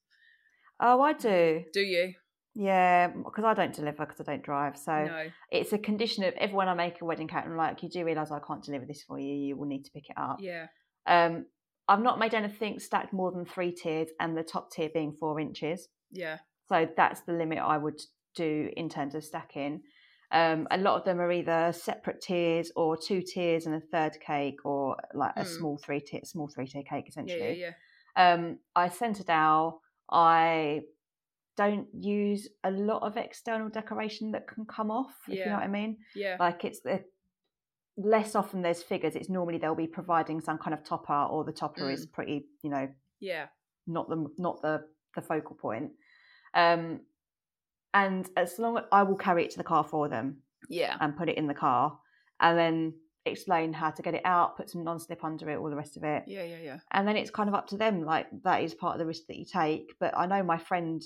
[0.79, 1.63] oh, I do.
[1.73, 2.13] Do you?
[2.57, 4.77] Yeah, because I don't deliver because I don't drive.
[4.77, 5.25] So No.
[5.51, 8.31] it's a condition of everyone I make a wedding cake, I'm like, you do realise
[8.31, 9.33] I can't deliver this for you.
[9.33, 10.37] You will need to pick it up.
[10.39, 10.67] Yeah.
[11.05, 11.45] Um,
[11.87, 15.39] I've not made anything stacked more than three tiers, and the top tier being four
[15.39, 15.87] inches.
[16.11, 16.39] Yeah.
[16.69, 18.01] So that's the limit I would
[18.35, 19.81] do in terms of stacking.
[20.31, 24.19] Um, a lot of them are either separate tiers or two tiers and a third
[24.19, 25.57] cake, or like a Mm.
[25.57, 27.59] small three tier, small three tier cake essentially.
[27.59, 27.71] Yeah.
[28.17, 28.33] Yeah.
[28.33, 29.81] Um, I centre dowel.
[30.09, 30.81] I
[31.57, 35.13] don't use a lot of external decoration that can come off.
[35.27, 35.97] If you know what I mean.
[36.15, 36.37] Yeah.
[36.39, 37.03] Like it's the
[37.97, 39.15] less often there's figures.
[39.15, 41.93] It's normally they'll be providing some kind of topper, or the topper Mm.
[41.93, 42.89] is pretty, you know,
[43.19, 43.47] Yeah.
[43.87, 45.93] not the not the the focal point.
[46.53, 47.01] Um,
[47.93, 50.97] and as long as I will carry it to the car for them Yeah.
[50.99, 51.97] and put it in the car,
[52.41, 55.75] and then explain how to get it out, put some non-slip under it, all the
[55.75, 56.43] rest of it, Yeah.
[56.43, 56.59] Yeah.
[56.59, 56.79] Yeah.
[56.91, 58.03] and then it's kind of up to them.
[58.03, 59.95] Like that is part of the risk that you take.
[59.99, 61.01] But I know my friend.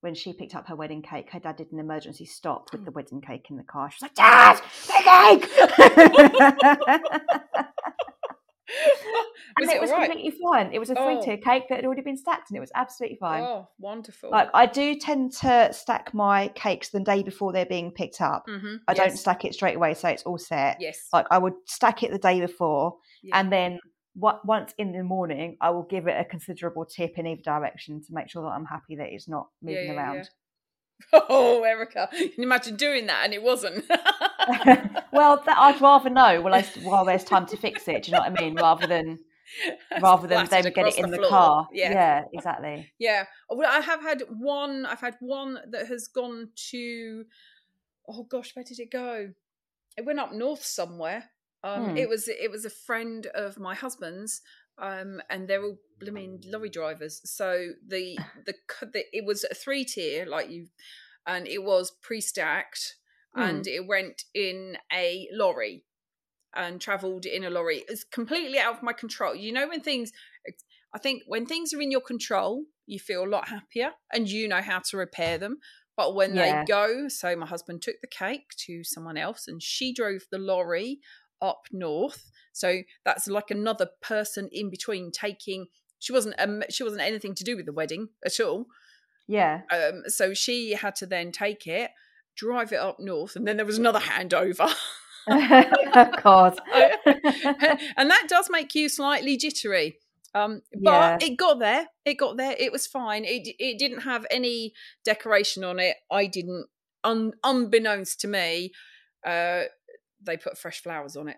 [0.00, 2.90] When she picked up her wedding cake, her dad did an emergency stop with the
[2.90, 3.90] wedding cake in the car.
[3.90, 5.50] She was like, "Dad, the cake!"
[9.60, 10.10] was and it, it was right?
[10.10, 10.72] completely fine.
[10.72, 13.18] It was a three tier cake that had already been stacked, and it was absolutely
[13.18, 13.42] fine.
[13.42, 14.30] Oh, wonderful.
[14.30, 18.44] Like I do tend to stack my cakes the day before they're being picked up.
[18.48, 18.76] mm-hmm.
[18.88, 20.78] I don't stack it straight away, so it's all set.
[20.80, 21.08] Yes.
[21.12, 23.38] Like I would stack it the day before, yeah.
[23.38, 23.78] and then
[24.14, 28.02] what, once in the morning, I will give it a considerable tip in either direction
[28.02, 29.98] to make sure that I'm happy that it's not moving yeah, yeah.
[29.98, 30.30] around.
[31.14, 32.10] Oh, Erica!
[32.12, 33.86] Can you imagine doing that and it wasn't?
[33.88, 38.02] well, that, I'd rather know while, I, while there's time to fix it.
[38.02, 38.54] Do you know what I mean?
[38.54, 39.18] Rather than
[40.00, 41.28] rather than them get it in the, floor.
[41.28, 41.68] car.
[41.72, 41.92] Yeah.
[41.92, 42.92] yeah, exactly.
[42.98, 43.24] Yeah.
[43.48, 44.86] Well, I have had one.
[44.86, 47.24] I've had one that has gone to.
[48.08, 49.30] Oh gosh, where did it go?
[49.96, 51.30] It went up north somewhere.
[51.62, 51.96] Um, Hmm.
[51.96, 54.40] It was it was a friend of my husband's,
[54.78, 57.20] um, and they're all blooming lorry drivers.
[57.24, 58.54] So the the,
[58.92, 60.68] the it was a three tier like you,
[61.26, 62.96] and it was pre stacked,
[63.34, 63.42] Hmm.
[63.42, 65.84] and it went in a lorry,
[66.54, 67.84] and travelled in a lorry.
[67.88, 69.34] It's completely out of my control.
[69.34, 70.12] You know when things
[70.94, 74.48] I think when things are in your control, you feel a lot happier and you
[74.48, 75.58] know how to repair them.
[75.96, 76.62] But when Yeah.
[76.62, 80.38] they go, so my husband took the cake to someone else and she drove the
[80.38, 81.00] lorry
[81.42, 82.30] up north.
[82.52, 85.66] So that's like another person in between taking.
[85.98, 88.66] She wasn't um, she wasn't anything to do with the wedding at all.
[89.28, 89.60] Yeah.
[89.70, 91.90] Um, so she had to then take it,
[92.36, 94.72] drive it up north, and then there was another handover.
[96.22, 96.58] God.
[97.96, 99.98] and that does make you slightly jittery.
[100.34, 101.18] Um, but Yeah.
[101.20, 101.86] it got there.
[102.04, 102.54] It got there.
[102.58, 103.24] It was fine.
[103.24, 104.72] It it didn't have any
[105.04, 105.96] decoration on it.
[106.10, 106.66] I didn't.
[107.02, 108.72] Un, unbeknownst to me,
[109.24, 109.62] uh,
[110.22, 111.36] they put fresh flowers on it.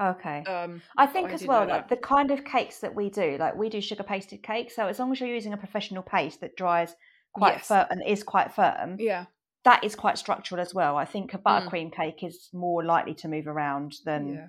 [0.00, 0.44] okay.
[0.44, 1.96] Um, I think I as well, like that.
[2.00, 4.76] the kind of cakes that we do, like we do sugar pasted cakes.
[4.76, 6.94] So as long as you're using a professional paste that dries
[7.32, 7.66] quite Yes.
[7.68, 9.26] firm and is quite firm, yeah,
[9.64, 10.96] that is quite structural as well.
[10.96, 11.42] I think a Mm.
[11.42, 14.48] buttercream cake is more likely to move around than yeah,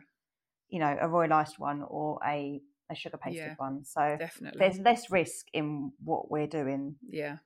[0.70, 3.84] you know a royal iced one or a a sugar pasted Yeah, one.
[3.86, 4.60] So definitely.
[4.60, 7.38] there's less risk in what we're doing yeah,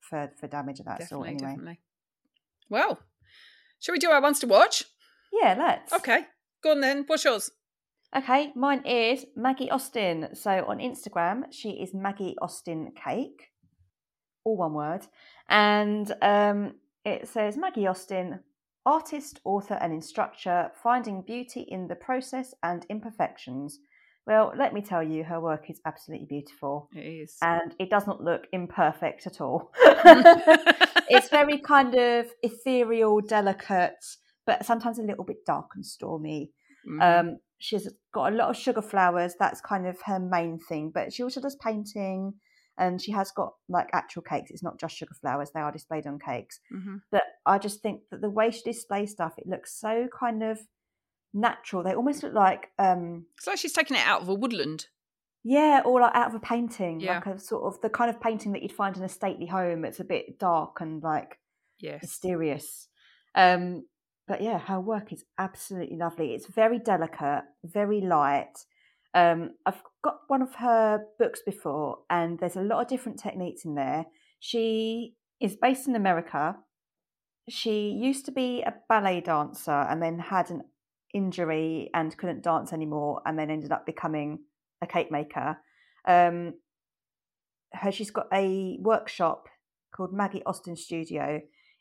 [0.00, 1.28] for for damage of that sort.
[1.28, 1.80] Anyway, definitely.
[2.68, 2.98] Well,
[3.80, 4.84] shall we do our ones to watch?
[5.32, 5.92] Yeah, let's.
[5.92, 6.24] Okay,
[6.62, 7.04] go on then.
[7.06, 7.50] What's yours?
[8.16, 10.28] Okay, mine is Maggie Austin.
[10.34, 13.50] So on Instagram, she is Maggie Austin Cake,
[14.44, 15.06] all one word.
[15.48, 16.74] And um,
[17.04, 18.40] it says Maggie Austin,
[18.86, 23.78] artist, author, and instructor, finding beauty in the process and imperfections.
[24.26, 26.88] Well, let me tell you, her work is absolutely beautiful.
[26.94, 27.36] It is.
[27.42, 29.70] And it does not look imperfect at all.
[31.08, 34.04] it's very kind of ethereal, delicate,
[34.48, 36.50] but sometimes a little bit dark and stormy.
[36.88, 37.00] Mhm.
[37.20, 37.26] Um,
[37.58, 39.34] she's got a lot of sugar flowers.
[39.38, 40.90] That's kind of her main thing.
[40.90, 42.34] But she also does painting,
[42.78, 44.50] and she has got like actual cakes.
[44.50, 46.60] It's not just sugar flowers; they are displayed on cakes.
[46.72, 47.02] Mhm.
[47.10, 50.58] But I just think that the way she displays stuff, it looks so kind of
[51.34, 51.82] natural.
[51.82, 54.88] They almost look like, um, It's like she's taken it out of a woodland.
[55.44, 57.16] yeah, or like out of a painting, Yeah.
[57.16, 59.84] like a sort of the kind of painting that you'd find in a stately home.
[59.84, 61.38] It's a bit dark and like
[61.80, 62.02] Yes.
[62.02, 62.88] mysterious.
[63.34, 63.86] Um,
[64.28, 66.34] but yeah, her work is absolutely lovely.
[66.34, 68.66] It's very delicate, very light.
[69.14, 73.64] Um, I've got one of her books before, and there's a lot of different techniques
[73.64, 74.04] in there.
[74.38, 76.56] She is based in America.
[77.48, 80.62] She used to be a ballet dancer and then had an
[81.14, 84.40] injury and couldn't dance anymore, and then ended up becoming
[84.82, 85.56] a cake maker.
[86.06, 86.54] Um,
[87.72, 89.48] her, she's got a workshop
[89.94, 91.40] called Maggie Austin Studio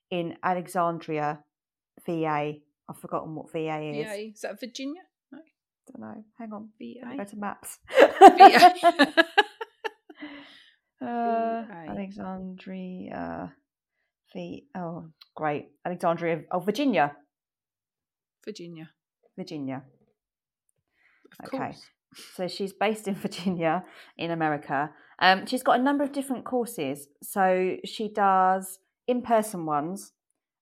[0.09, 1.43] in Alexandria,
[2.07, 2.53] VA.
[2.89, 4.05] I've forgotten what VA is.
[4.07, 4.29] VA.
[4.33, 5.01] Is that Virginia?
[5.31, 5.39] No.
[5.87, 6.23] Don't know.
[6.39, 6.69] Hang on.
[6.79, 7.25] Go VA.
[7.25, 7.77] to maps.
[7.99, 9.23] VA.
[11.05, 11.63] uh.
[11.89, 13.53] Alexandria,
[14.27, 15.05] actually, oh,
[15.35, 15.69] great.
[15.85, 17.15] Alexandria, oh, Virginia.
[18.45, 18.89] Virginia.
[19.37, 19.83] Virginia.
[21.41, 21.57] Of Okay.
[21.57, 21.81] course.
[22.35, 23.83] So she's based in Virginia
[24.17, 24.91] in America.
[25.19, 27.07] Um, she's got a number of different courses.
[27.21, 30.13] So she does in person ones.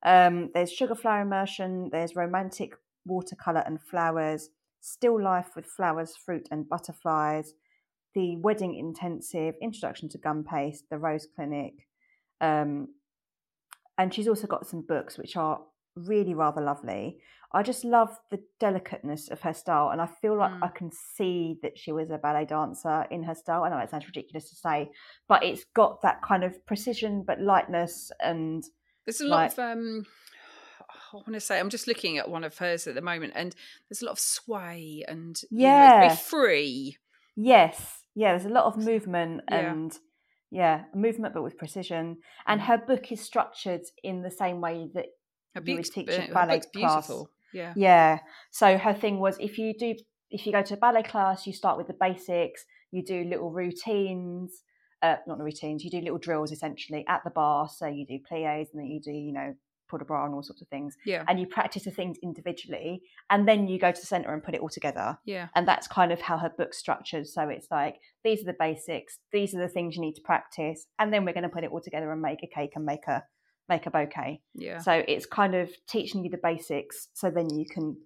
[0.06, 2.73] Um, there's sugar flower immersion, there's romantic
[3.06, 4.49] watercolor and flowers,
[4.80, 7.53] still life with flowers, fruit, and butterflies,
[8.14, 11.88] the wedding intensive, introduction to gum paste, the rose clinic.
[12.40, 12.90] Um,
[13.98, 15.61] and she's also got some books which are
[15.95, 17.19] really rather lovely.
[17.52, 20.64] I just love the delicateness of her style, and I feel like Mm.
[20.64, 23.64] I can see that she was a ballet dancer in her style.
[23.64, 24.91] I know it sounds ridiculous to say,
[25.27, 28.64] but it's got that kind of precision but lightness and
[29.06, 30.06] There's a lot Like- of um
[31.14, 33.56] I want to say I'm just looking at one of hers at the moment and
[33.90, 36.15] there's a lot of sway and you know, Yeah.
[36.15, 36.98] free.
[37.36, 39.98] yes, yeah, there's a lot of movement and
[40.52, 42.18] yeah, movement but with precision.
[42.48, 42.65] And Mm.
[42.65, 45.07] her book is structured in the same way that
[45.53, 46.68] Her You would teach a ballet class.
[46.73, 47.30] beautiful.
[47.53, 47.73] Yeah.
[47.77, 48.19] Yeah.
[48.52, 49.95] So her thing was if you do
[50.32, 53.52] if you go to a ballet class, you start with the basics, you do little
[53.52, 54.64] routines,
[55.02, 57.70] uh, not routines, you do little drills essentially at the bar.
[57.70, 59.54] So you do pliés and then you do, you know,
[59.88, 60.96] port de bras and all sorts of things.
[61.06, 61.24] Yeah.
[61.28, 64.56] And you practice the things individually and then you go to the centre and put
[64.56, 65.18] it all together.
[65.26, 65.48] Yeah.
[65.56, 67.28] And that's kind of how her book's structured.
[67.28, 70.88] So it's like these are the basics, these are the things you need to practice,
[71.00, 73.08] and then we're going to put it all together and make a cake and make
[73.08, 73.24] a
[73.68, 74.42] make a bouquet.
[74.54, 74.80] Yeah.
[74.80, 77.98] So it's kind of teaching you the basics so then you can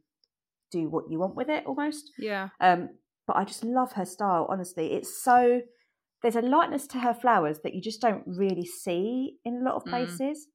[0.71, 2.11] do what you want with it almost.
[2.17, 2.49] Yeah.
[2.59, 2.89] Um,
[3.27, 4.93] but I just love her style, honestly.
[4.93, 5.61] It's so
[6.21, 9.75] there's a lightness to her flowers that you just don't really see in a lot
[9.75, 9.89] of Mm.
[9.91, 10.47] places.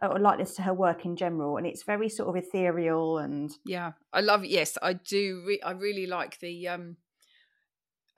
[0.00, 3.52] Or a lightness to her work in general, and it's very sort of ethereal and
[3.64, 4.42] Yeah, I love.
[4.42, 4.50] It.
[4.50, 5.44] Yes, I do.
[5.46, 6.66] Re- I really like the.
[6.66, 6.96] um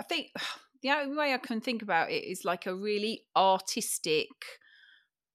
[0.00, 0.30] I think
[0.82, 4.28] the only way I can think about it is like a really artistic.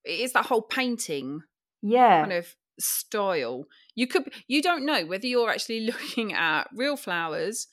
[0.04, 1.42] It is that whole painting
[1.84, 3.66] yeah, kind of style.
[3.94, 4.34] You could.
[4.48, 7.68] You don't know whether you're actually looking at real flowers,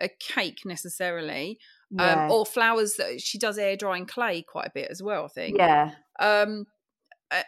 [0.00, 1.58] a cake necessarily,
[1.92, 5.24] yeah, um, or flowers that she does air drying clay quite a bit as well.
[5.24, 5.56] I think.
[5.58, 6.66] yeah, Um,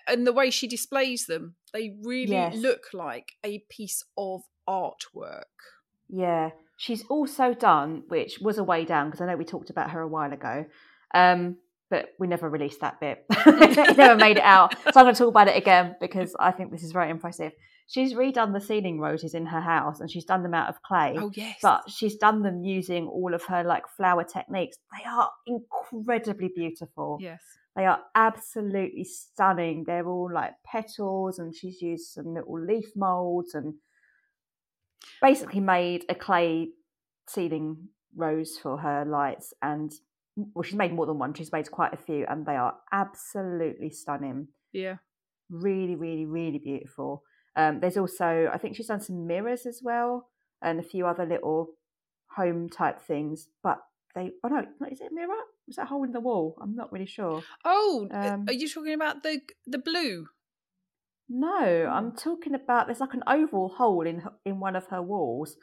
[0.09, 2.57] and the way she displays them, they really Yes.
[2.57, 5.45] look like a piece of artwork.
[6.09, 6.51] yeah.
[6.77, 10.01] She's also done, which was a way down because I know we talked about her
[10.01, 10.65] a while ago,
[11.15, 11.57] um,
[11.89, 13.25] but we never released that bit.
[13.97, 14.75] never made it out.
[14.93, 17.53] So I'm going to talk about it again because I think this is very impressive.
[17.87, 21.15] She's redone the ceiling roses in her house and she's done them out of clay.
[21.19, 24.79] Oh yes, But she's done them using all of her like flower techniques.
[24.91, 27.19] They are incredibly beautiful.
[27.21, 27.43] yes,
[27.77, 29.85] They are absolutely stunning.
[29.87, 33.75] They're all like petals, and she's used some little leaf molds and
[35.21, 36.69] basically made a clay
[37.29, 39.53] ceiling rose for her lights.
[39.63, 39.93] And
[40.37, 41.35] well, she's made more than one.
[41.35, 44.49] She's made quite a few, and they are absolutely stunning.
[44.73, 44.97] yeah,
[45.51, 47.23] Really, really, really beautiful.
[47.57, 50.29] Um, there's also, I think she's done some mirrors as well,
[50.63, 51.75] and a few other little
[52.37, 53.49] home type things.
[53.63, 53.79] But
[54.15, 55.35] they, oh no, is it a mirror?
[55.67, 56.57] Was that a hole in the wall?
[56.61, 57.43] I'm not really sure.
[57.65, 60.27] Oh, Um, are you talking about the the blue?
[61.29, 65.57] No, I'm talking about there's like an oval hole in in one of her walls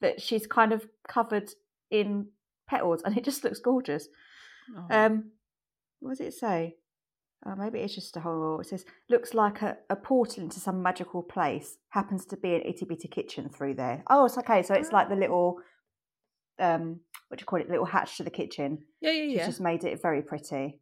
[0.00, 1.50] that she's kind of covered
[1.90, 2.28] in
[2.68, 4.08] petals, and it just looks gorgeous.
[4.76, 5.32] Oh, Um,
[6.00, 6.76] what does it say?
[7.44, 8.60] Oh, maybe it's just a hole.
[8.60, 11.76] It says looks like a, a portal into some magical place.
[11.90, 14.02] Happens to be an itty bitty kitchen through there.
[14.08, 14.62] Oh, it's okay.
[14.62, 15.18] So it's like the Ah.
[15.18, 15.58] little
[16.58, 17.68] um, what do you call it?
[17.70, 18.84] Little hatch to the kitchen.
[19.00, 19.46] yeah, yeah, She's yeah.
[19.46, 20.80] just made it very pretty.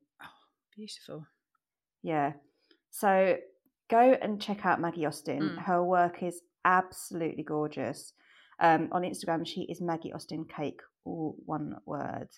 [0.77, 1.27] Beautiful.
[2.03, 2.33] Yeah.
[2.91, 3.37] So
[3.89, 5.41] go and check out Maggie Austin.
[5.41, 5.59] Mm.
[5.63, 8.13] Her work is absolutely gorgeous.
[8.59, 12.29] Um, on Instagram, she is Maggie Austin Cake, all one word.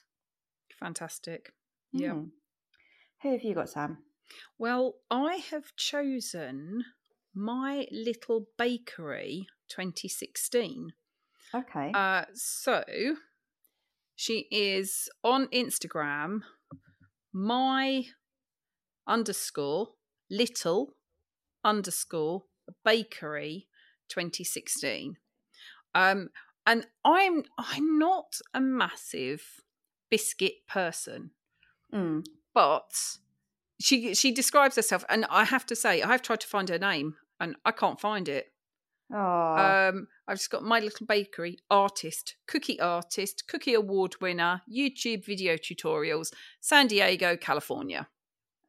[0.79, 1.53] Fantastic.
[1.93, 2.11] Yeah.
[2.11, 2.29] Mm.
[3.23, 3.99] Who have you got, Sam?
[4.59, 6.85] Well, I have chosen
[7.35, 10.93] my little bakery 2016.
[11.55, 11.93] Okay.
[11.95, 12.85] Uh, so
[14.15, 16.41] she is on Instagram,
[17.33, 18.05] my
[19.07, 19.89] underscore
[20.31, 20.95] little
[21.65, 22.45] underscore
[22.85, 23.69] bakery
[24.09, 25.17] 2016.
[25.95, 26.31] Um,
[26.67, 29.43] and I'm I'm not a massive
[30.11, 31.31] biscuit person,
[31.93, 32.25] Mm.
[32.55, 33.19] but
[33.83, 36.79] she she describes herself, and I have to say I have tried to find her
[36.79, 38.47] name and I can't find it.
[39.15, 45.25] Oh, Um, I've just got my little bakery artist, cookie artist, cookie award winner, YouTube
[45.27, 48.09] video tutorials, San Diego, California.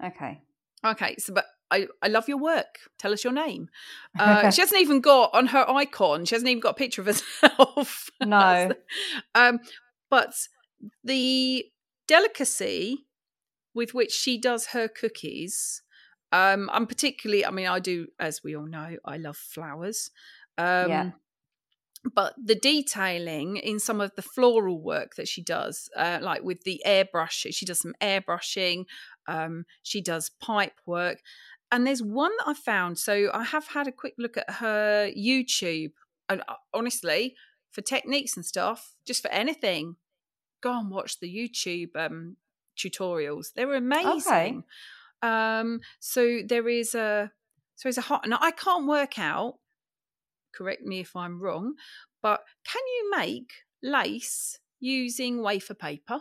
[0.04, 0.42] okay.
[0.86, 2.80] Okay, so but I, I love your work.
[3.00, 3.70] Tell us your name.
[4.20, 6.26] Uh, she hasn't even got on her icon.
[6.26, 8.10] She hasn't even got a picture of herself.
[8.26, 8.72] No.
[9.34, 9.60] um,
[10.10, 10.34] but
[11.06, 11.66] the
[12.08, 13.06] delicacy
[13.74, 15.82] with which she does her cookies
[16.32, 20.10] Um, I'm particularly, I mean, I do, as we all know, I love flowers.
[20.58, 21.12] Um, Yeah.
[22.14, 26.64] But the detailing in some of the floral work that she does, uh, like with
[26.64, 28.86] the airbrush, she does some airbrushing,
[29.28, 31.22] um, she does pipe work.
[31.72, 32.98] And there's one that I found.
[33.00, 35.94] So I have had a quick look at her YouTube.
[36.28, 37.36] And uh, honestly,
[37.72, 39.96] for techniques and stuff, just for anything,
[40.62, 42.36] go and watch the YouTube um,
[42.78, 43.54] tutorials.
[43.54, 44.64] They're amazing.
[45.22, 47.32] Um, so there is a
[47.76, 48.28] so there's a hot.
[48.28, 49.56] Now I can't work out.
[50.54, 51.74] Correct me if I'm wrong,
[52.22, 56.20] but can you make lace using wafer paper?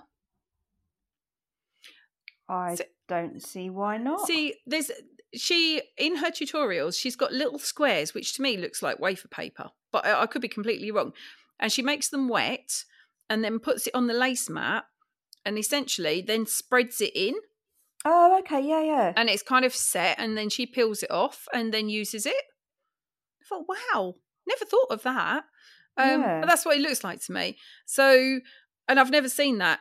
[2.48, 4.26] I So- don't see why not.
[4.26, 4.90] See, there's
[5.34, 6.98] she in her tutorials.
[6.98, 10.42] She's got little squares, which to me looks like wafer paper, but I, I could
[10.42, 11.12] be completely wrong.
[11.58, 12.84] And she makes them wet
[13.30, 14.84] and then puts it on the lace mat,
[15.44, 17.34] and essentially then spreads it in,
[18.04, 19.12] oh, okay, yeah, yeah.
[19.16, 20.18] and it's kind of set.
[20.18, 22.44] And then she peels it off and then uses it.
[23.40, 24.14] I thought, wow,
[24.46, 25.44] never thought of that.
[25.96, 26.40] Um, Yeah.
[26.40, 27.58] But that's what it looks like to me.
[27.86, 28.40] So,
[28.88, 29.80] and I've never seen that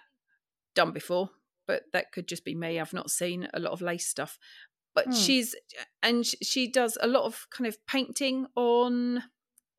[0.75, 1.29] done before,
[1.67, 2.79] but that could just be me.
[2.79, 4.37] I've not seen a lot of lace stuff.
[4.93, 5.11] But Hmm.
[5.13, 5.55] she's
[6.03, 9.23] and she does a lot of kind of painting on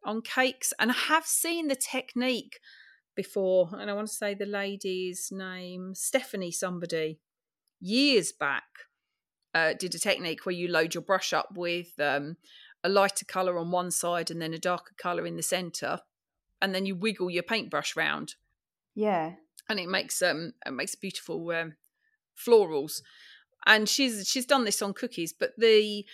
[0.04, 2.58] on cakes, and I have seen the technique
[3.14, 3.70] before.
[3.78, 7.20] And I want to say the lady's name, Stephanie, somebody
[7.80, 8.64] years back,
[9.54, 12.36] uh, did a technique where you load your brush up with um,
[12.82, 16.00] a lighter color on one side and then a darker color in the center,
[16.60, 18.36] and then you wiggle your paintbrush round,
[18.94, 19.32] Yeah.
[19.68, 21.74] and it makes um it makes beautiful um,
[22.36, 23.02] florals.
[23.66, 26.04] And she's she's done this on cookies, but the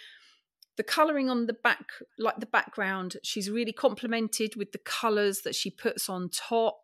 [0.77, 1.87] the coloring on the back
[2.19, 6.83] like the background she's really complemented with the colors that she puts on top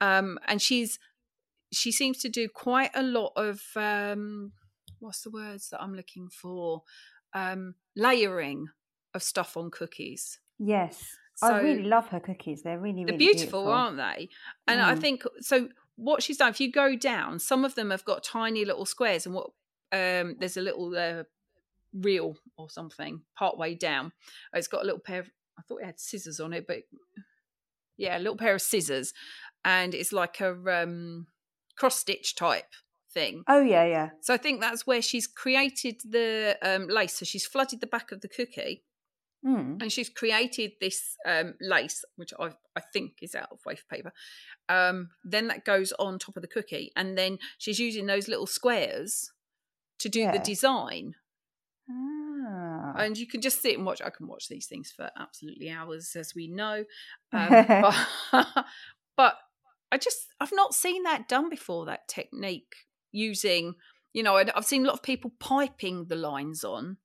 [0.00, 0.98] um and she's
[1.72, 4.52] she seems to do quite a lot of um
[5.00, 6.82] what's the words that i'm looking for
[7.34, 8.66] um layering
[9.14, 11.16] of stuff on cookies Yes.
[11.34, 12.62] so I really love her cookies.
[12.62, 14.28] They're really, really they're beautiful, aren't they
[14.66, 15.00] and i Mm.
[15.00, 18.64] think so what she's done if you go down some of them have got tiny
[18.64, 19.50] little squares and what
[19.92, 21.24] um there's a little uh,
[21.94, 24.12] reel or something part way down
[24.52, 26.82] it's got a little pair of i thought it had scissors on it but
[27.96, 29.12] yeah a little pair of scissors
[29.66, 30.52] and it's like a
[30.82, 31.26] um
[31.76, 32.72] cross stitch type
[33.12, 34.08] thing Oh, yeah, yeah.
[34.22, 38.12] so i think that's where she's created the um lace so she's flooded the back
[38.12, 38.82] of the cookie
[39.44, 39.80] Mm.
[39.80, 44.12] and she's created this um, lace, which I I think is out of wafer paper.
[44.68, 48.46] Um, then that goes on top of the cookie, and then she's using those little
[48.48, 49.30] squares
[50.00, 51.14] to do the design.
[51.88, 52.94] Ah.
[52.96, 54.00] And you can just sit and watch.
[54.02, 56.84] I can watch these things for absolutely hours, as we know.
[57.32, 57.66] Um,
[58.32, 58.64] but,
[59.16, 59.34] but
[59.92, 61.86] I just I've not seen that done before.
[61.86, 62.74] That technique
[63.12, 63.74] using,
[64.12, 66.98] you know, I've seen a lot of people piping the lines on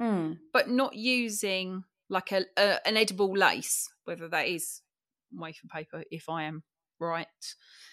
[0.00, 0.38] Mm.
[0.52, 4.80] but not using like a, a an edible lace, whether that is
[5.32, 6.64] wafer paper, if I am
[6.98, 7.26] right.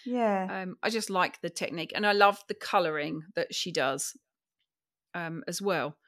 [0.04, 0.62] Yeah.
[0.62, 4.16] Um, I just like the technique, and I love the colouring that she does
[5.14, 5.98] um, as well.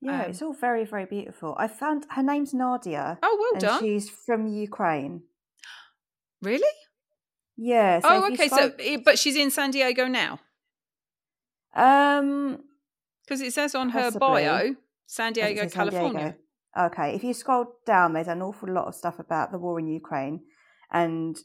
[0.00, 1.54] yeah, um, it's all very, very beautiful.
[1.56, 3.18] I found her name's Nadia.
[3.22, 3.80] Oh, well and done!
[3.80, 5.22] she's from Ukraine.
[6.42, 6.74] Really?
[7.56, 8.00] Yeah.
[8.00, 8.48] So oh, okay.
[8.48, 10.40] scroll- So, but she's in San Diego now
[11.74, 12.58] um,
[13.24, 14.74] because it says on her bio,
[15.06, 15.90] San Diego, say San Diego?
[15.90, 16.36] California.
[16.76, 19.86] Okay, if you scroll down, there's an awful lot of stuff about the war in
[19.86, 20.40] Ukraine,
[20.90, 21.36] and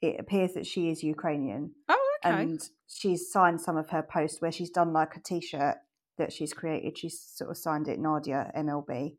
[0.00, 2.42] it appears that she is Ukrainian, Oh, okay.
[2.42, 5.76] and she's signed some of her posts where she's done like a T-shirt
[6.18, 6.96] that she's created.
[6.96, 9.16] She's sort of signed it Nadia MLB.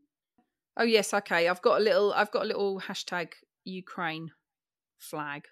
[0.77, 1.13] oh, yes.
[1.13, 1.47] Okay.
[1.49, 2.13] I've got a little.
[2.13, 3.33] I've got a little hashtag
[3.65, 4.31] Ukraine
[4.97, 5.43] flag.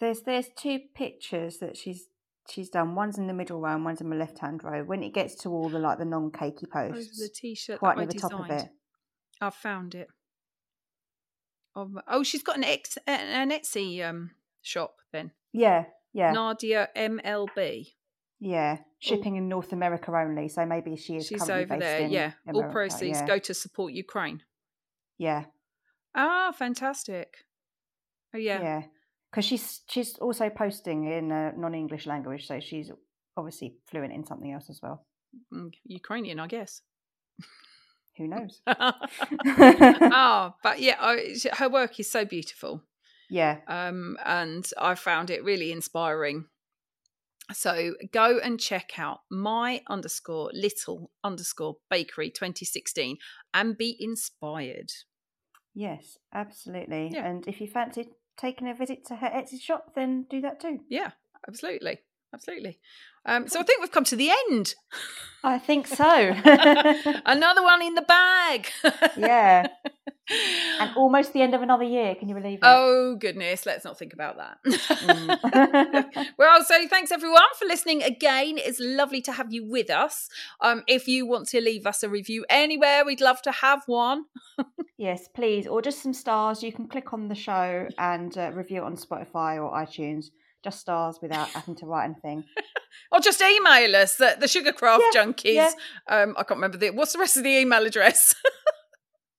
[0.00, 2.06] There's there's two pictures that she's
[2.50, 2.94] she's done.
[2.94, 4.82] One's in the middle row, and one's in the left hand row.
[4.84, 8.06] When it gets to all the like the non cakey posts, the t-shirt quite near
[8.06, 8.62] the top of designed.
[8.62, 8.68] it.
[9.40, 10.08] I've found it.
[11.76, 14.30] Oh, oh, she's got an ex an Etsy um
[14.62, 15.32] shop then.
[15.52, 17.88] Yeah, yeah, Nadia MLB.
[18.40, 18.78] yeah.
[19.00, 21.26] Shipping in North America only, so maybe she is.
[21.26, 22.06] She's over there.
[22.06, 22.32] Yeah.
[22.54, 23.26] All proceeds yeah.
[23.26, 24.42] go to support Ukraine.
[25.18, 25.44] Yeah,
[26.14, 27.44] Ah, fantastic.
[28.34, 28.62] Oh yeah.
[28.62, 28.82] yeah.
[29.34, 32.92] Because she's she's also posting in a non-English language, so she's
[33.36, 35.04] obviously fluent in something else as well.
[35.52, 36.82] Mm, Ukrainian, I guess.
[38.16, 38.60] Who knows?
[38.68, 42.84] oh, but yeah, I, her work is so beautiful.
[43.28, 46.44] yeah, um, and I found it really inspiring.
[47.52, 53.16] So go and check out my underscore little underscore bakery 2016
[53.52, 54.92] and be inspired.
[55.74, 57.10] yes, absolutely.
[57.12, 57.26] Yeah.
[57.26, 60.80] And if you fancy taking a visit to her Etsy shop, then do that too.
[60.88, 61.10] Yeah,
[61.48, 62.00] absolutely.
[62.32, 62.78] absolutely.
[63.26, 64.74] Um, so I think we've come to the end.
[65.42, 66.04] I think so.
[67.26, 68.68] Another one in the bag.
[69.16, 69.68] yeah.
[70.30, 72.14] And almost the end of another year.
[72.14, 72.64] Can you believe it?
[72.64, 73.66] Oh, goodness.
[73.66, 74.58] Let's not think about that.
[74.64, 76.32] Mm.
[76.38, 78.56] well, so thanks everyone for listening again.
[78.58, 80.28] It's lovely to have you with us.
[80.60, 84.24] Um, if you want to leave us a review anywhere, we'd love to have one.
[84.96, 85.66] yes, please.
[85.66, 86.62] Or just some stars.
[86.62, 90.30] You can click on the show and uh, review it on Spotify or iTunes
[90.64, 92.42] just stars without having to write anything.
[93.12, 95.54] or just email us at the Sugarcraft yeah, Junkies.
[95.54, 95.70] Yeah.
[96.08, 98.34] Um, I can't remember the what's the rest of the email address.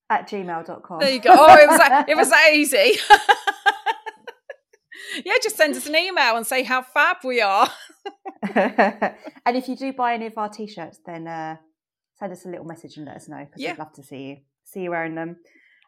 [0.10, 1.00] At gmail.com.
[1.00, 1.32] There you go.
[1.32, 3.00] Oh, it was that, it was that easy.
[5.26, 7.70] yeah, just send us an email and say how fab we are.
[8.56, 11.56] and if you do buy any of our t-shirts, then uh,
[12.18, 13.72] send us a little message and let us know because yeah.
[13.72, 15.38] we'd love to see you see you wearing them.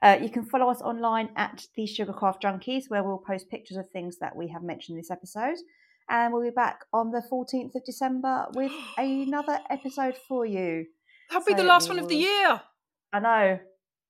[0.01, 3.89] Uh, you can follow us online at the Sugarcraft Junkies, where we'll post pictures of
[3.89, 5.57] things that we have mentioned in this episode.
[6.09, 10.85] And we'll be back on the 14th of December with another episode for you.
[11.29, 12.61] That'll so be the last one of the year.
[13.11, 13.59] I know.